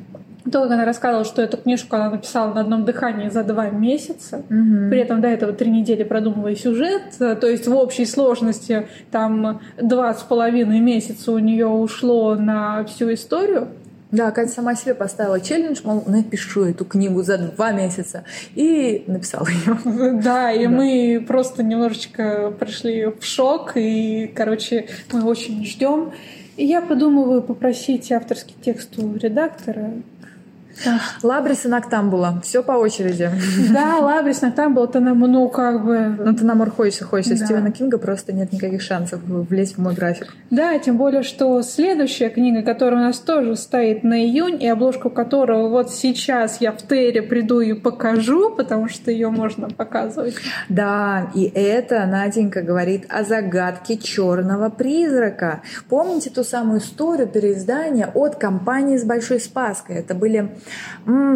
то, 0.51 0.63
как 0.63 0.73
она 0.73 0.85
рассказывала, 0.85 1.25
что 1.25 1.43
эту 1.43 1.57
книжку 1.57 1.97
она 1.97 2.11
написала 2.11 2.53
на 2.53 2.61
одном 2.61 2.85
дыхании 2.85 3.31
за 3.31 3.45
два 3.45 3.71
месяца, 3.71 4.39
угу. 4.39 4.91
при 4.91 4.99
этом 4.99 5.21
до 5.21 5.29
этого 5.29 5.53
три 5.53 5.71
недели 5.71 6.03
продумывая 6.03 6.55
сюжет, 6.55 7.03
э, 7.19 7.35
то 7.35 7.47
есть 7.47 7.67
в 7.67 7.75
общей 7.75 8.05
сложности 8.05 8.87
там 9.11 9.61
два 9.81 10.13
с 10.13 10.23
половиной 10.23 10.81
месяца 10.81 11.33
у 11.33 11.39
нее 11.39 11.67
ушло 11.67 12.35
на 12.35 12.85
всю 12.85 13.13
историю. 13.15 13.69
Да, 14.15 14.31
Катя 14.31 14.53
сама 14.53 14.77
себе 14.77 14.95
поставила 14.95 15.41
челлендж, 15.41 15.81
мол, 15.83 16.05
напишу 16.07 16.67
эту 16.67 16.85
книгу 16.85 17.23
за 17.25 17.37
два 17.37 17.73
месяца. 17.73 18.23
И 18.55 19.03
написала 19.09 19.49
ее. 19.49 19.79
Да, 20.23 20.53
и 20.53 20.65
да. 20.65 20.71
мы 20.71 21.25
просто 21.27 21.65
немножечко 21.65 22.53
пришли 22.59 23.07
в 23.07 23.25
шок. 23.25 23.73
И, 23.75 24.31
короче, 24.33 24.87
мы 25.13 25.25
очень 25.25 25.67
ждем. 25.67 26.13
И 26.57 26.65
я 26.65 26.81
подумываю 26.81 27.43
попросить 27.43 28.13
авторский 28.13 28.55
текст 28.65 28.97
у 29.01 29.17
редактора 29.17 29.95
Лабрис 31.23 31.65
и 31.65 31.69
Нактамбула. 31.69 32.41
Все 32.43 32.63
по 32.63 32.73
очереди. 32.73 33.31
Да, 33.73 33.99
Лабрис, 33.99 34.43
Нактамбула, 34.43 34.87
это 34.87 35.01
нам, 35.01 35.21
ну, 35.21 35.49
как 35.49 35.85
бы... 35.85 36.17
Ну, 36.19 36.35
ты 36.35 36.45
нам 36.45 36.65
хочется, 36.71 37.05
хочется. 37.05 37.39
Да. 37.39 37.45
Стивена 37.47 37.71
Кинга 37.71 37.99
просто 37.99 38.33
нет 38.33 38.53
никаких 38.53 38.83
шансов 38.83 39.21
влезть 39.25 39.77
в 39.77 39.81
мой 39.81 39.95
график. 39.95 40.35
Да, 40.51 40.79
тем 40.79 40.97
более, 40.97 41.23
что 41.23 41.63
следующая 41.63 42.29
книга, 42.29 42.63
которая 42.63 43.01
у 43.01 43.05
нас 43.05 43.19
тоже 43.19 43.57
стоит 43.57 44.05
на 44.05 44.25
июнь, 44.25 44.63
и 44.63 44.69
обложку 44.69 45.11
которого 45.11 45.69
вот 45.69 45.91
сейчас 45.93 46.61
я 46.61 46.73
в 46.73 46.83
Терре 46.83 47.23
приду 47.23 47.61
и 47.61 47.73
покажу, 47.73 48.51
потому 48.51 48.89
что 48.89 49.11
ее 49.11 49.31
можно 49.31 49.69
показывать. 49.69 50.35
Да, 50.69 51.31
и 51.35 51.51
это 51.55 52.05
Наденька 52.07 52.63
говорит 52.63 53.07
о 53.09 53.25
загадке 53.25 53.97
черного 53.97 54.71
призрака. 54.71 55.63
Помните 55.89 56.31
ту 56.31 56.45
самую 56.45 56.81
историю 56.81 57.27
переиздания 57.27 58.11
от 58.15 58.37
компании 58.37 58.97
с 58.97 59.05
Большой 59.05 59.41
Спаской? 59.41 59.97
Это 59.97 60.15
были 60.15 60.51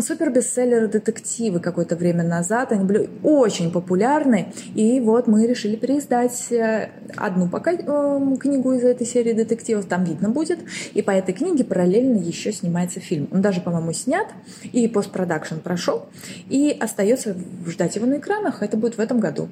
супер 0.00 0.30
бестселлеры 0.30 0.88
детективы 0.88 1.60
какое-то 1.60 1.96
время 1.96 2.22
назад. 2.24 2.72
Они 2.72 2.84
были 2.84 3.10
очень 3.22 3.70
популярны. 3.70 4.52
И 4.74 5.00
вот 5.00 5.26
мы 5.26 5.46
решили 5.46 5.76
переиздать 5.76 6.52
э, 6.52 6.90
одну 7.16 7.48
пока 7.48 7.72
э, 7.72 8.36
книгу 8.40 8.72
из 8.72 8.84
этой 8.84 9.06
серии 9.06 9.32
детективов. 9.32 9.86
Там 9.86 10.04
видно 10.04 10.30
будет. 10.30 10.60
И 10.94 11.02
по 11.02 11.10
этой 11.10 11.34
книге 11.34 11.64
параллельно 11.64 12.18
еще 12.18 12.52
снимается 12.52 13.00
фильм. 13.00 13.28
Он 13.32 13.42
даже, 13.42 13.60
по-моему, 13.60 13.92
снят 13.92 14.28
и 14.72 14.88
постпродакшн 14.88 15.56
прошел. 15.56 16.06
И 16.48 16.76
остается 16.78 17.36
ждать 17.66 17.96
его 17.96 18.06
на 18.06 18.18
экранах. 18.18 18.62
Это 18.62 18.76
будет 18.76 18.96
в 18.96 19.00
этом 19.00 19.20
году. 19.20 19.48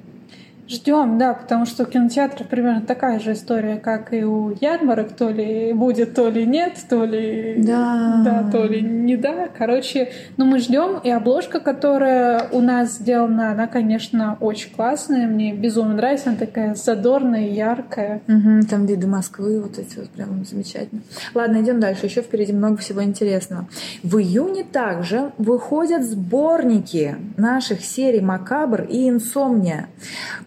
Ждем, 0.69 1.17
да, 1.17 1.35
потому 1.35 1.65
что 1.65 1.85
в 1.85 1.91
кинотеатрах 1.91 2.49
примерно 2.49 2.81
такая 2.81 3.21
же 3.21 3.35
история, 3.35 3.77
как 3.77 4.13
и 4.13 4.25
у 4.25 4.53
ярмарок, 4.61 5.13
то 5.13 5.31
ли 5.31 5.73
будет, 5.73 6.15
то 6.15 6.29
ли 6.29 6.45
нет, 6.45 6.75
то 6.89 7.05
ли 7.05 7.55
да, 7.59 8.23
да 8.25 8.51
то 8.51 8.65
ли 8.65 8.81
не 8.83 9.17
да. 9.17 9.49
Короче, 9.57 10.11
ну 10.37 10.45
мы 10.45 10.59
ждем, 10.59 10.99
и 10.99 11.11
обложка, 11.11 11.61
которая 11.61 12.49
у 12.51 12.61
нас 12.61 12.95
сделана, 12.95 13.53
она, 13.53 13.69
конечно, 13.69 14.37
очень 14.41 14.75
классная, 14.75 15.29
мне 15.29 15.55
безумно 15.55 15.95
нравится, 15.95 16.31
она 16.31 16.39
такая 16.39 16.75
задорная, 16.75 17.49
яркая. 17.49 18.23
Угу, 18.27 18.67
там 18.69 18.87
виды 18.87 19.07
Москвы, 19.07 19.61
вот 19.61 19.79
эти 19.79 19.99
вот 19.99 20.09
прям 20.11 20.45
замечательно. 20.45 21.03
Ладно, 21.33 21.63
идем 21.63 21.79
дальше, 21.79 22.07
еще 22.07 22.23
впереди 22.23 22.53
много 22.53 22.79
всего 22.79 23.05
интересного. 23.05 23.69
В 24.03 24.19
июне 24.19 24.65
также 24.65 25.31
выходят 25.39 26.05
сборники 26.05 27.17
наших 27.37 27.85
серий 27.85 28.21
«Макабр» 28.21 28.83
и 28.83 29.09
«Инсомния» 29.09 29.87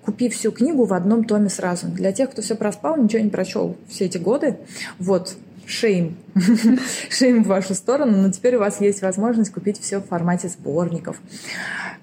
купив 0.10 0.34
всю 0.34 0.52
книгу 0.52 0.86
в 0.86 0.94
одном 0.96 1.24
томе 1.24 1.50
сразу. 1.50 1.86
Для 1.86 2.12
тех, 2.12 2.32
кто 2.32 2.42
все 2.42 2.56
проспал, 2.56 2.98
ничего 2.98 3.22
не 3.22 3.30
прочел 3.30 3.76
все 3.88 4.06
эти 4.06 4.18
годы, 4.18 4.58
вот, 4.98 5.36
шейм. 5.68 6.18
шейм 7.12 7.44
в 7.44 7.48
вашу 7.48 7.76
сторону, 7.76 8.18
но 8.18 8.32
теперь 8.32 8.56
у 8.56 8.60
вас 8.60 8.82
есть 8.82 9.04
возможность 9.04 9.52
купить 9.52 9.80
все 9.80 10.00
в 10.00 10.08
формате 10.08 10.48
сборников. 10.48 11.22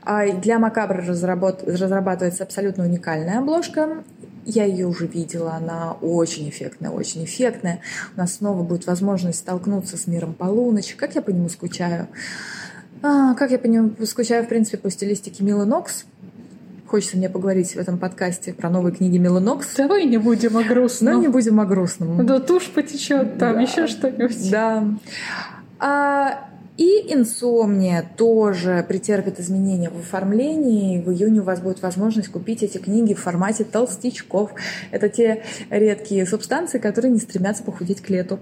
А 0.03 0.29
для 0.29 0.61
Макабра 0.61 1.05
разработ... 1.05 1.65
разрабатывается 1.67 2.45
абсолютно 2.45 2.85
уникальная 2.85 3.41
обложка. 3.41 4.05
Я 4.45 4.65
ее 4.67 4.87
уже 4.87 5.09
видела, 5.09 5.55
она 5.55 5.97
очень 6.01 6.49
эффектная, 6.49 6.93
очень 6.93 7.25
эффектная. 7.25 7.81
У 8.15 8.21
нас 8.21 8.35
снова 8.35 8.63
будет 8.63 8.87
возможность 8.87 9.41
столкнуться 9.41 9.97
с 9.97 10.07
миром 10.07 10.33
полуночи. 10.33 10.97
Как 10.97 11.17
я 11.17 11.23
по 11.23 11.31
нему 11.31 11.49
скучаю? 11.49 12.07
А, 13.03 13.35
как 13.35 13.51
я 13.51 13.59
по 13.59 13.67
нему 13.67 13.91
скучаю, 14.07 14.45
в 14.45 14.49
принципе, 14.49 14.79
по 14.79 14.91
стилистике 14.91 15.43
Милы 15.43 15.65
Нокс. 15.65 16.05
Хочется 16.87 17.17
мне 17.17 17.29
поговорить 17.29 17.73
в 17.73 17.77
этом 17.77 17.99
подкасте 17.99 18.53
про 18.53 18.71
новые 18.71 18.95
книги 18.95 19.19
Милы 19.19 19.41
Нокс. 19.41 19.75
Давай 19.77 20.05
не 20.05 20.19
будем 20.19 20.57
о 20.57 20.63
грустном. 20.63 21.15
Но 21.15 21.21
не 21.21 21.29
будем 21.29 21.59
о 21.59 21.65
грустном. 21.65 22.25
Да 22.25 22.39
тушь 22.39 22.71
потечет, 22.71 23.39
там 23.39 23.55
Да. 23.55 23.61
еще 23.61 23.87
что-нибудь. 23.89 24.51
Да. 24.51 24.85
А, 25.79 26.46
и 26.77 27.13
инсомния 27.13 28.05
тоже 28.17 28.85
претерпит 28.87 29.41
изменения 29.41 29.89
в 29.91 29.99
оформлении. 29.99 31.01
В 31.01 31.11
июне 31.11 31.41
у 31.41 31.45
вас 31.45 31.61
будет 31.61 31.81
возможность 31.83 32.29
купить 32.29 32.63
эти 32.63 32.79
книги 32.79 33.15
в 33.15 33.21
формате 33.21 33.65
толстячков. 33.65 34.53
Это 34.91 35.09
те 35.09 35.43
редкие 35.71 36.27
субстанции, 36.27 36.79
которые 36.79 37.13
не 37.13 37.19
стремятся 37.19 37.63
похудеть 37.63 38.01
к 38.03 38.11
лету. 38.11 38.39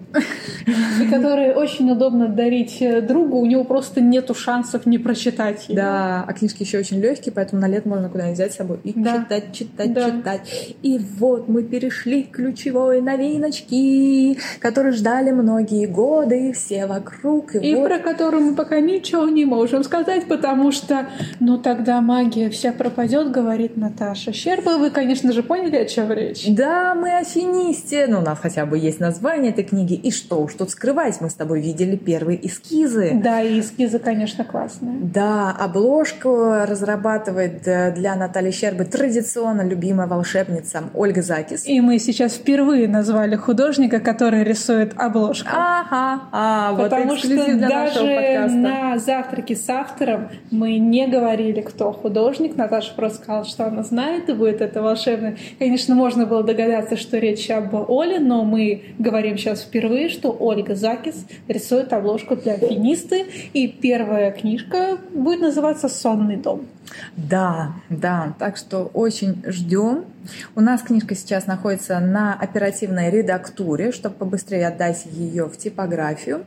И 1.01 1.07
которые 1.09 1.55
очень 1.55 1.91
удобно 1.91 2.28
дарить 2.28 2.78
э, 2.80 3.01
другу, 3.01 3.39
у 3.39 3.47
него 3.47 3.64
просто 3.64 4.01
нету 4.01 4.35
шансов 4.35 4.85
не 4.87 4.99
прочитать 4.99 5.68
ее. 5.68 5.76
Да, 5.76 6.24
а 6.26 6.32
книжки 6.32 6.62
еще 6.62 6.78
очень 6.78 7.01
легкие, 7.01 7.32
поэтому 7.32 7.61
на 7.62 7.68
лет 7.68 7.87
можно 7.87 8.09
куда-нибудь 8.09 8.35
взять 8.37 8.53
с 8.53 8.57
собой 8.57 8.80
и 8.82 8.93
Да. 8.95 9.22
читать, 9.22 9.53
читать, 9.53 9.93
Да. 9.93 10.11
читать. 10.11 10.76
И 10.82 10.99
вот 11.18 11.49
мы 11.49 11.62
перешли 11.62 12.24
к 12.24 12.32
ключевой 12.32 13.01
новиночке, 13.01 14.37
которую 14.59 14.93
ждали 14.93 15.30
многие 15.30 15.87
годы, 15.87 16.53
все 16.53 16.87
вокруг. 16.87 17.55
И, 17.55 17.59
И 17.59 17.74
вот 17.74 17.87
про 17.87 17.99
которую 17.99 18.24
мы 18.33 18.55
пока 18.55 18.81
ничего 18.81 19.27
не 19.27 19.45
можем 19.45 19.85
сказать, 19.85 20.27
потому 20.27 20.72
что, 20.72 21.07
ну 21.41 21.59
тогда 21.59 22.01
магия 22.01 22.51
вся 22.51 22.72
пропадет, 22.72 23.31
говорит 23.31 23.77
Наташа 23.77 24.33
Щерба. 24.33 24.79
Вы, 24.79 24.91
конечно 24.91 25.33
же, 25.33 25.43
поняли, 25.43 25.77
о 25.77 25.85
чем 25.85 26.12
речь. 26.12 26.45
Да, 26.49 26.95
мы 26.95 27.16
афинисты. 27.16 28.07
Ну, 28.09 28.18
у 28.18 28.22
нас 28.22 28.39
хотя 28.41 28.66
бы 28.66 28.79
есть 28.79 29.01
название 29.01 29.53
этой 29.53 29.64
книги. 29.64 29.95
И 29.95 30.11
что 30.11 30.43
уж 30.43 30.55
тут 30.55 30.70
скрывать, 30.70 31.20
мы 31.20 31.31
с 31.31 31.35
тобой 31.35 31.61
видели 31.61 31.97
первые 31.97 32.45
эскизы. 32.47 33.12
Да, 33.22 33.43
и 33.43 33.61
эскизы, 33.61 33.99
конечно, 33.99 34.45
классные. 34.45 34.99
Да, 35.01 35.51
обложку 35.51 36.64
разрабатывает 36.66 37.66
э, 37.66 37.93
для 37.93 38.14
Натальи 38.16 38.51
Щербы 38.51 38.85
традиционно 38.85 39.62
любимая 39.62 40.07
волшебница 40.07 40.85
Ольга 40.95 41.22
Закис. 41.22 41.66
И 41.66 41.81
мы 41.81 41.99
сейчас 41.99 42.35
впервые 42.35 42.89
назвали 42.89 43.37
художника, 43.37 44.01
который 44.01 44.45
рисует 44.45 44.93
обложку. 44.97 45.49
Ага, 45.53 46.22
а, 46.33 46.72
вот 46.72 46.91
Потому 46.91 47.16
что 47.16 47.29
даже 47.57 48.14
подкаста. 48.17 48.57
на 48.57 48.99
завтраке 48.99 49.57
с 49.57 49.69
автором 49.69 50.29
мы 50.51 50.79
не 50.79 51.07
говорили, 51.07 51.61
кто 51.61 51.93
художник. 51.93 52.57
Наташа 52.57 52.95
просто 52.95 53.23
сказала, 53.23 53.45
что 53.45 53.67
она 53.67 53.83
знает, 53.83 54.29
и 54.29 54.33
будет 54.33 54.61
это 54.61 54.83
волшебно. 54.83 55.37
Конечно, 55.59 55.95
можно 55.95 56.27
было 56.27 56.43
догадаться, 56.43 56.97
что 56.97 57.19
речь 57.19 57.51
об 57.51 57.75
Оле, 57.91 58.19
но 58.19 58.45
мы 58.45 58.83
говорим 58.99 59.39
сейчас 59.39 59.62
впервые, 59.62 60.09
что 60.09 60.37
Ольга 60.39 60.75
Закис 60.75 61.27
рисует 61.49 61.93
обложку 61.93 62.37
для 62.37 62.57
финисты, 62.57 63.27
и 63.53 63.69
первая 63.69 64.31
книжка 64.33 64.99
будет 65.12 65.41
называться 65.41 65.89
«Сонный 65.89 66.37
дом». 66.37 66.67
Да, 67.16 67.72
да, 67.89 68.35
так 68.39 68.57
что 68.57 68.91
очень 68.93 69.43
ждем. 69.47 70.05
У 70.55 70.61
нас 70.61 70.82
книжка 70.82 71.14
сейчас 71.14 71.47
находится 71.47 71.99
на 72.01 72.35
оперативной 72.35 73.11
редактуре, 73.11 73.93
чтобы 73.93 74.16
побыстрее 74.16 74.68
отдать 74.68 75.07
ее 75.07 75.47
в 75.47 75.57
типографию. 75.57 76.47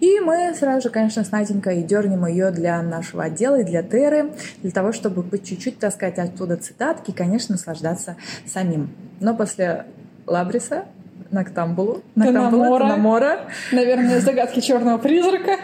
И 0.00 0.20
мы 0.20 0.54
сразу 0.54 0.82
же, 0.82 0.90
конечно, 0.90 1.24
с 1.24 1.30
Наденькой 1.30 1.82
дернем 1.82 2.26
ее 2.26 2.50
для 2.50 2.82
нашего 2.82 3.24
отдела 3.24 3.60
и 3.60 3.64
для 3.64 3.82
Теры, 3.82 4.32
для 4.62 4.70
того, 4.70 4.92
чтобы 4.92 5.22
по 5.22 5.38
чуть-чуть 5.38 5.78
таскать 5.78 6.18
оттуда 6.18 6.56
цитатки 6.56 7.10
и, 7.10 7.14
конечно, 7.14 7.54
наслаждаться 7.54 8.16
самим. 8.46 8.90
Но 9.20 9.34
после 9.34 9.86
Лабриса 10.26 10.84
Нактамбулу, 11.30 12.02
Нактамбула, 12.14 12.64
Теномора. 12.64 12.84
Теномора. 12.84 13.40
Наверное, 13.72 14.20
«Загадки 14.20 14.60
черного 14.60 14.98
призрака». 14.98 15.56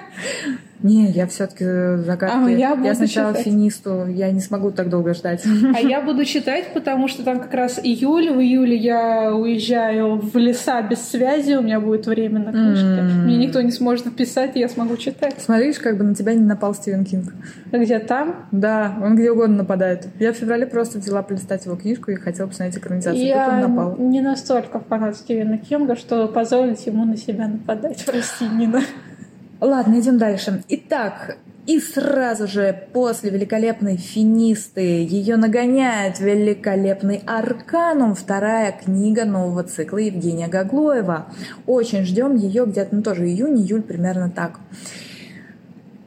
Не, 0.82 1.10
я 1.10 1.26
все-таки 1.26 1.64
загадки. 2.04 2.36
А 2.46 2.50
я 2.50 2.74
буду 2.74 2.94
сначала 2.94 3.32
читать. 3.32 3.44
финисту, 3.44 4.06
я 4.06 4.30
не 4.30 4.40
смогу 4.40 4.70
так 4.70 4.88
долго 4.88 5.14
ждать. 5.14 5.44
А 5.74 5.80
я 5.80 6.00
буду 6.00 6.24
читать, 6.24 6.72
потому 6.72 7.08
что 7.08 7.22
там 7.22 7.40
как 7.40 7.52
раз 7.52 7.78
июль. 7.82 8.30
В 8.30 8.40
июле 8.40 8.76
я 8.76 9.34
уезжаю 9.34 10.16
в 10.16 10.36
леса 10.36 10.80
без 10.82 11.00
связи, 11.00 11.54
у 11.54 11.62
меня 11.62 11.80
будет 11.80 12.06
время 12.06 12.40
на 12.40 12.52
книжке. 12.52 13.00
М. 13.00 13.24
Мне 13.24 13.36
никто 13.36 13.60
не 13.60 13.72
сможет 13.72 14.06
написать, 14.06 14.56
и 14.56 14.60
я 14.60 14.68
смогу 14.68 14.96
читать. 14.96 15.34
Смотришь, 15.38 15.78
как 15.78 15.98
бы 15.98 16.04
на 16.04 16.14
тебя 16.14 16.34
не 16.34 16.44
напал 16.44 16.74
Стивен 16.74 17.04
Кинг. 17.04 17.32
Где 17.72 17.98
там? 17.98 18.46
Да, 18.50 18.96
он 19.02 19.16
где 19.16 19.30
угодно 19.30 19.56
нападает. 19.58 20.06
Я 20.18 20.32
в 20.32 20.36
феврале 20.36 20.66
просто 20.66 20.98
взяла 20.98 21.22
полистать 21.22 21.66
его 21.66 21.76
книжку 21.76 22.10
и 22.10 22.14
хотела 22.16 22.46
посмотреть 22.46 22.78
экранизацию. 22.78 23.20
Тут 23.20 23.28
Я 23.28 23.48
он 23.48 23.60
напал. 23.60 23.96
не 23.98 24.20
настолько 24.20 24.80
фанат 24.80 25.16
Стивена 25.16 25.58
Кинга, 25.58 25.96
что 25.96 26.26
позволить 26.28 26.84
ему 26.86 27.04
на 27.04 27.16
себя 27.16 27.48
нападать. 27.48 28.02
Прости, 28.06 28.46
Нина. 28.46 28.80
Ладно, 29.60 30.00
идем 30.00 30.16
дальше. 30.16 30.62
Итак, 30.68 31.36
и 31.66 31.78
сразу 31.78 32.46
же 32.48 32.86
после 32.94 33.30
великолепной 33.30 33.98
финисты 33.98 34.80
ее 34.80 35.36
нагоняет 35.36 36.18
великолепный 36.18 37.22
Арканум, 37.26 38.14
вторая 38.14 38.72
книга 38.72 39.26
нового 39.26 39.62
цикла 39.64 39.98
Евгения 39.98 40.48
Гаглоева. 40.48 41.26
Очень 41.66 42.04
ждем 42.04 42.36
ее 42.36 42.64
где-то, 42.64 42.96
ну 42.96 43.02
тоже 43.02 43.26
июнь, 43.26 43.60
июль, 43.60 43.82
примерно 43.82 44.30
так. 44.30 44.60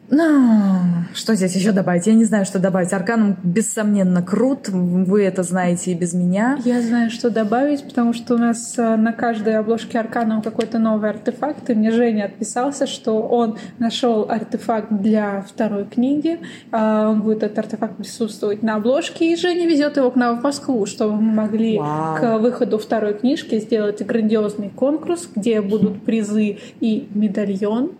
Ну, 0.09 0.79
что 1.13 1.33
здесь 1.35 1.55
еще 1.55 1.71
добавить? 1.71 2.07
Я 2.07 2.13
не 2.13 2.25
знаю, 2.25 2.45
что 2.45 2.59
добавить. 2.59 2.91
Арканум, 2.91 3.37
бессомненно, 3.43 4.21
крут. 4.21 4.67
Вы 4.69 5.23
это 5.23 5.43
знаете 5.43 5.91
и 5.91 5.95
без 5.95 6.13
меня. 6.13 6.59
Я 6.65 6.81
знаю, 6.81 7.09
что 7.09 7.29
добавить, 7.29 7.83
потому 7.83 8.13
что 8.13 8.35
у 8.35 8.37
нас 8.37 8.77
э, 8.77 8.95
на 8.95 9.13
каждой 9.13 9.57
обложке 9.57 9.99
Арканом 9.99 10.41
какой-то 10.41 10.77
новый 10.77 11.09
артефакт, 11.09 11.69
и 11.69 11.73
мне 11.73 11.91
Женя 11.91 12.25
отписался, 12.25 12.85
что 12.85 13.21
он 13.21 13.57
нашел 13.79 14.29
артефакт 14.29 14.87
для 14.91 15.41
второй 15.41 15.85
книги. 15.85 16.39
А, 16.71 17.09
Он 17.09 17.21
будет 17.21 17.43
этот 17.43 17.59
артефакт 17.59 17.97
присутствовать 17.97 18.61
на 18.61 18.75
обложке, 18.75 19.31
и 19.31 19.35
Женя 19.35 19.67
везет 19.67 19.97
его 19.97 20.11
к 20.11 20.15
нам 20.15 20.39
в 20.39 20.43
Москву, 20.43 20.85
чтобы 20.85 21.15
мы 21.15 21.33
могли 21.33 21.79
Вау. 21.79 22.17
к 22.17 22.37
выходу 22.39 22.77
второй 22.77 23.13
книжки 23.13 23.59
сделать 23.59 24.05
грандиозный 24.05 24.69
конкурс, 24.69 25.29
где 25.33 25.61
будут 25.61 26.03
призы 26.03 26.57
и 26.79 27.07
медальон 27.13 27.93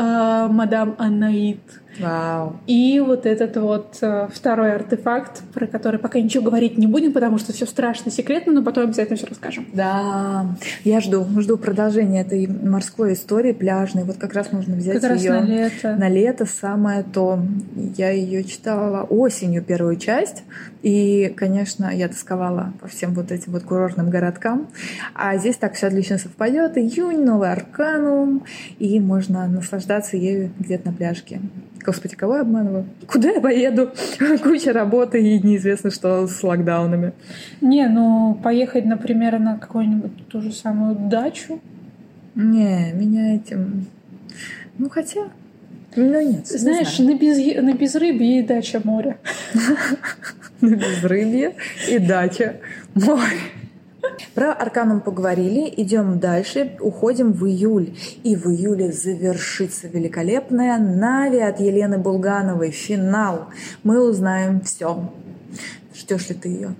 Uh, 0.00 0.48
Madame 0.48 0.96
Anaïd 0.96 1.60
Вау. 1.98 2.56
И 2.66 3.00
вот 3.00 3.26
этот 3.26 3.56
вот 3.56 3.98
э, 4.00 4.28
второй 4.32 4.74
артефакт, 4.74 5.42
про 5.52 5.66
который 5.66 5.98
пока 5.98 6.20
ничего 6.20 6.44
говорить 6.44 6.78
не 6.78 6.86
будем, 6.86 7.12
потому 7.12 7.38
что 7.38 7.52
все 7.52 7.66
страшно 7.66 8.10
секретно, 8.10 8.52
но 8.52 8.62
потом 8.62 8.84
обязательно 8.84 9.16
все 9.16 9.26
расскажем. 9.26 9.66
Да, 9.72 10.46
я 10.84 11.00
жду, 11.00 11.26
жду 11.40 11.58
продолжения 11.58 12.20
этой 12.20 12.46
морской 12.46 13.14
истории 13.14 13.52
пляжной. 13.52 14.04
Вот 14.04 14.16
как 14.16 14.34
раз 14.34 14.52
нужно 14.52 14.76
взять 14.76 15.00
Как 15.00 15.16
ее 15.18 15.32
на 15.32 15.44
лето. 15.44 15.96
на 15.96 16.08
лето 16.08 16.46
самое 16.46 17.02
то. 17.02 17.40
Я 17.96 18.10
ее 18.10 18.44
читала 18.44 19.02
осенью 19.02 19.62
первую 19.62 19.96
часть, 19.96 20.44
и, 20.82 21.32
конечно, 21.36 21.90
я 21.94 22.08
тосковала 22.08 22.72
по 22.80 22.88
всем 22.88 23.14
вот 23.14 23.32
этим 23.32 23.52
вот 23.52 23.64
курортным 23.64 24.10
городкам. 24.10 24.68
А 25.14 25.36
здесь 25.36 25.56
так 25.56 25.74
все 25.74 25.88
отлично 25.88 26.18
совпадет. 26.18 26.78
Июнь, 26.78 27.22
новый 27.24 27.50
арканум, 27.52 28.44
и 28.78 29.00
можно 29.00 29.46
наслаждаться 29.48 30.16
ею 30.16 30.50
где-то 30.58 30.88
на 30.88 30.94
пляжке. 30.94 31.40
Господи, 31.90 32.14
кого 32.14 32.36
я 32.36 32.42
обманываю? 32.42 32.86
Куда 33.08 33.30
я 33.30 33.40
поеду? 33.40 33.90
Куча 34.44 34.72
работы 34.72 35.20
и 35.20 35.40
неизвестно 35.40 35.90
что 35.90 36.28
с 36.28 36.40
локдаунами. 36.40 37.14
Не, 37.60 37.88
ну 37.88 38.38
поехать, 38.44 38.84
например, 38.84 39.40
на 39.40 39.58
какую-нибудь 39.58 40.28
ту 40.28 40.40
же 40.40 40.52
самую 40.52 40.94
дачу. 40.94 41.60
Не, 42.36 42.92
меня 42.92 43.34
этим... 43.34 43.86
Ну, 44.78 44.88
хотя... 44.88 45.30
Ну, 45.96 46.20
нет. 46.20 46.48
не 46.48 46.58
Знаешь, 46.58 46.96
знаю. 46.96 47.10
на, 47.10 47.18
без... 47.18 47.60
на 47.60 47.72
безрыбье 47.72 48.38
и 48.38 48.42
дача 48.42 48.80
моря. 48.84 49.18
На 50.60 50.76
безрыбье 50.76 51.56
и 51.88 51.98
дача. 51.98 52.58
Море. 52.94 53.40
Про 54.34 54.52
Арканум 54.52 55.00
поговорили, 55.00 55.72
идем 55.76 56.18
дальше, 56.18 56.76
уходим 56.80 57.32
в 57.32 57.46
июль. 57.46 57.96
И 58.22 58.36
в 58.36 58.46
июле 58.46 58.92
завершится 58.92 59.88
великолепная 59.88 60.78
Нави 60.78 61.40
от 61.40 61.60
Елены 61.60 61.98
Булгановой. 61.98 62.70
Финал. 62.70 63.46
Мы 63.82 64.02
узнаем 64.02 64.60
все. 64.60 65.10
Ждешь 65.94 66.28
ли 66.28 66.34
ты 66.34 66.48
ее? 66.48 66.74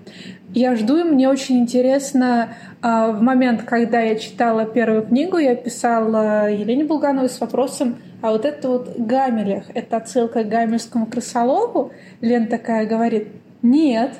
Я 0.53 0.75
жду, 0.75 0.97
и 0.97 1.03
мне 1.03 1.29
очень 1.29 1.59
интересно. 1.59 2.55
а, 2.81 3.11
В 3.11 3.21
момент, 3.21 3.63
когда 3.63 3.99
я 4.01 4.15
читала 4.15 4.65
первую 4.65 5.03
книгу, 5.03 5.37
я 5.37 5.55
писала 5.55 6.49
Елене 6.49 6.85
Булгановой 6.85 7.29
с 7.29 7.39
вопросом, 7.39 7.97
а 8.21 8.31
вот 8.31 8.45
это 8.45 8.69
вот 8.69 8.97
Гамелех, 8.97 9.65
это 9.73 9.97
отсылка 9.97 10.43
к 10.43 10.49
гамельскому 10.49 11.05
крысолову? 11.05 11.91
Лена 12.21 12.47
такая 12.47 12.85
говорит, 12.87 13.27
нет, 13.61 14.13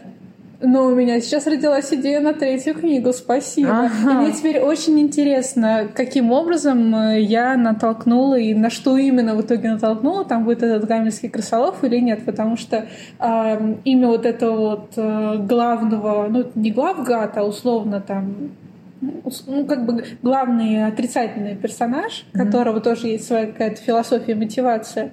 Но 0.64 0.86
у 0.86 0.96
меня 0.96 1.20
сейчас 1.20 1.48
родилась 1.48 1.92
идея 1.92 2.20
на 2.20 2.34
третью 2.34 2.76
книгу, 2.76 3.12
спасибо. 3.14 3.86
Ага. 3.86 4.12
И 4.12 4.16
мне 4.16 4.32
теперь 4.32 4.60
очень 4.60 5.00
интересно, 5.00 5.88
каким 5.94 6.32
образом 6.32 6.94
э, 6.96 7.22
я 7.22 7.58
натолкнула 7.58 8.38
и 8.38 8.54
на 8.54 8.70
что 8.70 8.98
именно 8.98 9.36
в 9.36 9.42
итоге 9.42 9.72
натолкнула, 9.72 10.24
там 10.24 10.46
будет 10.46 10.62
этот 10.62 10.88
гамельский 10.88 11.30
крысолов 11.30 11.84
или 11.84 11.98
нет, 11.98 12.26
потому 12.26 12.58
что 12.58 12.86
э, 13.20 13.76
имя 13.86 14.08
вот 14.08 14.26
этого 14.26 14.70
вот 14.70 14.94
э, 14.98 15.38
главного, 15.40 16.28
ну 16.30 16.52
не 16.54 16.72
главгата, 16.72 17.42
а 17.42 17.44
условно 17.44 18.00
там 18.00 18.52
ну, 19.02 19.66
как 19.66 19.86
бы 19.86 20.06
главный 20.22 20.86
отрицательный 20.86 21.56
персонаж, 21.56 22.24
mm-hmm. 22.34 22.38
которого 22.38 22.82
тоже 22.82 23.08
есть 23.08 23.26
своя 23.26 23.48
какая-то 23.48 23.82
философия, 23.82 24.36
мотивация, 24.36 25.06
а, 25.06 25.10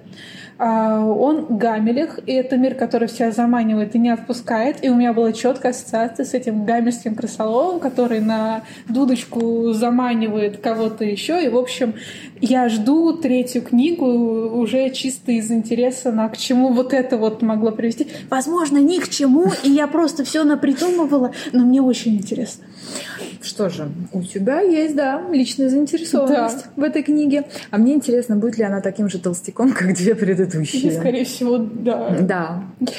он 0.58 1.46
гамелих, 1.56 2.18
и 2.26 2.32
это 2.32 2.56
мир, 2.56 2.74
который 2.74 3.06
всех 3.06 3.32
заманивает 3.32 3.94
и 3.94 3.98
не 3.98 4.10
отпускает. 4.10 4.84
И 4.84 4.90
у 4.90 4.96
меня 4.96 5.12
была 5.12 5.32
четкая 5.32 5.70
ассоциация 5.70 6.26
с 6.26 6.34
этим 6.34 6.64
гамельским 6.64 7.14
крысоловым, 7.14 7.78
который 7.78 8.20
на 8.20 8.62
дудочку 8.88 9.72
заманивает 9.72 10.58
кого-то 10.58 11.04
еще. 11.04 11.44
И, 11.44 11.48
в 11.48 11.56
общем, 11.56 11.94
я 12.40 12.68
жду 12.68 13.12
третью 13.12 13.62
книгу 13.62 14.06
уже 14.06 14.90
чисто 14.90 15.30
из 15.30 15.50
интереса 15.52 16.10
на 16.10 16.28
к 16.28 16.36
чему 16.36 16.72
вот 16.72 16.92
это 16.92 17.18
вот 17.18 17.40
могло 17.40 17.70
привести. 17.70 18.08
Возможно, 18.28 18.78
ни 18.78 18.98
к 18.98 19.08
чему, 19.08 19.52
и 19.62 19.70
я 19.70 19.86
просто 19.86 20.24
все 20.24 20.42
напридумывала, 20.42 21.32
но 21.52 21.64
мне 21.64 21.80
очень 21.80 22.16
интересно. 22.16 22.64
Что 23.40 23.68
же, 23.68 23.88
у 24.12 24.22
тебя 24.22 24.60
есть, 24.60 24.96
да, 24.96 25.22
личная 25.30 25.68
заинтересованность 25.68 26.64
да. 26.64 26.70
в 26.76 26.82
этой 26.82 27.02
книге. 27.02 27.44
А 27.70 27.78
мне 27.78 27.94
интересно, 27.94 28.36
будет 28.36 28.58
ли 28.58 28.64
она 28.64 28.80
таким 28.80 29.08
же 29.08 29.18
толстяком, 29.18 29.72
как 29.78 29.94
две 29.94 30.14
предыдущие. 30.14 30.47
И, 30.54 30.90
скорее 30.90 31.24
всего, 31.24 31.58
да. 31.58 32.16
Да. 32.20 32.62
да. 32.80 32.92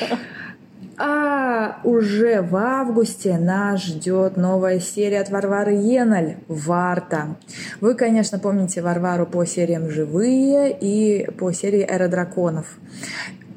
А 0.97 1.79
уже 1.85 2.41
в 2.41 2.55
августе 2.57 3.37
нас 3.37 3.85
ждет 3.85 4.35
новая 4.35 4.79
серия 4.79 5.21
от 5.21 5.29
Варвары 5.29 5.73
Еналь 5.73 6.35
«Варта». 6.49 7.37
Вы, 7.79 7.93
конечно, 7.95 8.37
помните 8.37 8.81
Варвару 8.81 9.25
по 9.25 9.45
сериям 9.45 9.89
«Живые» 9.89 10.77
и 10.77 11.29
по 11.31 11.53
серии 11.53 11.85
«Эра 11.89 12.09
драконов». 12.09 12.77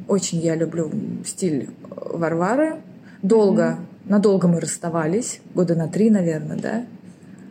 Очень 0.06 0.38
я 0.38 0.54
люблю 0.54 0.90
стиль 1.24 1.70
Варвары. 1.90 2.76
Долго 3.22 3.62
mm-hmm 3.62 3.92
надолго 4.04 4.48
мы 4.48 4.60
расставались, 4.60 5.40
года 5.54 5.74
на 5.74 5.88
три, 5.88 6.10
наверное, 6.10 6.56
да? 6.56 6.84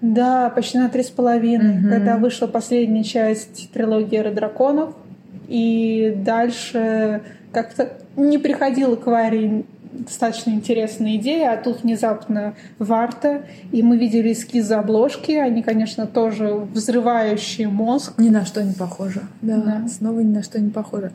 Да, 0.02 0.50
почти 0.50 0.80
на 0.80 0.90
три 0.90 1.04
с 1.04 1.10
половиной, 1.10 1.80
угу. 1.80 1.90
когда 1.90 2.18
вышла 2.18 2.48
последняя 2.48 3.04
часть 3.04 3.72
трилогии 3.72 4.18
«Эры 4.18 4.32
драконов», 4.32 4.96
и 5.52 6.14
дальше 6.16 7.22
как-то 7.52 7.98
не 8.16 8.38
приходила 8.38 8.96
к 8.96 9.06
Варе 9.06 9.66
достаточно 9.92 10.52
интересная 10.52 11.16
идея, 11.18 11.54
а 11.54 11.58
тут 11.58 11.84
внезапно 11.84 12.56
Варта, 12.80 13.44
и 13.72 13.84
мы 13.84 13.98
видели 13.98 14.32
эскизы 14.34 14.74
обложки, 14.74 15.32
они, 15.32 15.62
конечно, 15.64 16.08
тоже 16.08 16.54
взрывающие 16.74 17.68
мозг. 17.68 18.14
Ни 18.18 18.30
на 18.30 18.46
что 18.46 18.64
не 18.64 18.74
похоже. 18.74 19.22
Да, 19.42 19.58
да. 19.58 19.88
снова 19.88 20.20
ни 20.22 20.34
на 20.34 20.44
что 20.44 20.60
не 20.60 20.70
похоже. 20.70 21.12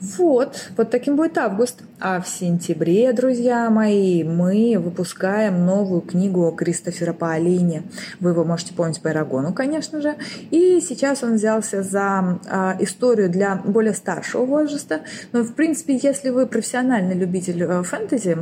Вот, 0.00 0.68
вот 0.76 0.90
таким 0.90 1.16
будет 1.16 1.38
август. 1.38 1.82
А 2.00 2.20
в 2.20 2.28
сентябре, 2.28 3.12
друзья 3.12 3.70
мои, 3.70 4.24
мы 4.24 4.76
выпускаем 4.78 5.64
новую 5.64 6.00
книгу 6.00 6.50
Кристофера 6.52 7.12
Паолини. 7.12 7.82
Вы 8.20 8.30
его 8.30 8.44
можете 8.44 8.74
помнить 8.74 9.00
по 9.00 9.08
Эрагону, 9.08 9.52
конечно 9.52 10.00
же. 10.00 10.16
И 10.50 10.80
сейчас 10.80 11.22
он 11.22 11.34
взялся 11.34 11.82
за 11.82 12.38
а, 12.48 12.76
историю 12.80 13.30
для 13.30 13.56
более 13.56 13.94
старшего 13.94 14.44
возраста. 14.44 15.00
Но, 15.32 15.42
в 15.42 15.54
принципе, 15.54 15.98
если 16.02 16.30
вы 16.30 16.46
профессиональный 16.46 17.14
любитель 17.14 17.62
э, 17.62 17.82
фэнтези, 17.82 18.03
фэнтези, 18.04 18.36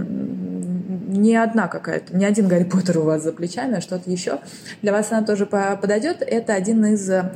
не 1.13 1.37
одна 1.37 1.69
какая-то, 1.69 2.17
не 2.17 2.25
один 2.25 2.49
Гарри 2.49 2.65
Поттер 2.65 2.99
у 2.99 3.03
вас 3.03 3.23
за 3.23 3.33
плечами, 3.33 3.77
а 3.77 3.81
что-то 3.81 4.11
еще. 4.11 4.39
Для 4.81 4.93
вас 4.93 5.13
она 5.13 5.23
тоже 5.23 5.47
подойдет. 5.47 6.23
Это 6.23 6.55
один 6.55 6.85
из 6.87 7.09
э, 7.09 7.33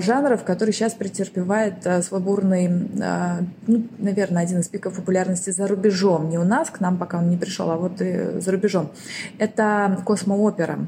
жанров, 0.00 0.44
который 0.44 0.72
сейчас 0.72 0.94
претерпевает 0.94 1.74
э, 1.84 2.02
свой 2.02 2.20
бурный, 2.20 2.66
э, 2.66 3.44
ну, 3.66 3.86
наверное, 3.98 4.42
один 4.42 4.60
из 4.60 4.68
пиков 4.68 4.94
популярности 4.94 5.50
за 5.50 5.66
рубежом. 5.66 6.30
Не 6.30 6.38
у 6.38 6.44
нас, 6.44 6.70
к 6.70 6.80
нам 6.80 6.96
пока 6.96 7.18
он 7.18 7.28
не 7.28 7.36
пришел, 7.36 7.70
а 7.70 7.76
вот 7.76 8.00
и 8.00 8.40
за 8.40 8.50
рубежом. 8.50 8.90
Это 9.38 10.00
космоопера 10.04 10.78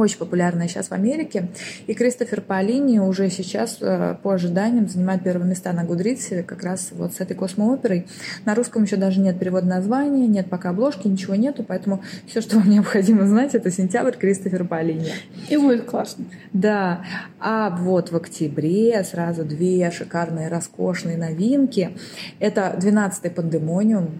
очень 0.00 0.18
популярная 0.18 0.68
сейчас 0.68 0.88
в 0.88 0.92
Америке. 0.92 1.48
И 1.86 1.94
Кристофер 1.94 2.40
Паолини 2.40 2.98
уже 2.98 3.30
сейчас 3.30 3.78
э, 3.80 4.16
по 4.22 4.32
ожиданиям 4.32 4.88
занимает 4.88 5.22
первые 5.22 5.48
места 5.48 5.72
на 5.72 5.84
Гудрице 5.84 6.42
как 6.42 6.62
раз 6.62 6.88
вот 6.92 7.14
с 7.14 7.20
этой 7.20 7.36
космооперой. 7.36 8.06
На 8.44 8.54
русском 8.54 8.84
еще 8.84 8.96
даже 8.96 9.20
нет 9.20 9.38
перевода 9.38 9.66
названия, 9.66 10.26
нет 10.26 10.48
пока 10.48 10.70
обложки, 10.70 11.08
ничего 11.08 11.34
нету, 11.34 11.62
поэтому 11.62 12.02
все, 12.26 12.40
что 12.40 12.56
вам 12.56 12.68
необходимо 12.70 13.26
знать, 13.26 13.54
это 13.54 13.70
сентябрь 13.70 14.16
Кристофер 14.16 14.64
Паолини. 14.64 15.12
И 15.48 15.56
будет 15.56 15.84
классно. 15.84 16.24
Да. 16.52 17.04
А 17.38 17.70
вот 17.70 18.10
в 18.10 18.16
октябре 18.16 19.02
сразу 19.04 19.44
две 19.44 19.90
шикарные, 19.90 20.48
роскошные 20.48 21.16
новинки. 21.16 21.96
Это 22.38 22.76
12-й 22.78 23.30
пандемониум, 23.30 24.10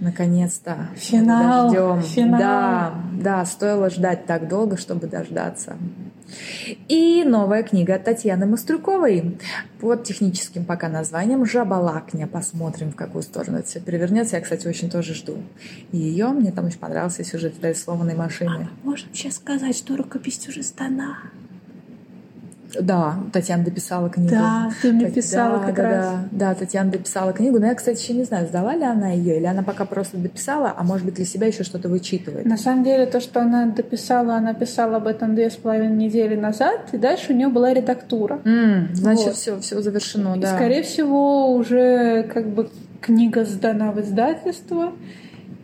Наконец-то. 0.00 0.88
Финал. 0.96 1.70
Дождем. 1.70 2.02
Финал. 2.02 2.38
Да, 2.38 2.94
да, 3.12 3.44
стоило 3.44 3.90
ждать 3.90 4.26
так 4.26 4.48
долго, 4.48 4.76
чтобы 4.76 5.06
дождаться. 5.06 5.76
И 6.88 7.24
новая 7.24 7.62
книга 7.62 7.96
от 7.96 8.04
Татьяны 8.04 8.46
Мастрюковой 8.46 9.38
под 9.80 10.04
техническим 10.04 10.64
пока 10.64 10.88
названием 10.88 11.44
«Жабалакня». 11.44 12.26
Посмотрим, 12.26 12.92
в 12.92 12.96
какую 12.96 13.22
сторону 13.22 13.58
это 13.58 13.68
все 13.68 13.80
перевернется. 13.80 14.36
Я, 14.36 14.42
кстати, 14.42 14.66
очень 14.66 14.90
тоже 14.90 15.14
жду. 15.14 15.38
Ее, 15.92 16.28
мне 16.28 16.52
там 16.52 16.66
очень 16.66 16.78
понравился 16.78 17.24
сюжет 17.24 17.58
этой 17.58 17.74
сломанной 17.74 18.14
машины. 18.14 18.68
А, 18.70 18.86
можем 18.86 19.08
сейчас 19.12 19.36
сказать, 19.36 19.76
что 19.76 19.96
рукопись 19.96 20.48
уже 20.48 20.62
сдана. 20.62 21.18
Да, 22.80 23.16
Татьяна 23.32 23.64
дописала 23.64 24.10
книгу. 24.10 24.30
Да, 24.30 24.70
ты 24.82 24.92
мне 24.92 25.10
писала 25.10 25.58
да, 25.58 25.66
как 25.66 25.74
да, 25.76 25.82
раз. 25.82 26.06
Да, 26.30 26.48
да, 26.48 26.54
Татьяна 26.54 26.90
дописала 26.90 27.32
книгу. 27.32 27.58
Но 27.58 27.66
я, 27.66 27.74
кстати, 27.74 28.02
еще 28.02 28.12
не 28.14 28.24
знаю, 28.24 28.46
сдала 28.46 28.74
ли 28.74 28.84
она 28.84 29.10
ее, 29.10 29.38
или 29.38 29.46
она 29.46 29.62
пока 29.62 29.84
просто 29.84 30.16
дописала, 30.16 30.72
а 30.76 30.82
может 30.82 31.04
быть 31.04 31.14
для 31.14 31.24
себя 31.24 31.46
еще 31.46 31.64
что-то 31.64 31.88
вычитывает. 31.88 32.46
На 32.46 32.56
самом 32.56 32.84
деле, 32.84 33.06
то, 33.06 33.20
что 33.20 33.40
она 33.40 33.66
дописала, 33.66 34.34
она 34.34 34.54
писала 34.54 34.96
об 34.96 35.06
этом 35.06 35.34
две 35.34 35.50
с 35.50 35.56
половиной 35.56 35.96
недели 35.96 36.36
назад, 36.36 36.80
и 36.92 36.96
дальше 36.96 37.32
у 37.32 37.36
нее 37.36 37.48
была 37.48 37.72
редактура. 37.72 38.40
Mm, 38.44 38.94
значит, 38.94 39.26
вот. 39.26 39.34
все, 39.36 39.60
все 39.60 39.80
завершено, 39.80 40.36
да. 40.36 40.52
И, 40.52 40.56
скорее 40.56 40.82
всего, 40.82 41.52
уже 41.52 42.24
как 42.24 42.48
бы 42.48 42.70
книга 43.00 43.44
сдана 43.44 43.92
в 43.92 44.00
издательство. 44.00 44.92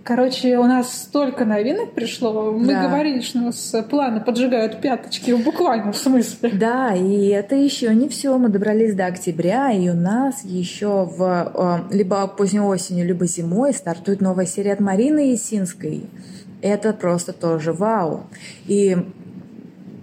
Короче, 0.06 0.56
у 0.56 0.62
нас 0.62 1.02
столько 1.02 1.44
новинок 1.44 1.90
пришло. 1.90 2.52
Мы 2.52 2.68
да. 2.68 2.86
говорили, 2.86 3.20
что 3.22 3.38
у 3.38 3.42
нас 3.42 3.74
планы 3.90 4.20
поджигают 4.20 4.80
пяточки 4.80 5.32
в 5.32 5.42
буквальном 5.42 5.92
смысле. 5.94 6.50
Да, 6.50 6.94
и 6.94 7.26
это 7.26 7.56
еще 7.56 7.92
не 7.92 8.08
все. 8.08 8.38
Мы 8.38 8.48
добрались 8.48 8.94
до 8.94 9.06
октября, 9.06 9.72
и 9.72 9.88
у 9.88 9.94
нас 9.94 10.44
еще 10.44 11.04
в 11.04 11.88
э, 11.90 11.92
либо 11.92 12.24
поздней 12.28 12.60
осенью, 12.60 13.04
либо 13.04 13.26
зимой 13.26 13.74
стартует 13.74 14.20
новая 14.20 14.46
серия 14.46 14.74
от 14.74 14.80
Марины 14.80 15.32
Есинской. 15.32 16.04
Это 16.62 16.92
просто 16.92 17.32
тоже 17.32 17.72
вау. 17.72 18.26
И 18.68 18.96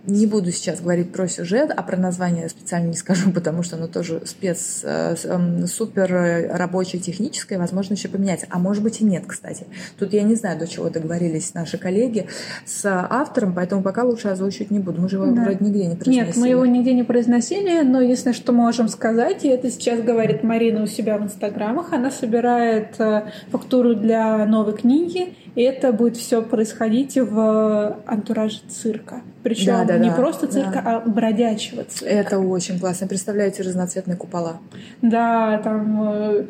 не 0.05 0.27
буду 0.27 0.51
сейчас 0.51 0.81
говорить 0.81 1.11
про 1.11 1.27
сюжет, 1.27 1.71
а 1.75 1.81
про 1.81 1.95
название 1.95 2.49
специально 2.49 2.87
не 2.87 2.95
скажу, 2.95 3.31
потому 3.35 3.63
что 3.63 3.77
оно 3.77 3.87
тоже 3.87 4.21
спец, 4.25 4.81
э, 4.83 5.15
эм, 5.23 5.67
супер 5.67 6.49
рабочее, 6.51 7.01
техническое, 7.01 7.57
возможно, 7.57 7.93
еще 7.93 8.09
поменять. 8.09 8.45
А 8.49 8.59
может 8.59 8.83
быть 8.83 9.01
и 9.01 9.05
нет, 9.05 9.23
кстати. 9.25 9.65
Тут 9.97 10.13
я 10.13 10.23
не 10.23 10.35
знаю, 10.35 10.59
до 10.59 10.67
чего 10.67 10.89
договорились 10.89 11.53
наши 11.53 11.77
коллеги 11.77 12.27
с 12.65 12.85
автором, 12.85 13.53
поэтому 13.53 13.81
пока 13.81 14.03
лучше 14.03 14.27
озвучивать 14.27 14.71
не 14.71 14.79
буду. 14.79 15.01
Мы 15.01 15.09
же 15.09 15.17
его 15.17 15.27
да. 15.27 15.43
вроде 15.43 15.63
нигде 15.63 15.85
не 15.85 15.95
произносили. 15.95 16.25
Нет, 16.25 16.35
мы 16.37 16.47
его 16.49 16.65
нигде 16.65 16.93
не 16.93 17.03
произносили, 17.03 17.81
но 17.81 18.01
единственное, 18.01 18.33
что 18.33 18.51
можем 18.51 18.89
сказать, 18.89 19.45
и 19.45 19.47
это 19.47 19.69
сейчас 19.71 20.01
говорит 20.01 20.43
Марина 20.43 20.83
у 20.83 20.87
себя 20.87 21.17
в 21.17 21.23
инстаграмах, 21.23 21.93
она 21.93 22.11
собирает 22.11 22.99
э, 22.99 23.23
фактуру 23.49 23.95
для 23.95 24.45
новой 24.45 24.73
книги, 24.73 25.33
и 25.55 25.61
это 25.61 25.93
будет 25.93 26.17
все 26.17 26.41
происходить 26.41 27.17
в 27.17 27.97
антураже 28.05 28.61
цирка. 28.69 29.21
Причем 29.43 29.73
да, 29.73 29.85
да, 29.85 29.97
не 29.97 30.09
да, 30.09 30.15
просто 30.15 30.47
цирка, 30.47 30.81
да. 30.83 30.97
а 30.97 30.99
бродячего 31.01 31.83
цирка. 31.83 32.13
Это 32.13 32.39
очень 32.39 32.79
классно. 32.79 33.07
Представляете 33.07 33.63
разноцветные 33.63 34.17
купола? 34.17 34.59
Да, 35.01 35.59
там 35.63 36.03
э, 36.03 36.45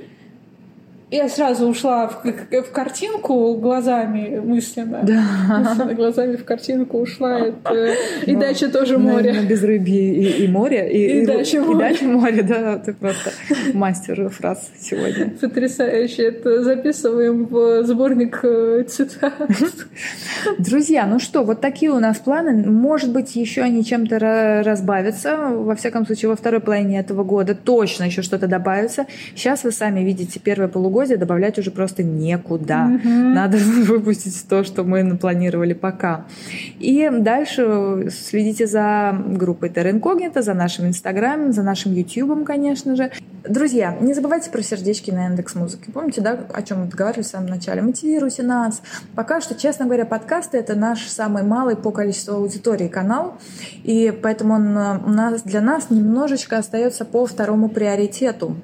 я 1.15 1.29
сразу 1.29 1.67
ушла 1.67 2.07
в, 2.07 2.23
в 2.23 2.71
картинку 2.71 3.55
глазами 3.55 4.39
мысленно. 4.43 5.01
Да. 5.03 5.59
Мысленно 5.59 5.93
глазами 5.93 6.35
в 6.35 6.43
картинку 6.43 6.99
ушла. 6.99 7.39
Это, 7.39 7.93
и 8.25 8.33
ну, 8.33 8.39
дальше 8.39 8.69
тоже 8.69 8.97
море. 8.97 9.31
На, 9.31 9.41
на 9.41 9.45
безрыбье 9.45 10.13
и, 10.13 10.43
и 10.43 10.47
море. 10.47 10.91
И, 10.91 11.19
и, 11.19 11.21
и 11.21 11.25
дальше 11.25 11.59
море. 11.59 11.75
И 11.75 11.79
дальше 11.79 12.05
море, 12.05 12.41
да. 12.41 12.77
Ты 12.79 12.93
просто 12.93 13.31
мастер 13.73 14.29
фраз 14.29 14.71
сегодня. 14.79 15.33
Потрясающе. 15.39 16.23
Это 16.23 16.63
записываем 16.63 17.45
в 17.45 17.83
сборник 17.83 18.39
э, 18.41 18.83
цитат. 18.87 19.33
Друзья, 20.57 21.05
ну 21.05 21.19
что, 21.19 21.43
вот 21.43 21.61
такие 21.61 21.91
у 21.91 21.99
нас 21.99 22.17
планы. 22.17 22.67
Может 22.67 23.11
быть, 23.11 23.35
еще 23.35 23.61
они 23.61 23.85
чем-то 23.85 24.63
разбавятся. 24.65 25.37
Во 25.37 25.75
всяком 25.75 26.07
случае, 26.07 26.29
во 26.29 26.35
второй 26.35 26.59
половине 26.59 26.99
этого 26.99 27.23
года 27.23 27.53
точно 27.53 28.05
еще 28.05 28.23
что-то 28.23 28.47
добавится. 28.47 29.05
Сейчас 29.35 29.63
вы 29.63 29.71
сами 29.71 29.99
видите 29.99 30.39
первое 30.39 30.67
полугодие 30.67 31.02
гвозди 31.03 31.15
добавлять 31.15 31.59
уже 31.59 31.71
просто 31.71 32.03
некуда. 32.03 32.91
Угу. 32.95 33.09
Надо 33.09 33.57
выпустить 33.87 34.47
то, 34.47 34.63
что 34.63 34.83
мы 34.83 35.03
напланировали 35.03 35.73
пока. 35.73 36.25
И 36.79 37.09
дальше 37.11 38.09
следите 38.11 38.67
за 38.67 39.15
группой 39.27 39.69
Terra 39.69 39.91
Incognita, 39.91 40.41
за 40.41 40.53
нашим 40.53 40.87
инстаграмом, 40.87 41.51
за 41.51 41.63
нашим 41.63 41.93
ютубом, 41.93 42.45
конечно 42.45 42.95
же. 42.95 43.11
Друзья, 43.47 43.97
не 43.99 44.13
забывайте 44.13 44.49
про 44.49 44.61
сердечки 44.61 45.11
на 45.11 45.27
индекс 45.27 45.55
музыки. 45.55 45.91
Помните, 45.91 46.21
да, 46.21 46.39
о 46.53 46.61
чем 46.61 46.81
мы 46.81 46.85
договаривались 46.87 47.27
в 47.27 47.31
самом 47.31 47.47
начале? 47.47 47.81
Мотивируйте 47.81 48.41
нас. 48.41 48.81
Пока 49.15 49.41
что, 49.41 49.53
честно 49.55 49.85
говоря, 49.85 50.05
подкасты— 50.05 50.57
это 50.59 50.75
наш 50.75 51.05
самый 51.07 51.43
малый 51.43 51.75
по 51.75 51.91
количеству 51.91 52.35
аудитории 52.35 52.87
канал, 52.87 53.37
и 53.83 54.17
поэтому 54.23 54.53
он 54.53 54.77
э, 54.77 54.97
у 55.05 55.09
нас, 55.09 55.41
для 55.41 55.59
нас 55.59 55.89
немножечко 55.89 56.57
остается 56.57 57.03
по 57.03 57.25
второму 57.25 57.67
приоритету. 57.67 58.55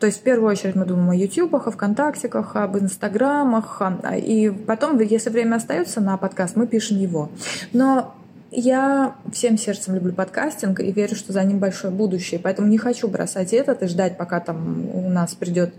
То 0.00 0.06
есть 0.06 0.20
в 0.20 0.22
первую 0.22 0.50
очередь 0.50 0.74
мы 0.74 0.84
думаем 0.84 1.10
о 1.10 1.14
ютубах, 1.14 1.66
о 1.70 1.72
вконтактиках, 1.72 2.56
об 2.56 2.76
инстаграмах, 2.76 3.80
и 4.16 4.50
потом, 4.66 4.98
если 5.00 5.30
время 5.30 5.56
остается 5.56 6.00
на 6.00 6.16
подкаст, 6.16 6.56
мы 6.56 6.66
пишем 6.66 6.98
его. 6.98 7.30
Но 7.72 8.14
я 8.52 9.14
всем 9.32 9.56
сердцем 9.56 9.94
люблю 9.94 10.12
подкастинг 10.12 10.80
и 10.80 10.90
верю, 10.90 11.14
что 11.14 11.32
за 11.32 11.44
ним 11.44 11.58
большое 11.58 11.92
будущее. 11.92 12.40
Поэтому 12.42 12.66
не 12.66 12.78
хочу 12.78 13.06
бросать 13.06 13.52
этот 13.52 13.82
и 13.82 13.86
ждать, 13.86 14.18
пока 14.18 14.40
там 14.40 14.90
у 14.92 15.08
нас 15.08 15.34
придет 15.34 15.72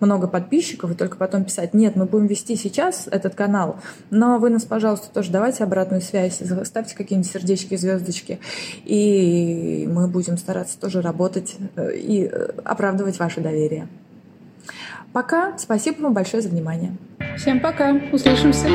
много 0.00 0.26
подписчиков, 0.26 0.90
и 0.90 0.94
только 0.94 1.18
потом 1.18 1.44
писать, 1.44 1.74
нет, 1.74 1.96
мы 1.96 2.06
будем 2.06 2.26
вести 2.26 2.56
сейчас 2.56 3.08
этот 3.10 3.34
канал, 3.34 3.80
но 4.10 4.38
вы 4.38 4.48
нас, 4.48 4.64
пожалуйста, 4.64 5.12
тоже 5.12 5.30
давайте 5.30 5.64
обратную 5.64 6.00
связь, 6.00 6.40
ставьте 6.64 6.96
какие-нибудь 6.96 7.30
сердечки, 7.30 7.76
звездочки, 7.76 8.40
и 8.84 9.88
мы 9.92 10.08
будем 10.08 10.38
стараться 10.38 10.78
тоже 10.78 11.02
работать 11.02 11.56
э, 11.76 11.94
и 11.94 12.24
э, 12.24 12.50
оправдывать 12.64 13.18
ваше 13.18 13.40
доверие. 13.40 13.88
Пока. 15.18 15.58
Спасибо 15.58 16.02
вам 16.02 16.14
большое 16.14 16.40
за 16.40 16.48
внимание. 16.48 16.92
Всем 17.36 17.58
пока. 17.58 18.00
Услышимся. 18.12 18.68